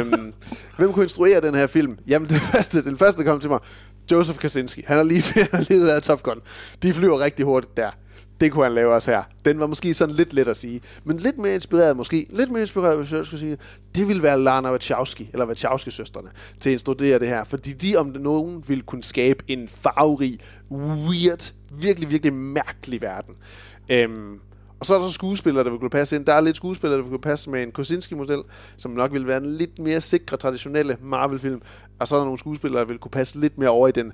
[0.00, 0.32] øhm,
[0.78, 1.98] hvem kunne instruere den her film?
[2.06, 3.58] Jamen, den første, den første kom til mig,
[4.12, 4.82] Joseph Kaczynski.
[4.86, 6.40] Han har lige, han har lige lavet Top Gun.
[6.82, 7.90] De flyver rigtig hurtigt der.
[8.40, 9.22] Det kunne han lave også her.
[9.44, 10.80] Den var måske sådan lidt let at sige.
[11.04, 12.26] Men lidt mere inspireret måske.
[12.30, 13.58] Lidt mere inspireret, hvis jeg skulle sige
[13.94, 14.08] det.
[14.08, 16.28] Ville være Lana Wachowski, eller Wachowski-søstrene,
[16.60, 17.44] til at instruere det her.
[17.44, 20.38] Fordi de om nogen ville kunne skabe en farverig,
[20.70, 23.34] weird, virkelig, virkelig mærkelig verden.
[23.90, 24.40] Øhm,
[24.80, 26.26] og så er der så skuespillere, der vil kunne passe ind.
[26.26, 28.42] Der er lidt skuespillere, der vil kunne passe med en Kosinski-model,
[28.76, 31.62] som nok vil være en lidt mere sikre, traditionelle Marvel-film.
[32.00, 34.12] Og så er der nogle skuespillere, der vil kunne passe lidt mere over i den,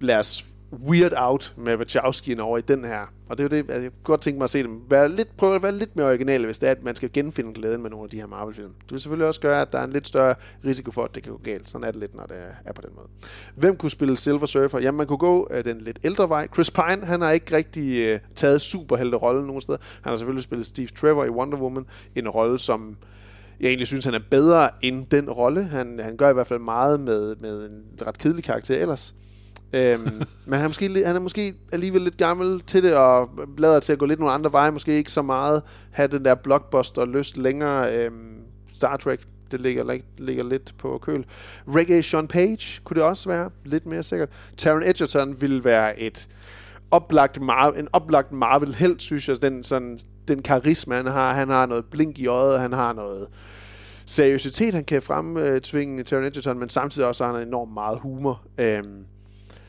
[0.00, 3.00] lad os weird out med Wachowski'en over i den her.
[3.28, 4.80] Og det er jo det, jeg kunne godt tænke mig at se dem.
[4.90, 7.52] Være lidt, prøve at være lidt mere originale, hvis det er, at man skal genfinde
[7.54, 8.70] glæden med nogle af de her Marvel-film.
[8.82, 10.34] Det vil selvfølgelig også gøre, at der er en lidt større
[10.64, 11.68] risiko for, at det kan gå galt.
[11.68, 13.06] Sådan er det lidt, når det er på den måde.
[13.54, 14.78] Hvem kunne spille Silver Surfer?
[14.78, 16.48] Jamen, man kunne gå øh, den lidt ældre vej.
[16.54, 19.78] Chris Pine, han har ikke rigtig øh, taget superhelte-rollen nogen steder.
[20.02, 21.86] Han har selvfølgelig spillet Steve Trevor i Wonder Woman.
[22.14, 22.96] En rolle, som
[23.60, 25.64] jeg egentlig synes, han er bedre end den rolle.
[25.64, 29.14] Han, han gør i hvert fald meget med, med en ret kedelig karakter ellers
[29.72, 30.02] øhm,
[30.46, 33.92] men han er, måske, han er måske alligevel lidt gammel til det, og lader til
[33.92, 34.70] at gå lidt nogle andre veje.
[34.70, 37.96] Måske ikke så meget have den der blockbuster-lyst længere.
[37.96, 38.36] Øhm,
[38.74, 39.20] Star Trek,
[39.50, 41.24] det ligger, lig- ligger lidt på køl.
[41.68, 44.28] Reggae Sean Page kunne det også være, lidt mere sikkert.
[44.56, 46.28] Taron Egerton ville være et
[46.90, 49.42] oplagt Mar- en oplagt Marvel-held, synes jeg.
[49.42, 49.98] Den, sådan,
[50.28, 51.34] den karisma, han har.
[51.34, 53.26] Han har noget blink i øjet, han har noget
[54.06, 58.42] seriøsitet, han kan fremtvinge Taron Egerton, men samtidig også har han enormt meget humor.
[58.58, 59.04] Øhm,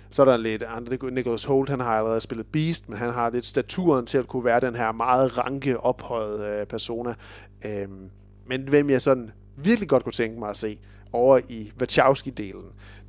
[0.09, 1.11] så er der lidt andre.
[1.11, 4.45] Nicholas Holt, han har allerede spillet Beast, men han har lidt staturen til at kunne
[4.45, 7.13] være den her meget ranke, ophøjet øh, persona.
[7.65, 8.09] Øhm,
[8.45, 10.79] men hvem jeg sådan virkelig godt kunne tænke mig at se
[11.13, 12.65] over i Wachowski-delen,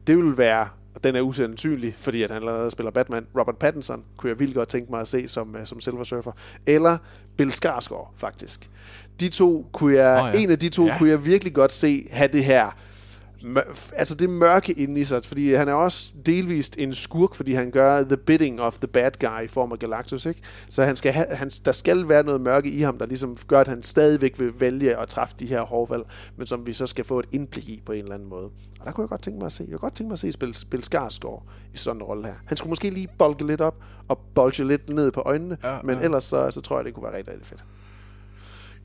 [0.06, 4.04] det vil være, og den er usandsynlig, fordi at han allerede spiller Batman, Robert Pattinson,
[4.16, 6.32] kunne jeg vildt godt tænke mig at se som, øh, som Silver Surfer,
[6.66, 6.98] eller
[7.36, 8.70] Bill Skarsgård, faktisk.
[9.20, 10.42] De to kunne jeg, oh, ja.
[10.42, 10.98] en af de to Ja.
[10.98, 12.70] kunne jeg virkelig godt se have det her
[13.93, 17.70] altså det mørke inde i sig, fordi han er også delvist en skurk, fordi han
[17.70, 20.40] gør the bidding of the bad guy i form af Galactus, ikke?
[20.69, 23.60] Så han skal have, han, der skal være noget mørke i ham, der ligesom gør,
[23.60, 26.02] at han stadigvæk vil vælge at træffe de her hårdvalg,
[26.36, 28.51] men som vi så skal få et indblik i på en eller anden måde.
[28.81, 29.62] Og der kunne jeg godt tænke mig at se.
[29.62, 31.43] Jeg kunne godt tænke mig at se spille, spille Skarsgård
[31.74, 32.35] i sådan en rolle her.
[32.44, 33.77] Han skulle måske lige bolke lidt op
[34.09, 36.05] og bolge lidt ned på øjnene, ja, men ja.
[36.05, 37.65] ellers så, så tror jeg, det kunne være rigtig, rigtig fedt.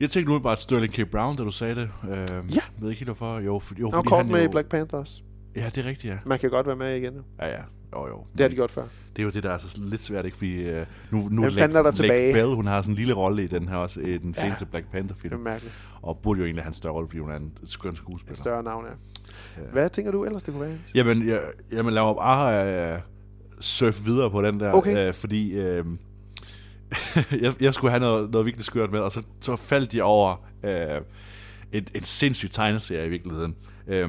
[0.04, 1.10] Jeg tænkte nu bare Sterling K.
[1.10, 1.90] Brown, da du sagde det.
[2.10, 2.18] Øh,
[2.54, 2.60] Ja.
[2.80, 3.38] ved ikke helt hvorfor.
[3.40, 5.22] Jo, for, jo Han fordi kort han med i jo, Black Panther også.
[5.56, 6.18] Ja, det er rigtigt, ja.
[6.26, 7.12] Man kan godt være med igen.
[7.12, 7.20] nu.
[7.40, 7.60] Ja, ja.
[7.94, 8.24] Jo, jo.
[8.32, 8.82] Det har de gjort før.
[9.16, 10.36] Det er jo det, der er så lidt svært, ikke?
[10.36, 12.32] Fordi øh, nu, nu er der tilbage?
[12.32, 14.42] Bell, hun har sådan en lille rolle i den her også, i den Ja.
[14.42, 15.30] seneste Black Panther-film.
[15.30, 15.78] Det er mærkeligt.
[16.02, 18.32] Og burde jo egentlig have en større rolle, fordi hun er en skøn skuespiller.
[18.32, 19.62] Et større navn, ja.
[19.72, 20.78] Hvad tænker du ellers, det kunne være?
[20.94, 21.40] Jamen, jeg,
[21.72, 23.00] jamen lad mig bare øh,
[23.60, 25.08] surfe videre på den der, Okay.
[25.08, 25.84] øh, fordi øh,
[27.44, 30.46] jeg, jeg skulle have noget, noget virkelig skørt med, og så, så faldt jeg over
[30.62, 31.00] øh,
[31.72, 33.56] en, en sindssyg tegneserie i virkeligheden.
[33.86, 34.08] Øh,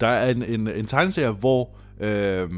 [0.00, 1.70] der er en, en, en tegneserie, hvor
[2.00, 2.50] øh,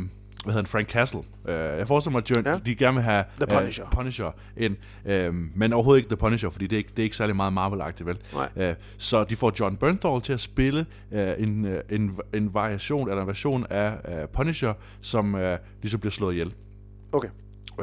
[0.44, 1.20] hvad hedder han, Frank Castle.
[1.48, 2.58] Øh, jeg forestiller mig, at John, ja.
[2.66, 3.84] de gerne vil have The Punisher.
[3.84, 7.04] Øh, Punisher ind, øh, men overhovedet ikke The Punisher, fordi det er ikke, det er
[7.04, 8.18] ikke særlig meget Marvel-agtigt, vel?
[8.32, 8.48] Nej.
[8.56, 13.08] Øh, så de får John Bernthal til at spille øh, en, øh, en, en variation,
[13.08, 16.54] eller en version af øh, Punisher, som øh, ligesom bliver slået ihjel.
[17.12, 17.28] Okay.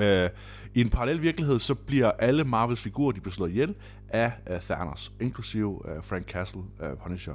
[0.02, 0.30] Øh,
[0.76, 3.76] I en parallel virkelighed, så bliver alle Marvels figurer, de bliver slået ihjel
[4.10, 7.34] af øh, Thanos, inklusive øh, Frank Castle, øh, Punisher.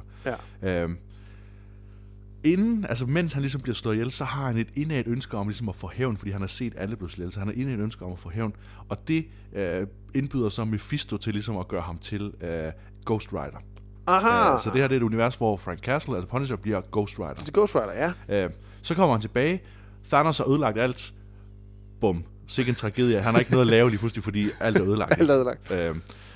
[0.62, 0.84] Ja.
[0.84, 0.90] Øh,
[2.44, 5.48] inden, altså mens han ligesom bliver slået ihjel, så har han et indad ønske om
[5.48, 7.54] ligesom at få hævn, fordi han har set alle blive slået ihjel, så han har
[7.54, 8.52] indad et ønske om at få hævn.
[8.88, 12.72] Og det øh, indbyder så Mephisto til ligesom at gøre ham til øh,
[13.06, 13.62] Ghost Rider.
[14.06, 14.54] Aha.
[14.54, 17.18] Øh, så det her det er et univers, hvor Frank Castle, altså Punisher, bliver Ghost
[17.18, 17.34] Rider.
[17.34, 18.44] Det er Ghost Rider, ja.
[18.44, 18.50] Øh,
[18.82, 19.60] så kommer han tilbage.
[20.10, 21.14] Thanos har ødelagt alt.
[22.00, 22.24] Bum.
[22.50, 23.20] Sikke en tragedie.
[23.20, 25.20] Han har ikke noget at lave lige pludselig, fordi alt er ødelagt.
[25.20, 25.70] Alt er ødelagt.
[25.70, 25.94] Øh,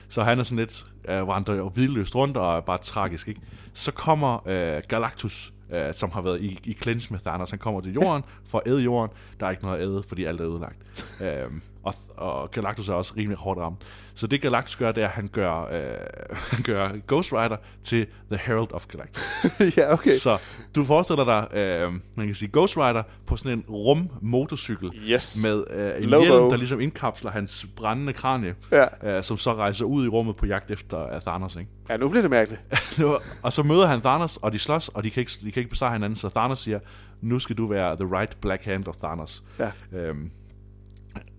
[0.09, 3.29] så han er sådan lidt øh, vandrer jo vidløst rundt og er bare tragisk.
[3.29, 3.41] Ikke?
[3.73, 7.51] Så kommer øh, Galactus, øh, som har været i, i clinch med Thanos.
[7.51, 9.17] Han kommer til jorden for at æde jorden.
[9.41, 10.77] Der er ikke noget at æde, fordi alt er ødelagt.
[11.23, 11.51] øh,
[11.85, 13.79] og, og Galactus er også rimelig hårdt ramt.
[14.15, 15.97] Så det Galactus gør, det er, at han gør, øh,
[16.53, 19.23] han gør Ghost Rider til The Herald of Galactus.
[19.77, 20.17] ja, okay.
[20.17, 20.39] Så
[20.75, 25.45] du forestiller dig, øh, man kan sige Ghost Rider på sådan en rum motorcykel Yes.
[25.45, 26.23] med øh, en Logo.
[26.25, 29.17] hjelm, der ligesom indkapsler hans brændende kranie, Ja.
[29.19, 31.57] øh, som så rejser ud i rummet på jagt efter uh, Thanos.
[31.57, 31.71] Ikke?
[31.91, 32.63] Ja, nu bliver det mærkeligt.
[33.43, 35.71] Og så møder han Thanos, og de slås, og de kan ikke, de kan ikke
[35.71, 36.79] besejre hinanden, så Thanos siger,
[37.21, 39.43] nu skal du være the right black hand of Thanos.
[39.59, 39.71] Ja.
[39.93, 40.31] Øhm,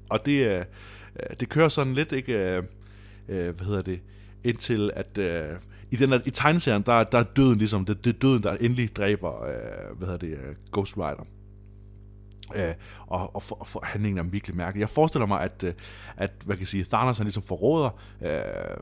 [0.09, 2.63] og det, øh, øh, det kører sådan lidt, ikke, øh,
[3.29, 4.01] øh, hvad hedder det,
[4.43, 5.55] indtil at øh,
[5.91, 8.51] i, den, her- i tegneserien, der, der er døden ligesom, det, det er døden, der
[8.51, 11.27] endelig dræber, øh, hvad hedder det, øh, Ghost Rider.
[12.55, 12.73] Øh,
[13.07, 14.81] og, og, for, og for, handlingen er virkelig mærkelig.
[14.81, 15.75] Jeg forestiller mig, at,
[16.17, 17.89] at hvad kan jeg sige, Thanos han ligesom forråder
[18.21, 18.29] øh,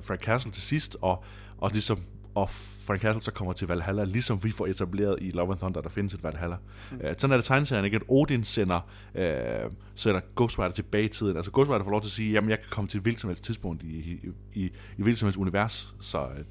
[0.01, 1.23] Frank Castle til sidst, og,
[1.57, 1.99] og ligesom
[2.35, 5.81] og Frank Castle så kommer til Valhalla, ligesom vi får etableret i Love and Thunder,
[5.81, 6.55] der findes et Valhalla.
[6.91, 6.97] Mm.
[7.03, 7.95] Øh, sådan er det tegneserien, ikke?
[7.95, 11.35] At Odin sender, øh, sender Ghost Rider tilbage i tiden.
[11.35, 13.21] Altså Ghost Rider får lov til at sige, jamen jeg kan komme til et hvilket
[13.21, 14.63] som helst tidspunkt i, i, i,
[14.97, 15.95] i hvilket som helst univers.
[15.99, 16.43] Så, øh,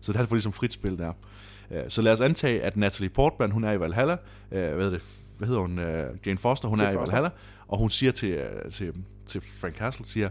[0.00, 1.12] så det her får ligesom frit spil der.
[1.70, 4.12] Øh, Så lad os antage, at Natalie Portman, hun er i Valhalla.
[4.12, 4.18] Øh,
[4.50, 5.02] Hvad hedder, det?
[5.38, 5.78] Hvad hedder hun?
[5.78, 7.14] Øh, Jane Foster, hun Jane er i Foster.
[7.14, 7.30] Valhalla.
[7.68, 8.92] Og hun siger til, øh, til,
[9.26, 10.28] til Frank Castle, siger,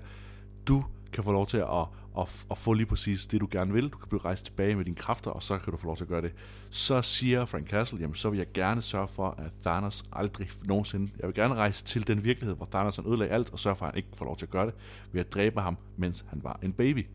[0.68, 0.84] du
[1.14, 3.90] kan få lov til at, og, og få lige præcis det, du gerne vil.
[3.90, 6.04] Du kan blive rejst tilbage med dine kræfter, og så kan du få lov til
[6.04, 6.34] at gøre det.
[6.70, 11.12] Så siger Frank Castle, jamen så vil jeg gerne sørge for, at Thanos aldrig nogensinde...
[11.20, 13.86] Jeg vil gerne rejse til den virkelighed, hvor Thanos han ødelagde alt, og sørge for,
[13.86, 14.74] at han ikke får lov til at gøre det,
[15.12, 17.06] ved at dræbe ham, mens han var en baby.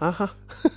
[0.00, 0.26] Aha.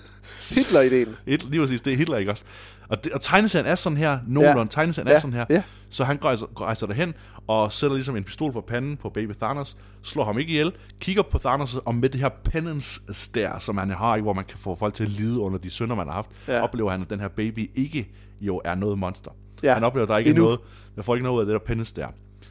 [0.56, 1.16] Hitler-ideen.
[1.26, 2.44] Et, lige præcis, det er Hitler, ikke også?
[2.88, 4.68] Og, det, og tegneserien er sådan her, nogenlunde, Ja.
[4.72, 5.14] tegneserien Ja.
[5.16, 5.46] er sådan her.
[5.50, 5.64] Ja.
[5.90, 7.14] Så han rejser, rejser derhen
[7.48, 11.24] og sætter ligesom en pistol for panden på baby Thanos, slår ham ikke ihjel, kigger
[11.24, 14.58] på Thanos, og med det her penance stær, som han har, ikke, hvor man kan
[14.58, 16.56] få folk til at lide under de synder, man har haft, Ja.
[16.56, 16.64] ja.
[16.64, 18.10] oplever han, at den her baby ikke
[18.42, 19.32] jo er noget monster.
[19.64, 19.74] Ja.
[19.74, 20.44] Han oplever, at der ikke Endnu.
[20.44, 20.60] er noget,
[20.96, 22.08] der får ikke noget ud af det der penance stær.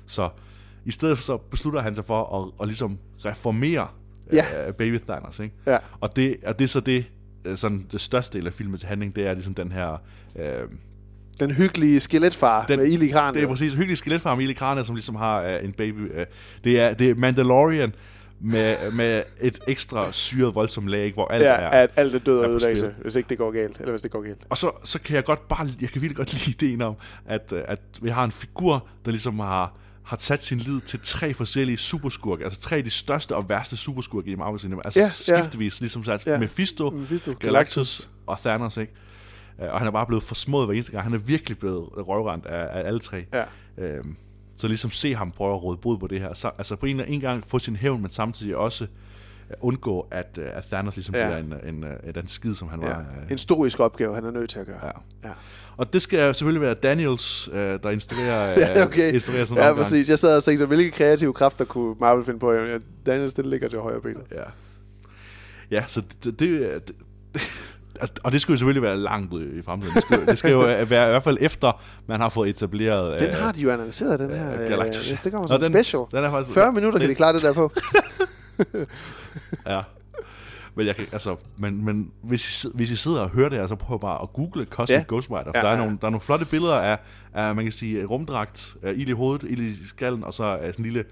[0.07, 0.29] Så
[0.85, 3.89] i stedet så beslutter han sig for at, at ligesom reformere
[4.33, 4.69] Ja.
[4.69, 5.55] øh, baby Thanos, ikke?
[5.67, 5.79] Ja.
[6.01, 7.05] Og det, og det er så det,
[7.45, 10.03] øh, sådan det største del af filmets handling, det er ligesom den her...
[10.37, 10.69] Øh,
[11.41, 13.35] Den hyggelige skeletfar den, med ild i kranen.
[13.35, 16.13] Det er præcis hyggelig skeletfar med ild i kranen, som ligesom har øh, en baby.
[16.15, 16.27] Øh,
[16.65, 17.95] det, er, det er Mandalorian
[18.41, 21.69] med, med et ekstra syret voldsomt lag, ikke, hvor alt ja, er...
[21.69, 23.79] at alt er død og ødelæggelse, hvis ikke det går galt.
[23.79, 24.47] Eller hvis det går galt.
[24.49, 26.95] Og så, så kan jeg godt bare, jeg kan virkelig godt lide ideen om,
[27.27, 31.01] at, øh, at vi har en figur, der ligesom har, har sat sin lid til
[31.03, 34.83] tre forskellige superskurke, altså tre af de største og værste superskurke i Marvel Cinema.
[34.85, 35.43] Altså Ja, ja, ja.
[35.43, 36.39] skiftevis, ligesom sat Ja.
[36.39, 38.93] Mephisto, Mephisto, Galactus og Thanos, ikke?
[39.63, 41.05] Øh, Og han er bare blevet forsmået hver eneste gang.
[41.05, 43.25] Han er virkelig blevet røvrendt af, af alle tre.
[43.35, 43.45] Ja.
[43.85, 44.17] Øhm,
[44.57, 46.35] så ligesom se ham prøve at råde brud på det her.
[46.35, 48.91] Så, altså på en, en gang få sin hævn, men samtidig også øh,
[49.61, 51.27] undgå, at, øh, at Thanos ligesom Ja.
[51.27, 51.39] bliver
[51.69, 52.87] en, en, en, en skid, som han Ja.
[52.89, 52.99] var.
[52.99, 54.79] øh, En storisk opgave, han er nødt til at gøre.
[54.85, 54.91] Ja.
[55.29, 55.33] Ja.
[55.77, 59.09] Og det skal selvfølgelig være Daniels, øh, der instruerer, Ja, okay.
[59.09, 59.85] øh, instruerer sådan ja, omgang.
[59.85, 60.09] præcis.
[60.09, 62.53] Jeg sad og tænkte, hvilke kreative kræfter kunne Marvel finde på?
[62.53, 64.23] Ja, Daniels, det ligger til højre benet.
[64.31, 64.43] Ja.
[65.71, 66.41] Ja, så det...
[66.41, 66.41] det,
[66.89, 66.95] det
[68.01, 69.95] altså, og det skulle jo selvfølgelig være langt ud i fremtiden.
[69.97, 73.21] Det skal, det skal jo være i hvert fald efter, man har fået etableret...
[73.21, 74.55] Den øh, har de jo annonceret, den her.
[74.55, 75.21] øh, Øh, Galactus.
[75.25, 76.03] det kommer som en den- special.
[76.11, 77.73] den er faktisk- 40 minutter kan det- de klare det der på.
[79.67, 79.83] Ja.
[80.75, 83.77] Men, jeg kan, altså, men, men hvis, I, hvis I sidder og hører det, altså
[83.77, 85.05] prøv bare at google Cosmic Ja.
[85.09, 85.45] Ghost Rider.
[85.45, 85.79] For Ja, der, er ja.
[85.79, 86.99] nogle, der er nogle flotte billeder af,
[87.35, 90.61] af man kan sige, rumdragt, uh, ild i hovedet, ild i skallen, og så uh,
[90.61, 91.05] sådan en lille,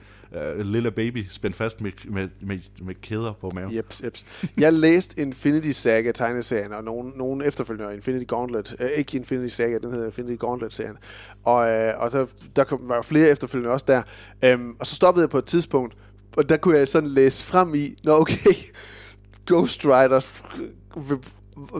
[0.57, 3.77] uh, lille baby spændt fast med, med, med, med kæder på maven.
[3.77, 4.27] Jeps, jeps.
[4.59, 8.77] Jeg læste Infinity Saga tegneserien, og nogle, nogle efterfølgende Infinity Gauntlet.
[8.81, 10.97] Øh, ikke Infinity Saga, den hedder Infinity Gauntlet-serien.
[11.45, 12.27] Og, øh, og der,
[12.57, 14.03] der kom, var flere efterfølgende også der.
[14.45, 15.97] Øhm, og så stoppede jeg på et tidspunkt,
[16.37, 18.55] og der kunne jeg sådan læse frem i, nå okay,
[19.47, 20.21] Ghost Rider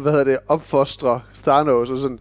[0.01, 2.19] hvad hedder det, opfostre Thanos, og sådan,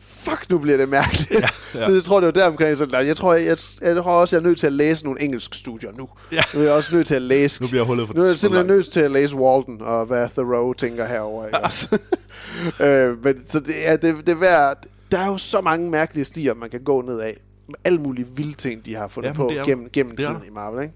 [0.00, 1.30] fuck, nu bliver det mærkeligt.
[1.30, 1.36] Ja,
[1.74, 1.78] ja.
[1.80, 1.84] ja.
[1.84, 4.12] Det, jeg tror, det var der omkring, så nej, jeg tror, jeg, jeg, jeg tror
[4.20, 6.08] også, jeg er nødt til at læse nogle engelsk studier nu.
[6.32, 6.42] Ja.
[6.54, 7.62] Nu er jeg også nødt til at læse.
[7.62, 8.76] Nu bliver hullet for- Nu er jeg simpelthen langt.
[8.78, 11.98] nødt til at læse Walden, og hvad Thoreau tænker herover ikke også?
[12.84, 14.76] øh, men så det er, det, det er værd,
[15.10, 17.36] der er jo så mange mærkelige stier, man kan gå ned af.
[17.84, 20.94] Alle mulige vilde ting, de har fundet Jamen, på gennem, gennem tiden i Marvel, ikke?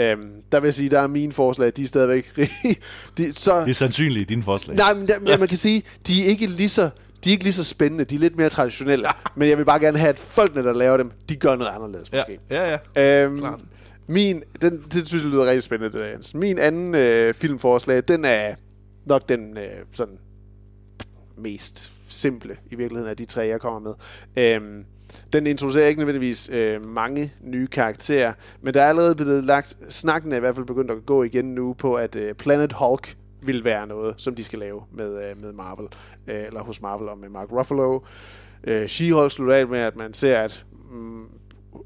[0.00, 2.36] Øhm, der vil jeg sige, der er mine forslag, de er stadigvæk...
[3.18, 4.76] de, så, Det er sandsynligt dine forslag.
[4.76, 6.90] Nej, men der, ja, man kan sige, de er ikke lige så,
[7.24, 9.08] de er ikke lige så spændende, de er lidt mere traditionelle.
[9.36, 12.12] men jeg vil bare gerne have, at folkene, der laver dem, de gør noget anderledes
[12.12, 12.40] ja, måske.
[12.50, 13.24] ja, ja.
[13.24, 13.60] Øhm, Klart.
[14.06, 16.34] min, den, det synes jeg lyder rigtig spændende, det der, Jens.
[16.34, 18.54] Min anden øh, filmforslag, den er
[19.06, 19.64] nok den øh,
[19.94, 20.18] sådan
[21.38, 23.94] mest simple i virkeligheden af de tre, jeg kommer med.
[24.44, 24.84] Øhm,
[25.32, 28.32] den introducerer ikke nødvendigvis øh, mange nye karakterer,
[28.62, 31.44] men der er allerede blevet lagt, snakken er i hvert fald begyndt at gå igen
[31.44, 35.40] nu på, at øh, Planet Hulk vil være noget, som de skal lave med, øh,
[35.42, 35.86] med Marvel,
[36.26, 38.00] øh, eller hos Marvel og med Mark Ruffalo.
[38.64, 41.24] Øh, She-Hulk slutter af med, at man ser, at, mm,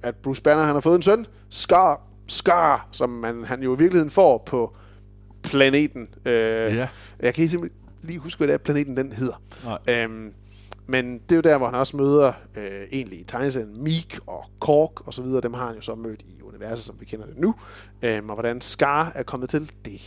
[0.02, 3.78] at Bruce Banner han har fået en søn, Scar, Scar, som man, han jo i
[3.78, 4.76] virkeligheden får på
[5.42, 6.08] planeten.
[6.26, 6.88] Øh, Ja.
[7.20, 9.42] Jeg kan simpelthen lige huske, hvad det er, planeten den hedder.
[9.64, 10.04] Nej.
[10.04, 10.32] Øhm,
[10.90, 14.44] men det er jo der, hvor han også møder øh, egentlig i tegneserien Meek og
[14.60, 15.40] Kork og så videre.
[15.40, 17.54] Dem har han jo så mødt i universet, som vi kender det nu.
[18.04, 20.00] Øhm, og hvordan Scar er kommet til, det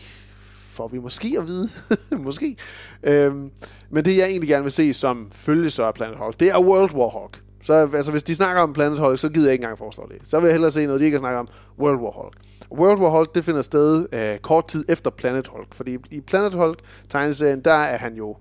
[0.74, 1.70] får vi måske at vide.
[2.28, 2.56] måske.
[3.04, 3.52] Øhm,
[3.90, 6.94] men det, jeg egentlig gerne vil se som følge af Planet Hulk, det er World
[6.94, 7.42] War Hulk.
[7.64, 10.18] Så altså, hvis de snakker om Planet Hulk, så gider jeg ikke engang forestå det.
[10.24, 11.48] Så vil jeg hellere se noget, de ikke snakker om.
[11.80, 12.34] World War Hulk.
[12.72, 15.74] World War Hulk, det finder sted øh, kort tid efter Planet Hulk.
[15.74, 16.80] Fordi i Planet Hulk
[17.10, 18.36] tegneserien, der er han jo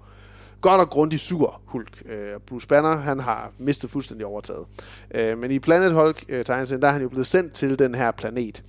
[0.62, 2.02] godt og grundigt sur Hulk.
[2.06, 4.66] Øh, Bruce Banner, han har mistet fuldstændig overtaget.
[5.14, 7.94] Øh, men i Planet Hulk øh, tegneserien, der er han jo blevet sendt til den
[7.94, 8.64] her planet.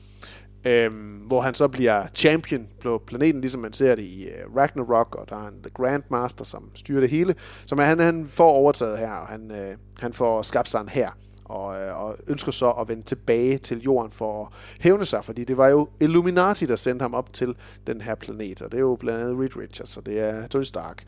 [0.65, 5.15] Øhm, hvor han så bliver champion på planeten, ligesom man ser det i øh, Ragnarok,
[5.15, 7.35] og der er han The Grandmaster, som styrer det hele.
[7.65, 11.09] Så han, han får overtaget her, og han, øh, han får skabt sig en her
[11.45, 15.43] og, øh, og ønsker så at vende tilbage til jorden for at hævne sig, fordi
[15.43, 17.55] det var jo Illuminati, der sendte ham op til
[17.87, 20.63] den her planet, og det er jo blandt andet Reed Richards, og det er Tony
[20.63, 21.03] Stark.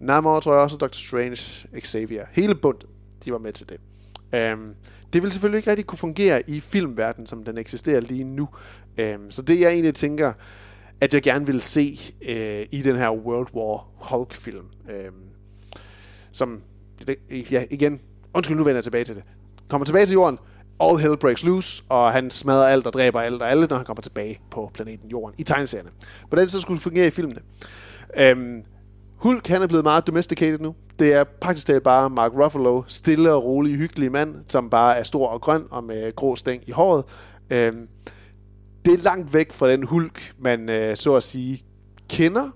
[0.00, 2.86] Namor, tror jeg også, og Strange, Xavier, hele bundet,
[3.24, 3.80] de var med til det.
[4.52, 4.74] Um,
[5.12, 8.48] det vil selvfølgelig ikke rigtig kunne fungere i filmverdenen, som den eksisterer lige nu.
[8.98, 10.32] Um, så det jeg egentlig tænker,
[11.00, 15.14] at jeg gerne vil se uh, i den her World War Hulk-film, um,
[16.32, 16.62] som,
[17.06, 17.16] det,
[17.50, 18.00] ja igen,
[18.34, 19.24] undskyld, nu vender jeg tilbage til det.
[19.70, 20.38] Kommer tilbage til jorden,
[20.80, 23.86] all hell breaks loose, og han smadrer alt og dræber alt og alle, når han
[23.86, 25.90] kommer tilbage på planeten Jorden i tegneserierne.
[26.30, 27.40] På det så skulle fungere i filmene.
[28.18, 28.62] Øhm,
[29.16, 30.74] Hulk, han er blevet meget domesticated nu.
[30.98, 35.02] Det er praktisk talt bare Mark Ruffalo, stille og rolig, hyggelig mand, som bare er
[35.02, 37.04] stor og grøn og med grå stæng i håret.
[37.50, 37.88] Øhm,
[38.84, 41.62] det er langt væk fra den Hulk, man øh, så at sige
[42.10, 42.50] kender.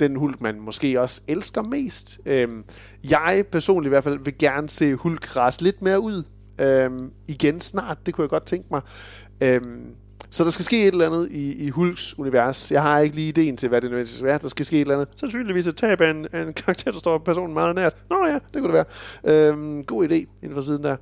[0.00, 2.20] Den Hulk, man måske også elsker mest.
[2.26, 2.64] Øhm,
[3.10, 6.22] jeg personligt i hvert fald vil gerne se Hulk rase lidt mere ud.
[6.60, 8.80] Øhm, igen snart, det kunne jeg godt tænke mig.
[9.40, 9.94] Øhm,
[10.30, 12.72] så der skal ske et eller andet i, i Hulks univers.
[12.72, 14.38] Jeg har ikke lige ideen til, hvad det nødvendigvis skal være.
[14.38, 15.08] Der skal ske et eller andet.
[15.16, 17.96] Sandsynligvis et tab af en, af en karakter, der står personen meget nært.
[18.10, 18.86] Nå ja, det kunne det
[19.24, 19.48] være.
[19.48, 20.96] Øhm, god idé inden for siden der.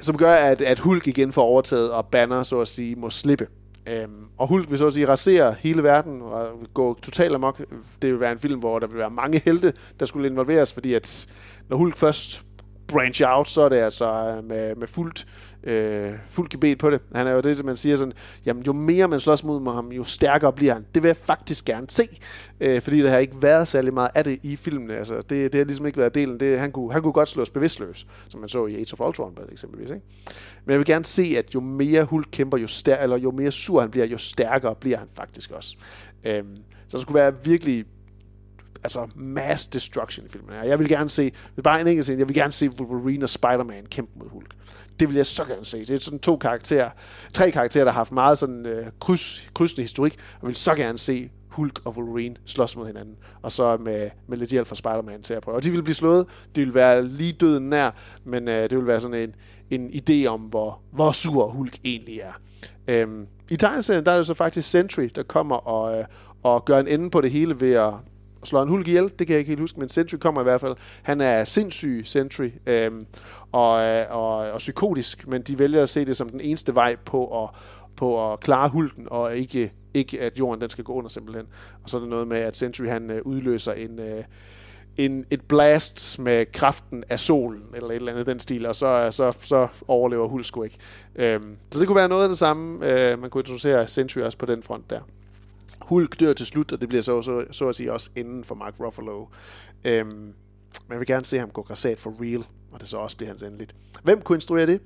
[0.00, 3.46] Som gør, at, at Hulk igen får overtaget, og Banner, så at sige, må slippe.
[3.88, 7.58] Øhm, og Hulk vil så at sige rasere hele verden og gå totalt amok.
[8.02, 10.94] Det vil være en film, hvor der vil være mange helte, der skulle involveres, fordi
[10.94, 11.26] at
[11.68, 12.44] når Hulk først
[12.88, 15.26] branch out, så er det altså øh, med, med fuldt,
[15.62, 17.00] øh, fuldt gebet på det.
[17.14, 18.12] Han er jo det, som man siger sådan,
[18.46, 20.86] jamen jo mere man slås mod ham, jo stærkere bliver han.
[20.94, 22.02] Det vil jeg faktisk gerne se,
[22.60, 24.96] øh, fordi der har ikke været særlig meget af det i filmene.
[24.96, 26.40] Altså, det, det har ligesom ikke været delen.
[26.40, 29.38] Det, han, kunne, han kunne godt slås bevidstløs, som man så i Age of Ultron
[29.52, 29.90] eksempelvis.
[29.90, 30.06] Ikke?
[30.64, 33.50] Men jeg vil gerne se, at jo mere Hulk kæmper, jo, stær- eller jo mere
[33.50, 35.76] sur han bliver, jo stærkere bliver han faktisk også.
[36.24, 36.42] Øh,
[36.88, 37.84] så der skulle være virkelig
[38.84, 40.50] altså mass destruction i filmen.
[40.64, 41.32] Jeg vil gerne se,
[41.64, 44.54] bare en enkelt scene, jeg vil gerne se Wolverine og Spider-Man kæmpe mod Hulk.
[45.00, 45.78] Det vil jeg så gerne se.
[45.78, 46.90] Det er sådan to karakterer,
[47.32, 50.98] tre karakterer, der har haft meget sådan øh, kryds, krydsende historik, og vil så gerne
[50.98, 55.22] se Hulk og Wolverine slås mod hinanden, og så med, med lidt hjælp fra Spider-Man
[55.22, 55.56] til at prøve.
[55.56, 56.26] Og de vil blive slået,
[56.56, 57.90] de vil være lige døden nær,
[58.24, 59.34] men øh, det vil være sådan
[59.70, 62.32] en, en idé om, hvor, hvor sur Hulk egentlig er.
[62.88, 66.04] Øhm, I tegneserien, der er det så faktisk Sentry, der kommer og, øh,
[66.42, 67.92] og gør en ende på det hele ved at
[68.48, 69.04] slår en hulk ihjel.
[69.18, 70.76] Det kan jeg ikke helt huske, men Sentry kommer i hvert fald.
[71.02, 73.04] Han er sindssyg, Sentry, øhm, øh,
[73.52, 73.72] og,
[74.10, 77.50] og, og psykotisk, men de vælger at se det som den eneste vej på at,
[77.96, 81.46] på at klare hulken, og ikke, ikke at jorden den skal gå under simpelthen.
[81.82, 83.98] Og så er der noget med, at Sentry han øh, udløser en...
[83.98, 84.24] Øh,
[84.98, 89.08] en, et blast med kraften af solen, eller et eller andet den stil, og så,
[89.10, 90.78] så, så overlever Hulk sgu ikke.
[91.16, 94.38] Øhm, så det kunne være noget af det samme, øh, man kunne introducere Sentry også
[94.38, 95.00] på den front der.
[95.80, 98.54] Hulk dør til slut, og det bliver så, så, så at sige også inden for
[98.54, 99.26] Mark Ruffalo.
[99.84, 100.34] Øhm, men
[100.90, 103.42] jeg vil gerne se ham gå græsat for real, og det så også bliver hans
[103.42, 103.74] endeligt.
[104.02, 104.80] Hvem kunne instruere det?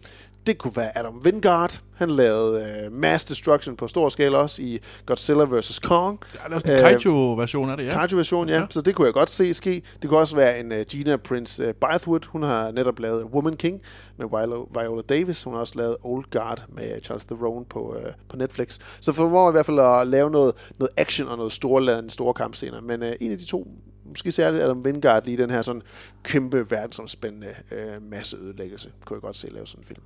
[0.46, 1.82] Det kunne være Adam Wingard.
[1.94, 5.78] Han lavede uh, Mass Destruction på stor skala også i Godzilla vs.
[5.78, 6.18] Kong.
[6.34, 7.94] Ja, der er også en kaiju-version af det, ja.
[7.94, 8.54] Kaiju-version, ja.
[8.54, 8.66] ja.
[8.70, 9.82] Så det kunne jeg godt se ske.
[10.02, 12.26] Det kunne også være en uh, Gina Prince uh, Bythewood.
[12.26, 13.80] Hun har netop lavet Woman King
[14.16, 15.42] med Viola, Viola Davis.
[15.42, 18.78] Hun har også lavet Old Guard med Charles Theron på, uh, på Netflix.
[19.00, 22.80] Så formår i hvert fald at lave noget, noget action og noget storladen, store kampscener.
[22.80, 23.68] Men uh, en af de to
[24.04, 25.82] måske særligt Adam Wingard lige den her sådan
[26.22, 30.02] kæmpe verdensomspændende øh, masse ødelæggelse, kunne jeg godt se lave sådan en film.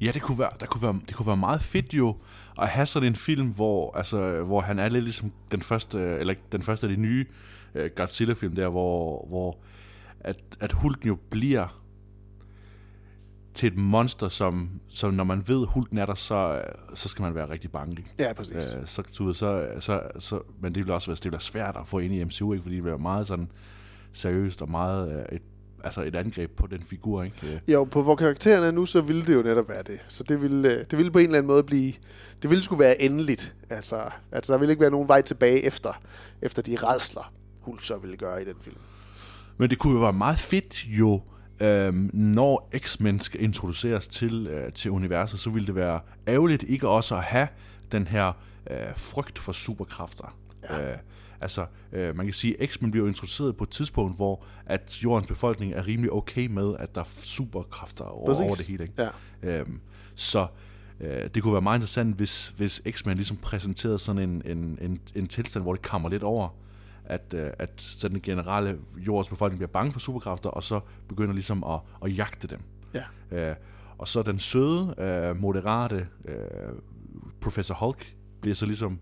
[0.00, 2.16] Ja, det kunne være, der kunne være, det kunne være meget fedt jo
[2.60, 6.34] at have sådan en film, hvor, altså, hvor han er lidt ligesom den første, eller
[6.52, 7.26] den første af de nye
[7.74, 9.58] uh, Godzilla-film der, hvor, hvor
[10.20, 11.80] at, at Hulken jo bliver
[13.54, 16.62] til et monster, som, som når man ved, Hulken er der, så,
[16.94, 17.96] så skal man være rigtig bange.
[17.98, 18.10] Ikke?
[18.18, 18.74] Ja, præcis.
[18.74, 19.02] Uh, så,
[19.32, 22.14] så, så, så, men det vil også være, det vil være svært at få ind
[22.14, 22.62] i MCU, ikke?
[22.62, 23.50] fordi det bliver meget sådan
[24.12, 25.42] seriøst og meget uh, et
[25.84, 27.60] altså et angreb på den figur, ikke?
[27.68, 30.00] Jo, på hvor karakteren er nu, så ville det jo netop være det.
[30.08, 31.92] Så det ville, det ville på en eller anden måde blive...
[32.42, 33.54] Det ville skulle være endeligt.
[33.70, 36.02] Altså, altså der ville ikke være nogen vej tilbage efter,
[36.42, 38.76] efter de redsler, Hulk så ville gøre i den film.
[39.56, 41.22] Men det kunne jo være meget fedt jo,
[41.60, 46.88] øhm, når X-Men skal introduceres til, øh, til universet, så ville det være ærgerligt ikke
[46.88, 47.48] også at have
[47.92, 48.32] den her
[48.70, 50.36] øh, frygt for superkræfter.
[50.70, 50.92] Ja.
[50.92, 50.98] Øh,
[51.44, 55.28] Altså, øh, man kan sige, at X-Men bliver introduceret på et tidspunkt, hvor at jordens
[55.28, 58.84] befolkning er rimelig okay med, at der er superkræfter over, over det hele.
[58.84, 59.02] Ikke?
[59.42, 59.60] Ja.
[59.60, 59.80] Øhm,
[60.14, 60.46] så
[61.00, 65.00] øh, det kunne være meget interessant, hvis, hvis X-Men ligesom præsenterede sådan en, en, en,
[65.14, 66.48] en tilstand, hvor det kommer lidt over,
[67.04, 71.34] at, øh, at sådan den generelle jordens befolkning bliver bange for superkræfter, og så begynder
[71.34, 72.60] ligesom at, at jagte dem.
[72.94, 73.50] Ja.
[73.50, 73.56] Øh,
[73.98, 76.36] og så den søde, øh, moderate øh,
[77.40, 78.98] Professor Hulk bliver så ligesom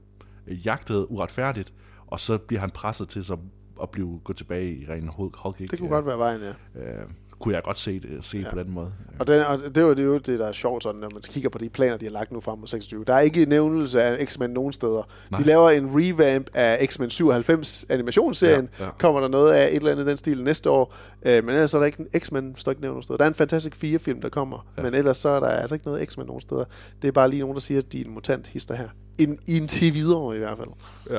[0.47, 1.73] jagtet uretfærdigt,
[2.13, 3.37] og så bliver han presset til så
[3.83, 5.61] at blive gå tilbage i ren Hulk.
[5.61, 5.71] Ikke?
[5.71, 6.81] Det kunne godt være vejen, ja.
[6.81, 7.07] Øh,
[7.39, 8.51] kunne jeg godt se det, se ja.
[8.51, 8.93] på den måde.
[9.19, 11.51] Og, den, og det var det, jo det, der er sjovt, sådan, når man kigger
[11.51, 13.05] på de planer, de har lagt nu frem mod 26.
[13.05, 15.03] Der er ikke nævnelse af X-Men nogen steder.
[15.31, 15.41] Nej.
[15.41, 18.69] De laver en revamp af X-Men 97 animationsserien.
[18.79, 18.91] Ja, ja.
[18.99, 20.95] Kommer der noget af et eller andet den stil næste år.
[21.27, 23.17] Øh, men ellers er der ikke X-Men, står ikke nævnt nogen steder.
[23.17, 24.67] Der er en Fantastic 4 film, der kommer.
[24.77, 24.83] Ja.
[24.83, 26.65] Men ellers så er der altså ikke noget X-Men nogen steder.
[27.03, 28.89] Det er bare lige nogen, der siger, at de er en mutant hister her.
[29.19, 30.69] In, i en til videre i hvert fald.
[31.11, 31.19] Ja.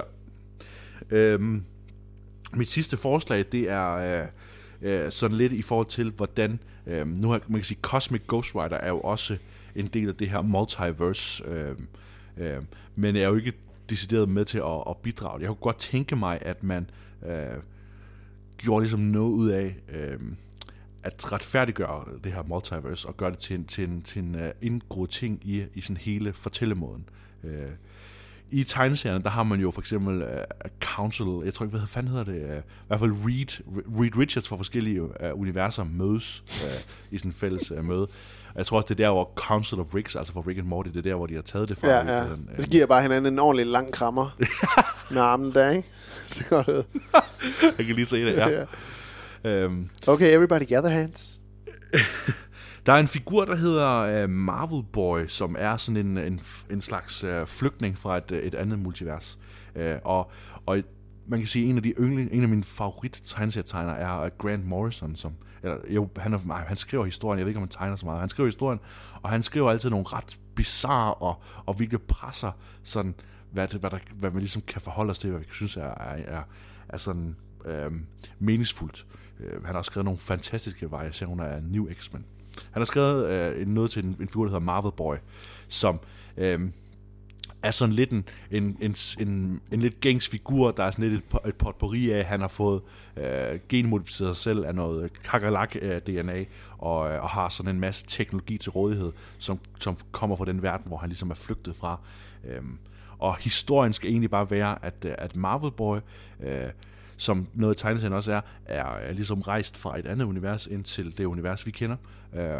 [1.11, 1.63] Øhm,
[2.53, 4.27] mit sidste forslag, det er øh,
[4.81, 6.59] øh, sådan lidt i forhold til, hvordan...
[6.88, 9.38] Øh, nu har man kan sige, Cosmic Ghost Rider er jo også
[9.75, 11.75] en del af det her multiverse, øh,
[12.38, 12.61] øh,
[12.95, 13.53] men er jo ikke
[13.89, 15.39] decideret med til at, at bidrage.
[15.39, 16.89] Jeg kunne godt tænke mig, at man
[17.25, 17.57] øh,
[18.57, 20.19] gjorde ligesom noget ud af øh,
[21.03, 24.41] at retfærdiggøre det her multiverse og gøre det til en, til en, til en uh,
[24.61, 27.09] indgroet ting i, i sådan hele fortællemåden.
[27.43, 27.71] Øh,
[28.53, 30.27] i tegneserierne, der har man jo for eksempel uh,
[30.81, 33.63] Council, jeg tror ikke, hvad fanden hedder det, uh, i hvert fald Reed,
[33.99, 38.01] Reed Richards fra forskellige uh, universer mødes uh, i sådan en fælles uh, møde.
[38.01, 40.67] Og jeg tror også, det er der, hvor Council of Ricks, altså fra Rick and
[40.67, 41.88] Morty, det er der, hvor de har taget det fra.
[41.88, 42.23] Ja, ja.
[42.23, 44.38] Den, uh, det giver bare hinanden en ordentlig lang krammer
[45.13, 45.88] med armen der, ikke?
[46.27, 46.85] Så går det
[47.77, 48.47] Jeg kan lige se det, ja.
[49.43, 49.65] ja.
[49.65, 51.39] Um, okay, everybody gather hands.
[52.85, 56.41] Der er en figur, der hedder uh, Marvel Boy, som er sådan en, en,
[56.72, 59.39] en slags uh, flygtning fra et, et andet multivers.
[59.76, 60.31] Uh, og,
[60.65, 60.84] og
[61.27, 64.65] man kan sige, at en af, de yngling, en af mine favorit tegneserietegnere er Grant
[64.65, 65.34] Morrison, som,
[65.64, 68.19] eller, jo, han, er, han skriver historien, jeg ved ikke, om han tegner så meget,
[68.19, 68.80] han skriver historien,
[69.22, 72.51] og han skriver altid nogle ret bizarre og, og virkelig presser
[72.84, 73.15] sådan,
[73.51, 75.81] hvad, det, hvad, der, hvad man ligesom kan forholde os til, hvad vi synes er,
[75.84, 76.43] er, er,
[76.89, 77.35] er sådan
[77.65, 77.91] øh,
[78.39, 79.05] meningsfuldt.
[79.39, 82.26] Øh, han har også skrevet nogle fantastiske variationer af New X-Men.
[82.71, 85.15] Han har skrevet øh, noget til en, en figur, der hedder Marvel Boy,
[85.67, 85.99] som
[86.38, 86.59] øh,
[87.63, 91.23] er sådan lidt en, en, en, en, en lidt gængs figur, der er sådan lidt
[91.34, 92.81] et, et potpourri af, han har fået
[93.17, 96.45] øh, genmodificeret sig selv af noget øh, kakalak-DNA, øh,
[96.77, 100.61] og, øh, og har sådan en masse teknologi til rådighed, som, som kommer fra den
[100.61, 101.99] verden, hvor han ligesom er flygtet fra.
[102.45, 102.61] Øh,
[103.19, 105.97] og historien skal egentlig bare være, at, øh, at Marvel Boy...
[106.43, 106.69] Øh,
[107.18, 111.18] som noget tegneserien også er, er, er ligesom rejst fra et andet univers ind til
[111.18, 111.95] det univers, vi kender.
[112.35, 112.57] Øh,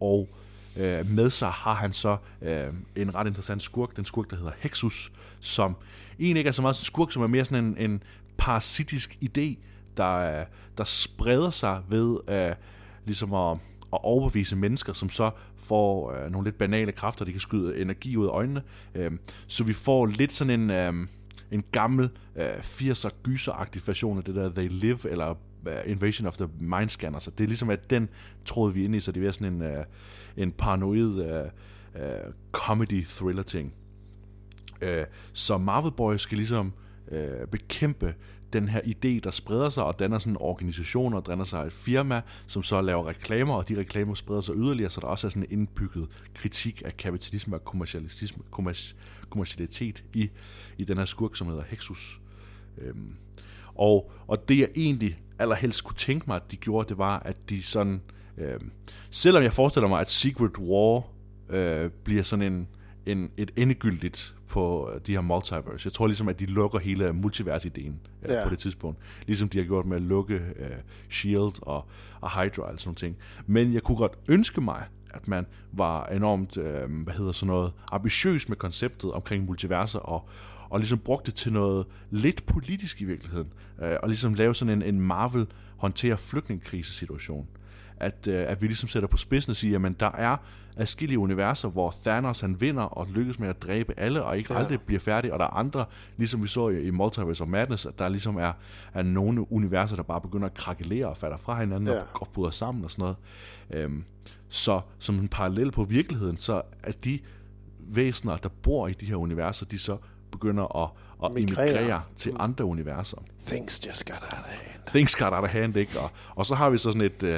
[0.00, 0.28] og
[0.76, 2.66] øh, med sig har han så øh,
[2.96, 5.76] en ret interessant skurk, den skurk, der hedder Hexus, som
[6.18, 8.02] egentlig ikke er så meget en skurk, som er mere sådan en, en
[8.36, 9.56] parasitisk idé,
[9.96, 10.46] der, øh,
[10.78, 12.54] der spreder sig ved øh,
[13.04, 13.58] ligesom at,
[13.92, 18.16] at overbevise mennesker, som så får øh, nogle lidt banale kræfter, de kan skyde energi
[18.16, 18.62] ud af øjnene.
[18.94, 19.12] Øh,
[19.46, 21.06] så vi får lidt sådan en, øh,
[21.50, 25.30] en gammel øh, 80'er gyseragtig version af det der They Live, eller
[25.66, 27.18] uh, Invasion of the Mindscanner.
[27.18, 28.08] Så det er ligesom, at den
[28.44, 29.84] troede vi ind i, så det er sådan en, uh,
[30.36, 31.44] en paranoid øh,
[31.94, 33.72] uh, uh, comedy-thriller-ting.
[34.82, 34.88] Uh,
[35.32, 36.72] så Marvel Boys skal ligesom
[37.12, 38.14] uh, bekæmpe
[38.52, 41.72] den her idé, der spreder sig, og danner sådan en organisation, og danner sig et
[41.72, 45.28] firma, som så laver reklamer, og de reklamer spreder sig yderligere, så der også er
[45.28, 48.96] sådan en indbygget kritik af kapitalisme og kommercialisme, kommers,
[49.30, 50.30] kommercialitet i,
[50.78, 52.20] i den her skurk, som hedder Hexus.
[52.78, 53.16] Øhm,
[53.74, 57.50] og, og det jeg egentlig allerhelst kunne tænke mig, at de gjorde, det var, at
[57.50, 58.02] de sådan...
[58.38, 58.70] Øhm,
[59.10, 61.02] selvom jeg forestiller mig, at Secret War
[61.50, 62.68] øh, bliver sådan en,
[63.06, 65.80] en, et endegyldigt på de her multiverse.
[65.84, 68.44] Jeg tror ligesom, at de lukker hele multivers-ideen øh, ja.
[68.44, 68.98] på det tidspunkt.
[69.26, 70.66] Ligesom de har gjort med at lukke øh,
[71.08, 71.58] S.H.I.E.L.D.
[71.62, 71.86] og,
[72.20, 73.16] og Hydra og sådan ting.
[73.46, 77.72] Men jeg kunne godt ønske mig, at man var enormt, øh, hvad hedder sådan noget,
[77.92, 80.28] ambitiøs med konceptet omkring multiverser og,
[80.70, 83.52] og ligesom brugte det til noget lidt politisk i virkeligheden,
[83.82, 85.46] øh, og ligesom lave sådan en, en Marvel
[85.76, 87.46] håndtere flygtningekrisesituation.
[87.96, 90.36] At, øh, at vi ligesom sætter på spidsen og siger, at der er
[90.80, 94.58] adskillige universer, hvor Thanos han vinder og lykkes med at dræbe alle, og ikke ja.
[94.58, 95.84] aldrig bliver færdig, og der er andre,
[96.16, 98.52] ligesom vi så i, i Multiverse of Madness, at der ligesom er,
[98.94, 102.00] er nogle universer, der bare begynder at krakelere og falder fra hinanden ja.
[102.00, 103.16] og, og bryder sammen og sådan noget.
[103.70, 104.04] Øhm,
[104.48, 107.18] så som en parallel på virkeligheden, så er de
[107.78, 109.96] væsener, der bor i de her universer, de så
[110.30, 110.90] begynder at,
[111.24, 113.16] at emigrere til andre universer.
[113.46, 114.82] Things just got out of hand.
[114.86, 116.00] Things got out of hand, ikke?
[116.00, 117.34] Og, og så har vi så sådan et, uh,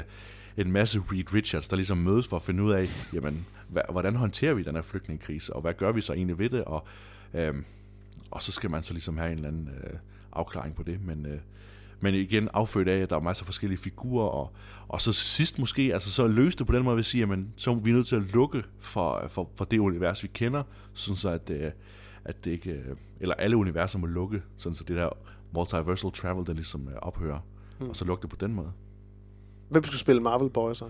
[0.57, 3.47] en masse Reed Richards, der ligesom mødes for at finde ud af, jamen,
[3.91, 6.87] hvordan håndterer vi den her flygtningekrise, og hvad gør vi så egentlig ved det, og,
[7.35, 7.65] øhm,
[8.31, 9.99] og så skal man så ligesom have en eller anden øh,
[10.33, 11.39] afklaring på det, men, øh,
[12.01, 14.53] men igen affødt af, at der er masser af forskellige figurer, og,
[14.89, 17.53] og så sidst måske, altså så løste det på den måde, at vi siger, jamen,
[17.57, 20.63] så er vi nødt til at lukke for, for, for det univers, vi kender,
[20.95, 21.71] sådan så at, øh,
[22.25, 25.09] at det ikke, øh, eller alle universer må lukke, sådan så det der
[25.53, 27.39] multiversal travel, der ligesom øh, ophører,
[27.79, 27.89] hmm.
[27.89, 28.73] og så lukke det på den måde.
[29.73, 30.85] Hvem skulle spille Marvel Boy så?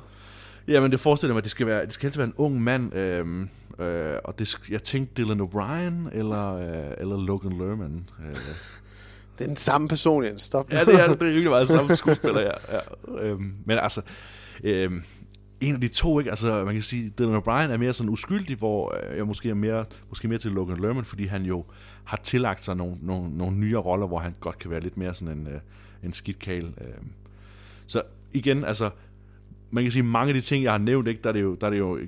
[0.68, 2.94] Jamen, det forestiller mig, at det skal være, det skal helst være en ung mand,
[2.94, 3.48] øhm,
[3.78, 8.09] øh, og det, jeg tænkte Dylan O'Brien eller, øh, eller Logan Lerman.
[8.20, 8.34] Øh.
[9.38, 10.42] det er den samme person, Jens.
[10.42, 10.72] Stop.
[10.72, 12.76] ja, det er, det er virkelig meget samme skuespiller, ja.
[12.76, 12.80] ja.
[13.20, 14.02] Øhm, men altså,
[14.64, 15.02] øhm,
[15.60, 16.30] en af de to, ikke?
[16.30, 19.54] Altså, man kan sige, Dylan O'Brien er mere sådan uskyldig, hvor øh, jeg måske er
[19.54, 21.64] mere, måske mere til Logan Lerman, fordi han jo
[22.04, 25.14] har tillagt sig nogle, nogle, nogle nye roller, hvor han godt kan være lidt mere
[25.14, 25.60] sådan en, øh,
[26.02, 26.66] en skidkale.
[26.80, 26.86] Øh.
[27.86, 28.02] Så
[28.34, 28.90] igen, altså,
[29.70, 31.54] man kan sige, mange af de ting, jeg har nævnt, ikke, der, er det jo,
[31.54, 31.98] der er det jo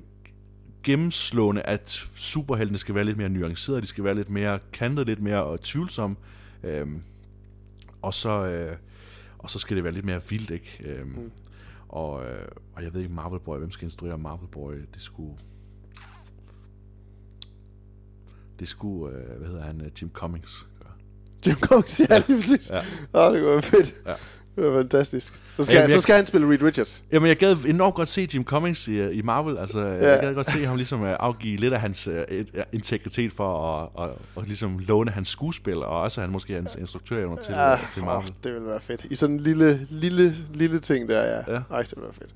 [0.83, 5.21] gennemslående, at superheltene skal være lidt mere nuancerede, de skal være lidt mere kantet, lidt
[5.21, 6.15] mere tvivlsomme,
[6.63, 7.01] øhm,
[8.01, 8.77] og så øh,
[9.45, 10.79] og så skal det være lidt mere vildt, ikke?
[10.85, 11.31] Øhm, mm.
[11.89, 14.73] og, øh, og jeg ved ikke, Marvel Boy, hvem skal instruere Marvel Boy?
[14.93, 15.33] Det skulle...
[18.59, 20.91] Det skulle, øh, hvad hedder han, øh, Jim Cummings gøre.
[21.47, 22.69] Jim Cummings, ja, lige præcis.
[22.69, 22.77] Ja.
[23.13, 23.93] Åh, det kunne være fedt.
[24.05, 24.13] Ja.
[24.55, 25.33] Det var fantastisk.
[25.57, 27.03] Så skal, Jamen, jeg, så skal han spille Reed Richards.
[27.11, 29.57] Jamen, jeg gad enormt godt se Jim Cummings i, i Marvel.
[29.57, 30.09] Altså, ja.
[30.09, 32.13] Jeg gad godt se ham ligesom afgive lidt af hans uh,
[32.73, 37.35] integritet for at, at, at ligesom låne hans skuespil, og også han måske hans instruktør
[37.35, 38.29] til, ja, til Marvel.
[38.29, 39.05] Oh, det ville være fedt.
[39.09, 41.53] I sådan en lille, lille, lille ting der, ja.
[41.53, 41.61] ja.
[41.71, 42.29] Ej, det ville være fedt.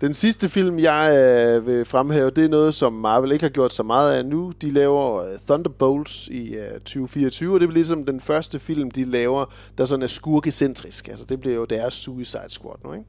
[0.00, 3.72] Den sidste film, jeg øh, vil fremhæve, det er noget, som Marvel ikke har gjort
[3.72, 4.52] så meget af nu.
[4.62, 9.04] De laver øh, Thunderbolts i øh, 2024, og det bliver ligesom den første film, de
[9.04, 11.08] laver, der sådan er skurkecentrisk.
[11.08, 13.04] Altså, det bliver jo deres Suicide Squad nu, ikke?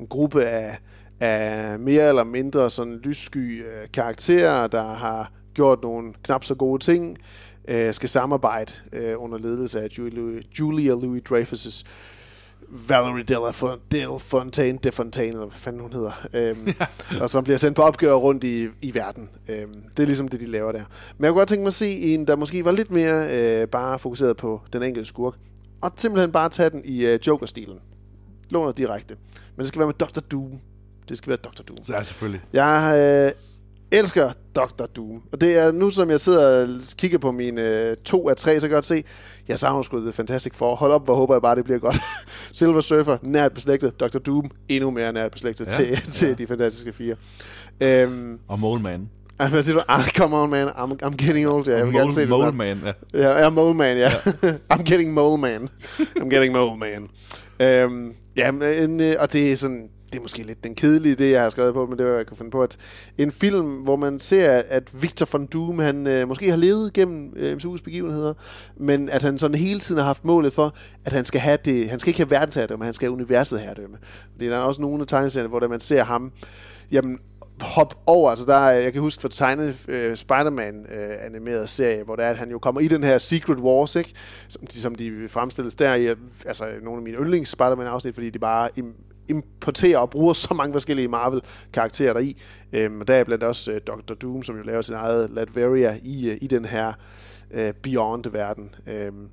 [0.00, 0.78] En gruppe af,
[1.20, 6.84] af mere eller mindre sådan lyssky øh, karakterer, der har gjort nogle knap så gode
[6.84, 7.18] ting,
[7.68, 11.84] øh, skal samarbejde øh, under ledelse af Julia, Julia Louis-Dreyfus'
[12.70, 13.24] Valerie
[13.90, 16.66] Del Fontaine, De Fontaine, eller hvad fanden hun hedder, øhm,
[17.12, 17.20] ja.
[17.20, 19.30] og som bliver sendt på opgør rundt i, i verden.
[19.48, 20.84] Øhm, det er ligesom det, de laver der.
[21.18, 23.68] Men jeg kunne godt tænke mig at se en, der måske var lidt mere øh,
[23.68, 25.34] bare fokuseret på den enkelte skurk,
[25.80, 27.78] og simpelthen bare tage den i øh, Joker-stilen.
[28.50, 29.16] Låner direkte.
[29.56, 30.20] Men det skal være med Dr.
[30.20, 30.60] Doom.
[31.08, 31.62] Det skal være Dr.
[31.62, 31.78] Doom.
[31.88, 32.40] Ja, selvfølgelig.
[32.52, 32.94] Jeg
[33.34, 33.47] øh,
[33.92, 34.84] elsker Dr.
[34.96, 35.22] Doom.
[35.32, 38.60] Og det er nu, som jeg sidder og kigger på mine øh, to af tre,
[38.60, 39.02] så kan jeg godt se,
[39.48, 40.74] jeg savner sgu det fantastisk for.
[40.74, 41.96] Hold op, hvor håber jeg bare, det bliver godt.
[42.52, 44.00] Silver Surfer, nært beslægtet.
[44.00, 44.18] Dr.
[44.18, 45.96] Doom, endnu mere nært beslægtet ja, til, ja.
[46.12, 47.16] til de fantastiske fire.
[48.06, 49.08] Um, og Mole Man.
[49.50, 49.82] Hvad siger du?
[49.88, 50.68] Ah, come on, man.
[50.68, 51.68] I'm, I'm getting old.
[51.68, 52.28] Ja, jeg vil mole, gerne se det.
[52.28, 52.92] Mole Man, ja.
[53.20, 54.10] Ja, ja Mole Man, ja.
[54.42, 54.52] ja.
[54.72, 55.68] I'm getting Mole Man.
[55.98, 57.02] I'm getting Mole Man.
[57.84, 61.24] Um, ja, men, øh, og det er sådan det er måske lidt den kedelige idé,
[61.24, 62.76] jeg har skrevet på, men det var, jeg kunne finde på, at
[63.18, 67.32] en film, hvor man ser, at Victor von Doom, han øh, måske har levet gennem
[67.36, 68.34] øh, MCU's begivenheder,
[68.76, 70.74] men at han sådan hele tiden har haft målet for,
[71.04, 73.96] at han skal have det, han skal ikke have verdensherredømme, han skal have universet herredømme.
[74.40, 76.32] Det er der er også nogle af tegneserierne, hvor der man ser ham,
[76.92, 77.18] jamen,
[77.60, 82.16] hop over, altså der jeg kan huske fra tegnet øh, Spider-Man øh, animeret serie, hvor
[82.16, 84.12] det er, at han jo kommer i den her Secret Wars, ikke?
[84.48, 86.08] Som, de, som de fremstilles der i,
[86.46, 88.94] altså nogle af mine yndlings Spider-Man afsnit, fordi de bare im,
[89.28, 92.26] importerer og bruger så mange forskellige Marvel-karakterer deri.
[92.26, 92.36] i.
[92.72, 94.14] Øhm, og der er blandt også øh, Dr.
[94.14, 96.92] Doom, som jo laver sin eget Latveria i, øh, i den her
[97.50, 98.74] øh, Beyond-verden.
[98.86, 99.28] Øhm,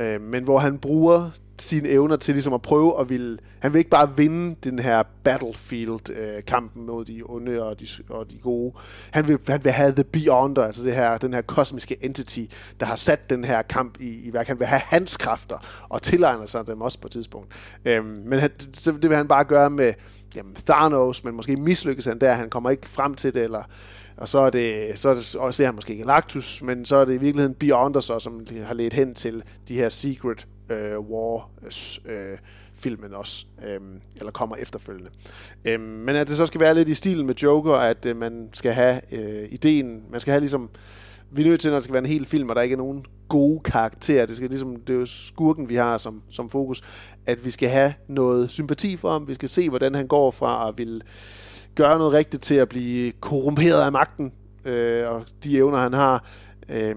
[0.00, 1.30] øh, men hvor han bruger
[1.62, 3.38] sine evner til ligesom at prøve at ville...
[3.58, 8.30] Han vil ikke bare vinde den her battlefield-kampen øh, mod de onde og de, og
[8.30, 8.74] de gode.
[9.10, 12.40] Han vil, han vil have The Beyonder, altså det her, den her kosmiske entity,
[12.80, 14.48] der har sat den her kamp i, i værk.
[14.48, 17.52] Han vil have hans kræfter og tilegner sig dem også på et tidspunkt.
[17.84, 19.94] Øhm, men han, så det vil han bare gøre med
[20.36, 22.32] jamen, Thanos, men måske mislykkes han der.
[22.32, 23.62] Han kommer ikke frem til det, eller
[24.20, 27.04] og så er det, så, er det, og ser han måske Galactus, men så er
[27.04, 31.50] det i virkeligheden Beyonder så, som har ledt hen til de her Secret øh, War
[32.06, 32.38] øh,
[32.74, 33.80] filmen også, øh,
[34.18, 35.10] eller kommer efterfølgende.
[35.64, 38.48] Øh, men at det så skal være lidt i stilen med Joker, at øh, man
[38.52, 40.70] skal have øh, ideen, man skal have ligesom,
[41.30, 42.78] vi er nødt til, når det skal være en hel film, og der ikke er
[42.78, 46.82] nogen gode karakterer, det, skal ligesom, det er jo skurken, vi har som, som fokus,
[47.26, 50.68] at vi skal have noget sympati for ham, vi skal se, hvordan han går fra
[50.68, 51.00] at ville
[51.74, 54.32] gøre noget rigtigt til at blive korrumperet af magten,
[54.64, 56.24] øh, og de evner, han har.
[56.68, 56.96] Øh,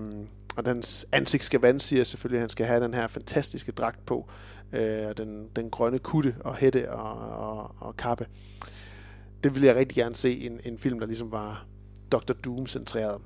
[0.58, 4.30] og hans ansigt skal vandsiger selvfølgelig, han skal have den her fantastiske dragt på,
[4.74, 8.28] øh, den, den grønne kutte og hætte og, og, og kappe.
[9.44, 11.66] Det ville jeg rigtig gerne se en, en film, der ligesom var
[12.12, 12.34] Dr.
[12.34, 13.22] Doom-centreret.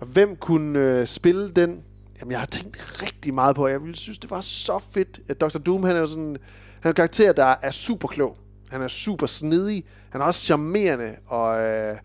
[0.00, 1.82] Og hvem kunne øh, spille den?
[2.20, 5.40] Jamen, jeg har tænkt rigtig meget på, jeg ville synes, det var så fedt, at
[5.40, 5.58] Dr.
[5.58, 6.36] Doom, han er jo sådan,
[6.80, 8.36] han er en karakter, der er super klog.
[8.70, 9.84] Han er super snedig.
[10.10, 11.96] Han er også charmerende og, øh,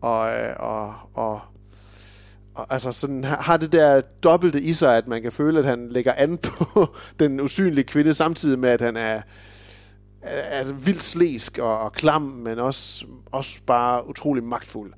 [0.00, 1.57] og, øh, og, og, og
[2.70, 6.12] altså sådan, har det der dobbelte i sig, at man kan føle, at han lægger
[6.12, 9.22] an på den usynlige kvinde, samtidig med, at han er,
[10.22, 14.92] er vildt slæsk og, og klam, men også, også bare utrolig magtfuld.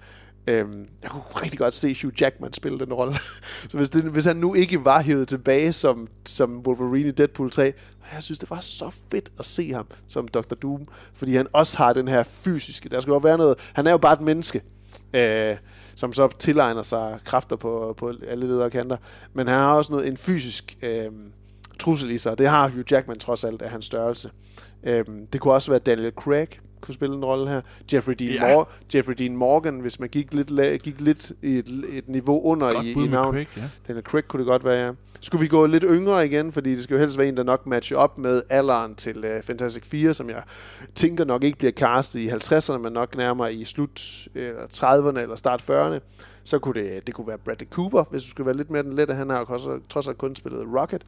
[0.47, 3.15] Øhm, jeg kunne rigtig godt se Hugh Jackman spille den rolle.
[3.71, 7.51] så hvis, det, hvis han nu ikke var hævet tilbage som, som Wolverine i Deadpool
[7.51, 7.73] 3,
[8.15, 10.55] jeg synes, det var så fedt at se ham som Dr.
[10.63, 13.91] Doom, fordi han også har den her fysiske, der skal jo være noget, han er
[13.91, 14.63] jo bare et menneske,
[15.15, 15.57] øh,
[16.01, 18.97] som så tilegner sig kræfter på, på alle ledere kanter,
[19.33, 21.11] men han har også noget, en fysisk øh,
[21.79, 24.31] trussel i sig, det har Hugh Jackman trods alt af hans størrelse.
[24.85, 26.49] Øh, det kunne også være Daniel Craig,
[26.81, 27.61] kunne spille en rolle her.
[27.93, 28.55] Jeffrey Dean, ja.
[28.59, 32.43] Mor- Jeffrey Dean Morgan, hvis man gik lidt, la- gik lidt i et, et niveau
[32.45, 33.35] under godt i, i navn.
[33.35, 33.63] Craig, ja.
[33.89, 34.93] Daniel Craig kunne det godt være, ja.
[35.21, 37.67] Skulle vi gå lidt yngre igen, fordi det skal jo helst være en, der nok
[37.67, 40.43] matcher op med alderen til uh, Fantastic 4, som jeg
[40.95, 44.01] tænker nok ikke bliver castet i 50'erne, men nok nærmere i slut
[44.35, 44.41] uh,
[44.77, 46.01] 30'erne eller start 40'erne.
[46.45, 48.93] Så kunne det, det kunne være Bradley Cooper, hvis du skulle være lidt mere den
[48.93, 49.15] lette.
[49.15, 51.03] Han har jo også, trods alt kun spillet Rocket.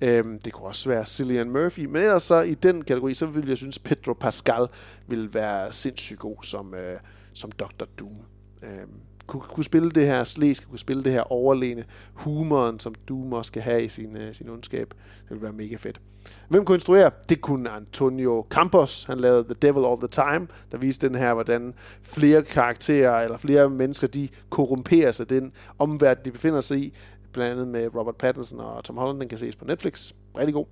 [0.00, 3.50] Øhm, det kunne også være Cillian Murphy, men ellers så i den kategori, så ville
[3.50, 4.66] jeg synes, Pedro Pascal
[5.06, 6.98] ville være sindssygt god som, øh,
[7.32, 7.84] som Dr.
[7.98, 8.16] Doom.
[8.62, 8.90] Øhm,
[9.26, 13.48] kunne, kunne spille det her slæsk, kunne spille det her overlegne humoren, som Doom også
[13.48, 14.94] skal have i sin, øh, sin ondskab.
[15.22, 16.00] Det ville være mega fedt.
[16.48, 17.10] Hvem kunne instruere?
[17.28, 19.04] Det kunne Antonio Campos.
[19.04, 23.38] Han lavede The Devil All The Time, der viste den her, hvordan flere karakterer eller
[23.38, 26.94] flere mennesker, de korrumperer sig den omverden, de befinder sig i
[27.36, 30.12] blandt andet med Robert Pattinson og Tom Holland, den kan ses på Netflix.
[30.38, 30.66] Rigtig god.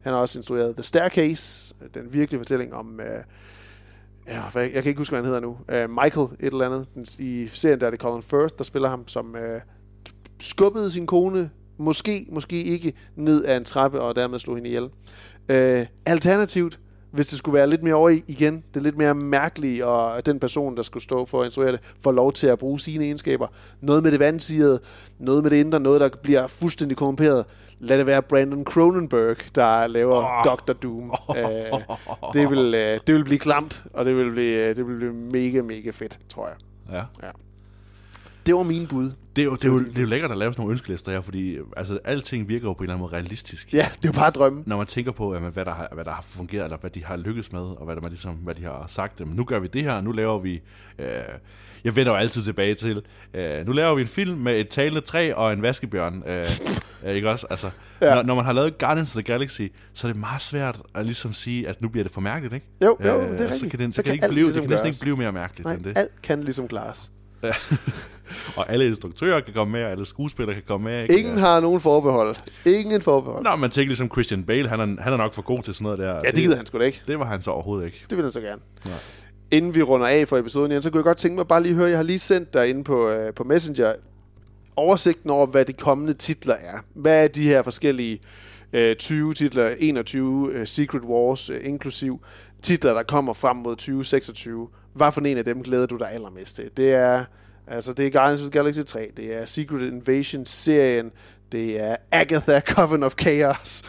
[0.00, 3.00] Han har også instrueret The Staircase, den virkelige fortælling om...
[3.00, 3.22] Øh,
[4.26, 5.56] ja, jeg kan ikke huske, hvad han hedder nu.
[5.68, 6.86] Øh, Michael, et eller andet.
[6.94, 9.60] Den, I serien der er det Colin Firth, der spiller ham, som øh,
[10.40, 14.88] skubbede sin kone, måske, måske ikke, ned af en trappe, og dermed slog hende ihjel.
[15.48, 16.80] Øh, alternativt,
[17.10, 20.26] hvis det skulle være lidt mere over i igen, det er lidt mere mærkeligt, og
[20.26, 23.04] den person, der skulle stå for at instruere det, får lov til at bruge sine
[23.04, 23.46] egenskaber.
[23.80, 24.80] Noget med det vandsigede,
[25.18, 27.44] noget med det indre, noget, der bliver fuldstændig korrumperet.
[27.80, 30.44] Lad det være Brandon Cronenberg, der laver oh.
[30.44, 30.72] Dr.
[30.72, 31.10] Doom.
[31.28, 31.36] Oh.
[31.36, 34.96] Uh, det, vil, uh, det vil blive klamt, og det vil blive, uh, det vil
[34.96, 36.56] blive mega, mega fedt, tror jeg.
[36.92, 37.26] Ja.
[37.26, 37.30] ja.
[38.46, 39.10] Det var min bud.
[39.38, 41.12] Det er, jo, det, er jo, det er jo lækkert at lave sådan nogle ønskelister
[41.12, 43.72] her, fordi altså, alting virker jo på en eller anden måde realistisk.
[43.72, 44.62] Ja, det er jo bare drømme.
[44.66, 47.04] Når man tænker på, jamen, hvad, der har, hvad der har fungeret, eller hvad de
[47.04, 49.20] har lykkes med, og hvad, der, ligesom, hvad de har sagt.
[49.20, 50.62] Jamen, nu gør vi det her, nu laver vi...
[50.98, 51.06] Øh,
[51.84, 53.02] jeg vender jo altid tilbage til,
[53.34, 56.22] øh, nu laver vi en film med et talende træ og en vaskebjørn.
[56.26, 56.44] Øh,
[57.04, 57.46] øh, ikke også?
[57.50, 57.70] Altså,
[58.00, 58.14] ja.
[58.14, 59.62] når, når man har lavet Guardians of the Galaxy,
[59.94, 62.66] så er det meget svært at ligesom sige, at nu bliver det for mærkeligt, ikke?
[62.84, 63.60] Jo, jo, øh, det er rigtigt.
[63.60, 65.16] Så kan, den, så, så kan, kan, ikke blive, ligesom det kan næsten ikke blive
[65.16, 65.98] mere mærkeligt Nej, end det.
[65.98, 67.10] alt kan ligesom klares.
[68.56, 71.02] og alle instruktører kan komme med, og alle skuespillere kan komme med.
[71.02, 71.18] Ikke?
[71.18, 72.36] Ingen har nogen forbehold.
[72.66, 73.44] Ingen forbehold.
[73.44, 75.84] Nå, man tænker ligesom Christian Bale, han er, han er nok for god til sådan
[75.84, 76.14] noget der.
[76.14, 77.02] Ja, det gider han sgu da ikke.
[77.06, 78.04] Det var han så overhovedet ikke.
[78.10, 78.60] Det vil han så gerne.
[78.86, 78.90] Ja.
[79.50, 81.74] Inden vi runder af for episoden, Jens, så kunne jeg godt tænke mig bare lige
[81.74, 83.92] høre, jeg har lige sendt dig inde på, øh, på Messenger,
[84.76, 86.78] oversigten over, hvad de kommende titler er.
[86.94, 88.20] Hvad er de her forskellige
[88.72, 92.20] øh, 20 titler, 21 øh, Secret Wars, øh, inklusiv
[92.62, 94.68] titler, der kommer frem mod 2026.
[94.98, 96.70] Hvad for en af dem glæder du dig allermest til?
[96.76, 97.24] Det er,
[97.66, 101.10] altså, det er Guardians of the Galaxy 3, det er Secret Invasion-serien,
[101.52, 103.82] det er Agatha Coven of Chaos,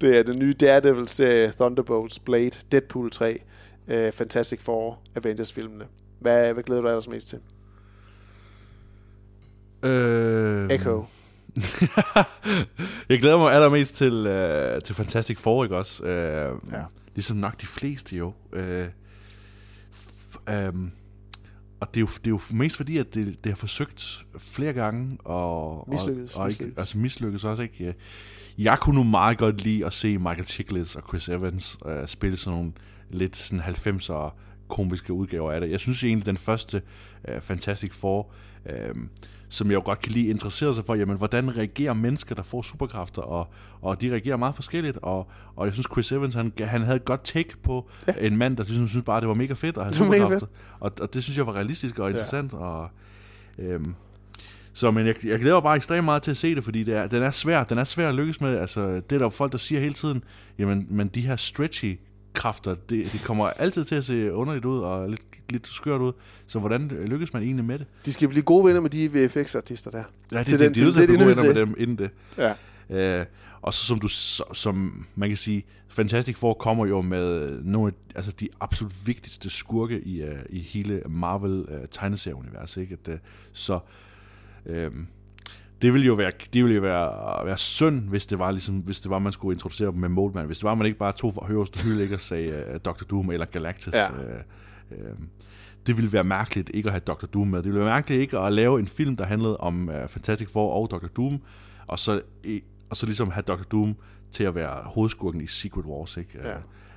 [0.00, 3.38] det er den nye Daredevil-serie, Thunderbolts, Blade, Deadpool 3,
[3.88, 5.84] øh, Fantastic Four, Avengers-filmene.
[6.20, 7.38] Hvad, hvad glæder du dig ellers mest til?
[9.82, 10.70] Øh...
[10.70, 11.04] Echo.
[13.08, 16.04] jeg glæder mig allermest til, øh, til Fantastic Four, ikke også?
[16.04, 16.82] Øh, ja.
[17.14, 18.32] Ligesom nok de fleste jo.
[18.52, 18.86] Øh,
[20.48, 20.90] øhm,
[21.80, 24.72] og det er, jo, det er jo mest fordi, at det, det har forsøgt flere
[24.72, 26.78] gange, og, Mislykkes, og, og ikke, mislykkes.
[26.78, 27.94] altså mislykkes også, ikke?
[28.58, 32.36] Jeg kunne nu meget godt lide at se Michael Chiklis og Chris Evans øh, spille
[32.36, 32.72] sådan nogle
[33.10, 34.30] lidt sådan 90'er
[34.68, 35.70] komiske udgaver af det.
[35.70, 36.82] Jeg synes egentlig, den første
[37.28, 38.32] øh, Fantastic Four,
[38.66, 38.94] øh,
[39.56, 42.62] som jeg jo godt kan lide, interesserer sig for, jamen, hvordan reagerer mennesker, der får
[42.62, 43.48] superkræfter, og,
[43.80, 47.04] og de reagerer meget forskelligt, og, og jeg synes, Chris Evans, han, han havde et
[47.04, 48.12] godt take på ja.
[48.26, 50.46] en mand, der ligesom synes bare, det var mega fedt at have superkræfter,
[50.80, 52.58] og, og det synes jeg var realistisk og interessant, ja.
[52.58, 52.90] og
[53.58, 53.94] øhm,
[54.72, 57.06] så men jeg, jeg glæder bare ekstremt meget til at se det, fordi det er,
[57.06, 59.52] den er svær, den er svær at lykkes med, altså det er der jo folk,
[59.52, 60.24] der siger hele tiden,
[60.58, 61.98] jamen, men de her stretchy
[62.36, 66.12] kræfter, det, det kommer altid til at se underligt ud og lidt, lidt skørt ud.
[66.46, 67.86] Så hvordan lykkes man egentlig med det?
[68.04, 70.04] De skal blive gode venner med de VFX-artister der.
[70.32, 71.48] Ja, det, Til det, den de er nødt til at Det er blive de gode
[71.48, 72.10] venner med dem inden det.
[72.90, 73.20] Ja.
[73.20, 73.26] Øh,
[73.62, 74.08] og så som du,
[74.54, 79.50] som man kan sige, Fantastic Four kommer jo med nogle af altså de absolut vigtigste
[79.50, 82.96] skurke i, uh, i hele Marvel uh, tegneserieunivers, ikke?
[83.04, 83.18] At, uh,
[83.52, 83.78] så
[84.66, 85.06] øhm,
[85.82, 89.00] det ville jo være, det ville jo være, være synd, hvis det var ligesom, hvis
[89.00, 90.46] det var, man skulle introducere dem med Moldman.
[90.46, 93.04] Hvis det var, man ikke bare tog for højeste hylde, ikke, og sagde uh, Dr.
[93.10, 93.94] Doom eller Galactus.
[93.94, 94.10] Ja.
[94.10, 94.40] Uh,
[94.90, 95.18] uh,
[95.86, 97.26] det ville være mærkeligt ikke at have Dr.
[97.26, 97.58] Doom med.
[97.58, 100.72] Det ville være mærkeligt ikke at lave en film, der handlede om uh, Fantastic Four
[100.72, 101.06] og Dr.
[101.06, 101.42] Doom,
[101.86, 103.62] og så, i, og så ligesom have Dr.
[103.62, 103.96] Doom
[104.32, 106.16] til at være hovedskurken i Secret Wars.
[106.16, 106.30] Ikke?
[106.44, 106.54] Ja.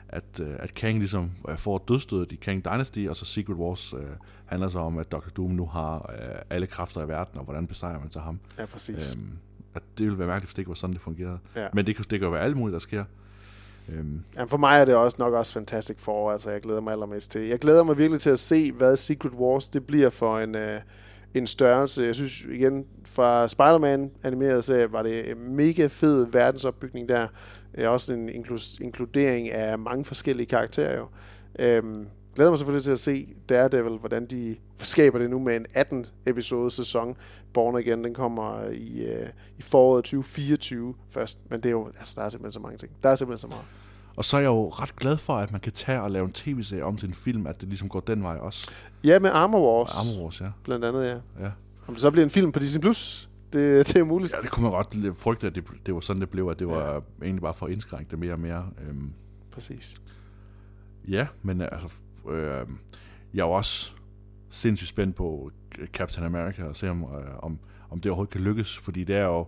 [0.10, 3.94] At, uh, at Kang ligesom uh, får dødstødet i Kang Dynasty, og så Secret Wars
[3.94, 4.00] uh,
[4.46, 5.30] handler så om, at Dr.
[5.38, 8.40] Doom nu har uh, alle kræfter i verden, og hvordan besejrer man så ham.
[8.58, 9.16] Ja, præcis.
[9.16, 9.32] Øhm,
[9.76, 11.38] at det ville være mærkeligt, hvis det ikke var sådan, det fungerede.
[11.56, 11.68] Ja.
[11.74, 13.04] Men det kan, det kan jo være alt muligt, der sker.
[13.90, 16.92] Øhm, Jamen for mig er det også nok også Fantastic Four, altså jeg glæder mig
[16.92, 17.42] allermest til.
[17.42, 20.82] Jeg glæder mig virkelig til at se, hvad Secret Wars det bliver for en, øh,
[21.34, 22.04] en størrelse.
[22.04, 27.28] Jeg synes igen, fra Spider-Man animeret serie, var det en mega fed verdensopbygning der.
[27.78, 31.08] Øh, også en inklus- inkludering af mange forskellige karakterer jo.
[31.60, 35.66] Øhm, glæder mig selvfølgelig til at se Daredevil, hvordan de skaber det nu med en
[35.74, 37.16] 18 episode sæson.
[37.54, 39.28] Born Again, den kommer øh, i, øh,
[39.58, 41.40] i foråret 2024 først.
[41.50, 42.92] Men det er jo, altså der er simpelthen så mange ting.
[43.04, 43.66] Der er simpelthen så meget
[44.20, 46.32] og så er jeg jo ret glad for, at man kan tage og lave en
[46.34, 48.72] tv-serie om til en film, at det ligesom går den vej også.
[49.04, 49.92] Ja, med Armor Wars.
[49.92, 50.48] Armor Wars, ja.
[50.64, 51.14] Blandt andet, ja.
[51.46, 51.52] ja.
[51.88, 54.34] Om det så bliver en film på Disney+, Plus, det, det er muligt.
[54.38, 56.68] Ja, det kunne man godt frygte, at det, det var sådan, det blev, at det
[56.68, 57.00] var ja.
[57.22, 58.70] egentlig bare for at indskrænke det mere og mere.
[58.88, 59.14] Øhm,
[59.52, 59.96] Præcis.
[61.08, 61.88] ja, men altså,
[62.30, 62.68] øh,
[63.34, 63.92] jeg er jo også
[64.50, 65.52] sindssygt spændt på
[65.94, 67.60] Captain America og se, om, øh, om,
[67.90, 69.48] om det overhovedet kan lykkes, fordi det er jo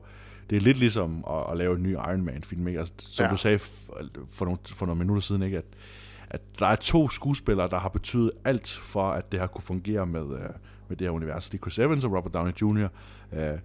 [0.51, 2.67] det er lidt ligesom at, at lave en ny Iron Man-film.
[2.67, 2.79] Ikke?
[2.79, 3.31] Altså, som Ja.
[3.31, 5.57] du sagde for nogle, for nogle minutter siden, ikke?
[5.57, 5.65] At,
[6.29, 10.05] at der er to skuespillere, der har betydet alt for, at det her kunne fungere
[10.05, 10.49] med, øh,
[10.89, 11.49] med det her univers.
[11.49, 12.87] Det er Chris Evans og Robert Downey Jr.,
[13.33, 13.57] øh,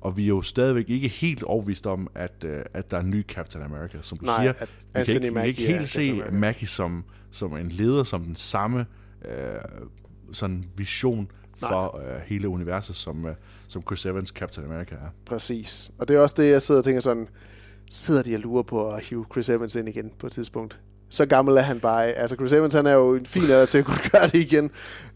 [0.00, 3.10] og vi er jo stadigvæk ikke helt overvist om, at, øh, at der er en
[3.10, 4.52] ny Captain America, som du Nej, siger.
[4.60, 6.22] at Vi kan ikke, vi kan ikke helt se.
[6.32, 8.86] Mackie som, som en leder, som den samme
[9.24, 9.54] øh,
[10.32, 13.34] sådan vision for øh, hele universet, som, øh,
[13.74, 15.08] som Chris Evans Captain America er.
[15.26, 15.90] Præcis.
[15.98, 17.28] Og det er også det, jeg sidder og tænker sådan,
[17.90, 20.80] sidder de og lurer på at hive Chris Evans ind igen på et tidspunkt?
[21.10, 22.06] Så gammel er han bare.
[22.06, 24.64] Altså Chris Evans, han er jo en fin alder til at kunne gøre det igen.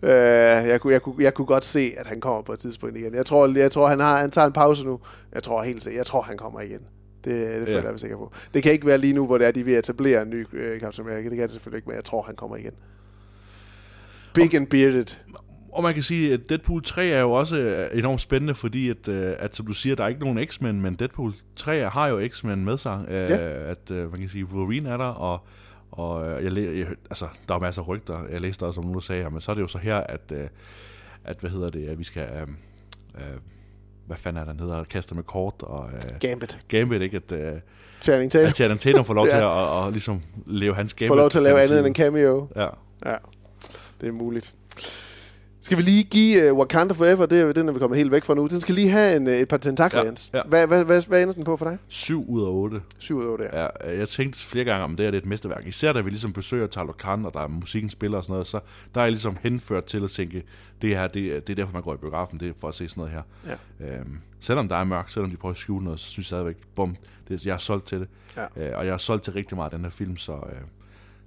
[0.02, 2.96] Uh, jeg, kunne, jeg, kunne, jeg kunne godt se, at han kommer på et tidspunkt
[2.96, 3.14] igen.
[3.14, 5.00] Jeg tror, jeg tror han, har, han tager en pause nu.
[5.34, 6.80] Jeg tror helt sikkert, jeg tror, han kommer igen.
[7.24, 7.82] Det, det føler Ja.
[7.84, 8.32] jeg mig sikker på.
[8.54, 10.30] Det kan ikke være lige nu, hvor det er, de er ved at etablere en
[10.30, 11.28] ny uh, Captain America.
[11.28, 12.72] Det kan det selvfølgelig ikke, men jeg tror, han kommer igen.
[14.34, 15.06] Big and bearded.
[15.78, 19.08] Og man kan sige, at Deadpool 3 er jo også øh, enormt spændende, fordi at,
[19.08, 22.28] øh, at som du siger, der er ikke nogen X-Men, men Deadpool 3 har jo
[22.28, 23.04] X-Men med sig.
[23.08, 23.70] Øh, Ja.
[23.70, 25.40] At man kan sige, Wolverine er der, og,
[25.90, 28.18] og jeg, jeg, altså, der er masser af rygter.
[28.30, 30.32] Jeg læste også om nogen, der sagde, men så er det jo så her, at,
[31.24, 32.22] at hvad hedder det, at vi skal...
[32.22, 32.42] Øh,
[33.14, 33.36] øh,
[34.06, 35.90] hvad fanden er den hedder, kaster med kort og...
[35.94, 36.58] Øh, Gambit.
[36.68, 37.16] Gambit, ikke?
[37.16, 37.52] At, øh,
[38.02, 38.48] Channing Tatum.
[38.48, 39.32] at Channing Tatum får lov Ja.
[39.32, 39.50] til at,
[39.80, 41.08] at, at, ligesom leve hans Gambit.
[41.08, 42.48] Får lov til at lave andet end en cameo.
[42.56, 42.66] Ja.
[43.06, 43.16] Ja,
[44.00, 44.54] det er muligt.
[45.62, 48.24] Skal vi lige give uh, Wakanda Forever, det er den, er vi kommet helt væk
[48.24, 48.46] fra nu.
[48.46, 50.30] Den skal lige have en, uh, et par tentakler, Ja, Jens.
[50.34, 50.42] ja.
[50.48, 51.78] Hvad, hvad, hvad, hvad ender den på for dig?
[51.88, 52.80] 7 ud af 8.
[52.98, 53.60] 7 ud af 8, ja.
[53.62, 55.66] Ja, jeg tænkte flere gange, om det her det er et mesterværk.
[55.66, 58.46] Især da vi ligesom besøger Talo Khan, og der er musikken spiller og sådan noget,
[58.46, 58.60] så
[58.94, 60.42] der er jeg ligesom henført til at tænke,
[60.82, 62.74] det her, det, er- det er derfor, man går i biografen, det er for at
[62.74, 63.12] se sådan noget
[63.46, 63.56] her.
[63.80, 63.98] Ja.
[63.98, 66.56] Øhm, selvom der er mørkt, selvom de prøver at skjule noget, så synes jeg stadigvæk,
[66.74, 66.96] bum,
[67.28, 68.08] det, jeg er solgt til det.
[68.36, 68.70] Ja.
[68.70, 70.58] Øh, og jeg er solgt til rigtig meget af den her film, så øh,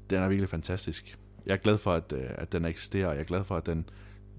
[0.09, 1.15] den er virkelig fantastisk.
[1.45, 3.65] Jeg er glad for, at, øh, at den eksisterer, og jeg er glad for, at
[3.65, 3.85] den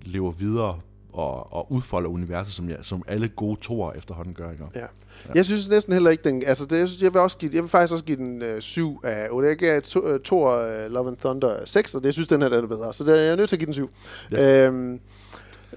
[0.04, 0.80] lever videre
[1.12, 4.50] og, og udfolder universet, som, jeg, som alle gode toer efterhånden gør.
[4.50, 4.64] Ikke?
[4.74, 4.86] Ja.
[5.34, 6.42] Jeg synes næsten heller ikke, den...
[6.46, 8.60] Altså, det, jeg, synes, jeg, vil også give, jeg vil faktisk også give den øh,
[8.62, 9.48] 7 af 8.
[9.48, 12.42] Jeg gav to, øh, Thor øh, Love and Thunder 6, og det jeg synes, den
[12.42, 12.94] her den er bedre.
[12.94, 13.90] Så det, jeg er nødt til at give den 7.
[14.32, 14.66] Ja.
[14.66, 15.00] Øhm, øhm,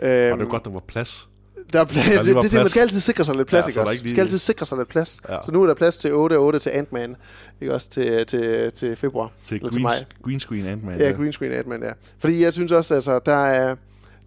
[0.02, 1.30] Og det er godt, der var plads.
[1.73, 3.65] Der er plads, Der det, var det, det, man skal altid sikre sig lidt plads,
[3.65, 3.93] Ja, ja, ikke også?
[3.93, 5.19] Man lige- skal altid sikre sig lidt plads.
[5.30, 5.38] Ja.
[5.45, 7.15] Så nu er der plads til 8 og 8 til Ant-Man,
[7.61, 9.31] ikke også til, til, til februar.
[9.47, 9.91] Til green, maj.
[10.23, 10.99] green screen Ant-Man.
[10.99, 11.91] Ja, green screen Ant-Man, ja.
[12.19, 13.76] Fordi jeg synes også, altså, der er...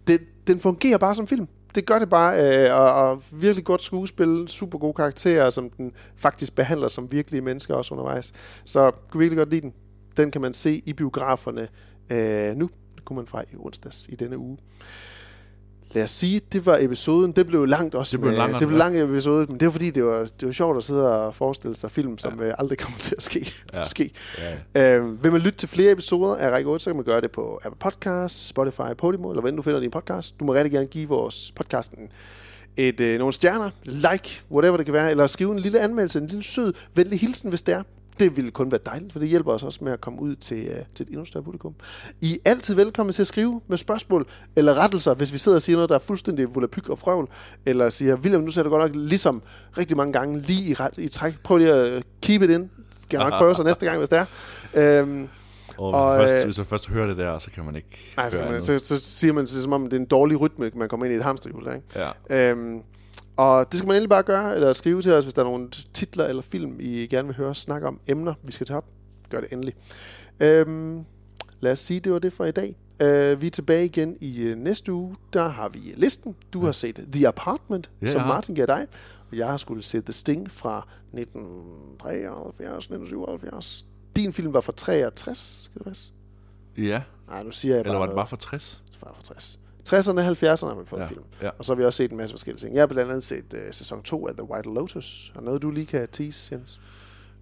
[0.07, 1.47] Det, den fungerer bare som film.
[1.75, 5.91] Det gør det bare, øh, og, og virkelig godt skuespil, super gode karakterer, som den
[6.15, 8.33] faktisk behandler som virkelige mennesker også undervejs.
[8.65, 9.73] Så kunne virkelig godt lide den.
[10.17, 11.67] Den kan man se i biograferne
[12.09, 12.69] øh, nu.
[12.95, 14.57] Det kunne man fra i onsdags i denne uge.
[15.93, 17.31] Lad os sige, det var episoden.
[17.31, 18.11] Det blev langt også.
[18.11, 20.47] Det blev med, langere, det blev lang episode, men det var fordi, det var, det
[20.47, 22.51] var sjovt at sidde og forestille sig film, som ja.
[22.57, 23.51] aldrig kommer til at ske.
[23.73, 23.79] Ja.
[23.83, 24.11] Måske.
[24.75, 24.95] Ja.
[24.95, 27.31] Øh, vil man lytte til flere episoder af Række 8, så kan man gøre det
[27.31, 30.39] på Apple Podcasts, Spotify, Podimo, eller end du finder din podcast.
[30.39, 32.09] Du må rigtig gerne give vores podcasten
[32.77, 36.27] et, øh, nogle stjerner, like, whatever det kan være, eller skrive en lille anmeldelse, en
[36.27, 37.83] lille sød, venlig hilsen, hvis det er.
[38.19, 40.57] Det ville kun være dejligt, for det hjælper os også med at komme ud til,
[40.67, 41.73] øh, til et endnu større publikum.
[42.21, 45.61] I er altid velkommen til at skrive med spørgsmål eller rettelser, hvis vi sidder og
[45.61, 47.27] siger noget, der er fuldstændig volapyk og frøvl,
[47.65, 49.41] eller siger, William, nu ser du godt nok ligesom
[49.77, 51.33] rigtig mange gange lige i, ret, i træk.
[51.43, 52.69] Prøv lige at keep it in.
[52.89, 54.25] Skal jeg nok prøve så næste gang, hvis det er.
[55.01, 55.27] Øhm,
[55.77, 58.29] Og, Og, først, øh, hvis man først hører det der, så kan man ikke Nej,
[58.29, 60.89] så, man, så, så siger man er, som om, det er en dårlig rytme, man
[60.89, 61.67] kommer ind i et hamsterhjul.
[61.75, 61.81] Ikke?
[62.29, 62.51] Ja.
[62.51, 62.81] Øhm,
[63.39, 65.69] og det skal man endelig bare gøre, eller skrive til os, hvis der er nogle
[65.93, 68.85] titler eller film, I gerne vil høre snakke om, emner, vi skal tage op.
[69.29, 69.73] Gør det endelig.
[70.39, 71.05] Øhm,
[71.59, 72.75] lad os sige, det var det for i dag.
[73.03, 75.15] Uh, vi er tilbage igen i uh, næste uge.
[75.33, 76.35] Der har vi listen.
[76.53, 78.27] Du har set The Apartment, Ja, som.
[78.27, 78.87] Martin gav dig.
[79.31, 83.85] Og jeg har skulle se The Sting fra 1973, 1977.
[84.15, 86.13] Din film var fra 63, skal det passe?
[86.77, 87.01] Ja.
[87.27, 88.21] Nej, nu siger jeg Eller bare var det noget.
[88.21, 88.83] bare for 60?
[89.03, 89.58] Bare for 60.
[89.93, 91.21] 60'erne og 70'erne har vi fået Ja, film.
[91.41, 91.49] ja.
[91.59, 92.73] Og så har vi også set en masse forskellige ting.
[92.75, 95.31] Jeg har blandt andet set uh, sæson 2 af The White Lotus.
[95.35, 96.81] Har noget, du lige kan tease, Jens?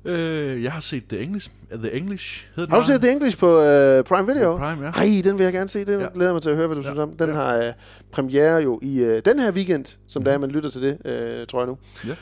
[0.05, 1.49] Øh, jeg har set The English.
[1.73, 3.63] Uh, The English hedder Har du set The English på uh,
[4.03, 4.57] Prime Video?
[4.57, 4.91] Prime, ja.
[4.91, 5.85] Ej, den vil jeg gerne se.
[5.85, 6.05] Den Ja.
[6.05, 6.09] ja.
[6.13, 6.87] glæder mig til at høre, hvad du Ja.
[6.87, 7.11] synes om.
[7.17, 7.35] Den Ja.
[7.35, 7.73] har uh,
[8.11, 10.91] premiere jo i uh, den her weekend, som der er, man lytter til det,
[11.41, 11.77] uh, tror jeg nu.
[12.07, 12.13] Ja.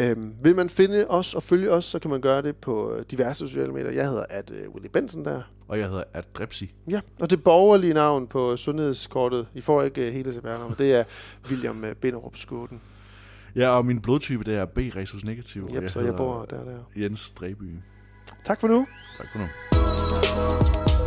[0.00, 3.04] Øhm, vil man finde os og følge os, så kan man gøre det på øh,
[3.10, 3.90] diverse sociale medier.
[3.90, 5.42] Jeg hedder at uh, Willy Benson der.
[5.68, 6.74] Og jeg hedder Adrepsi.
[6.90, 11.04] Ja, og det borgerlige navn på sundhedskortet, I får ikke uh, hele CPR-nummer, det er
[11.48, 12.80] William uh, Binderup Skåden.
[13.56, 15.64] Ja, og min blodtype, det er B-resus negativ.
[15.64, 16.78] og Yep, så jeg bor der, der.
[16.96, 17.76] Jens Dreby.
[18.44, 18.86] Tak for nu.
[19.18, 20.97] Tak for nu.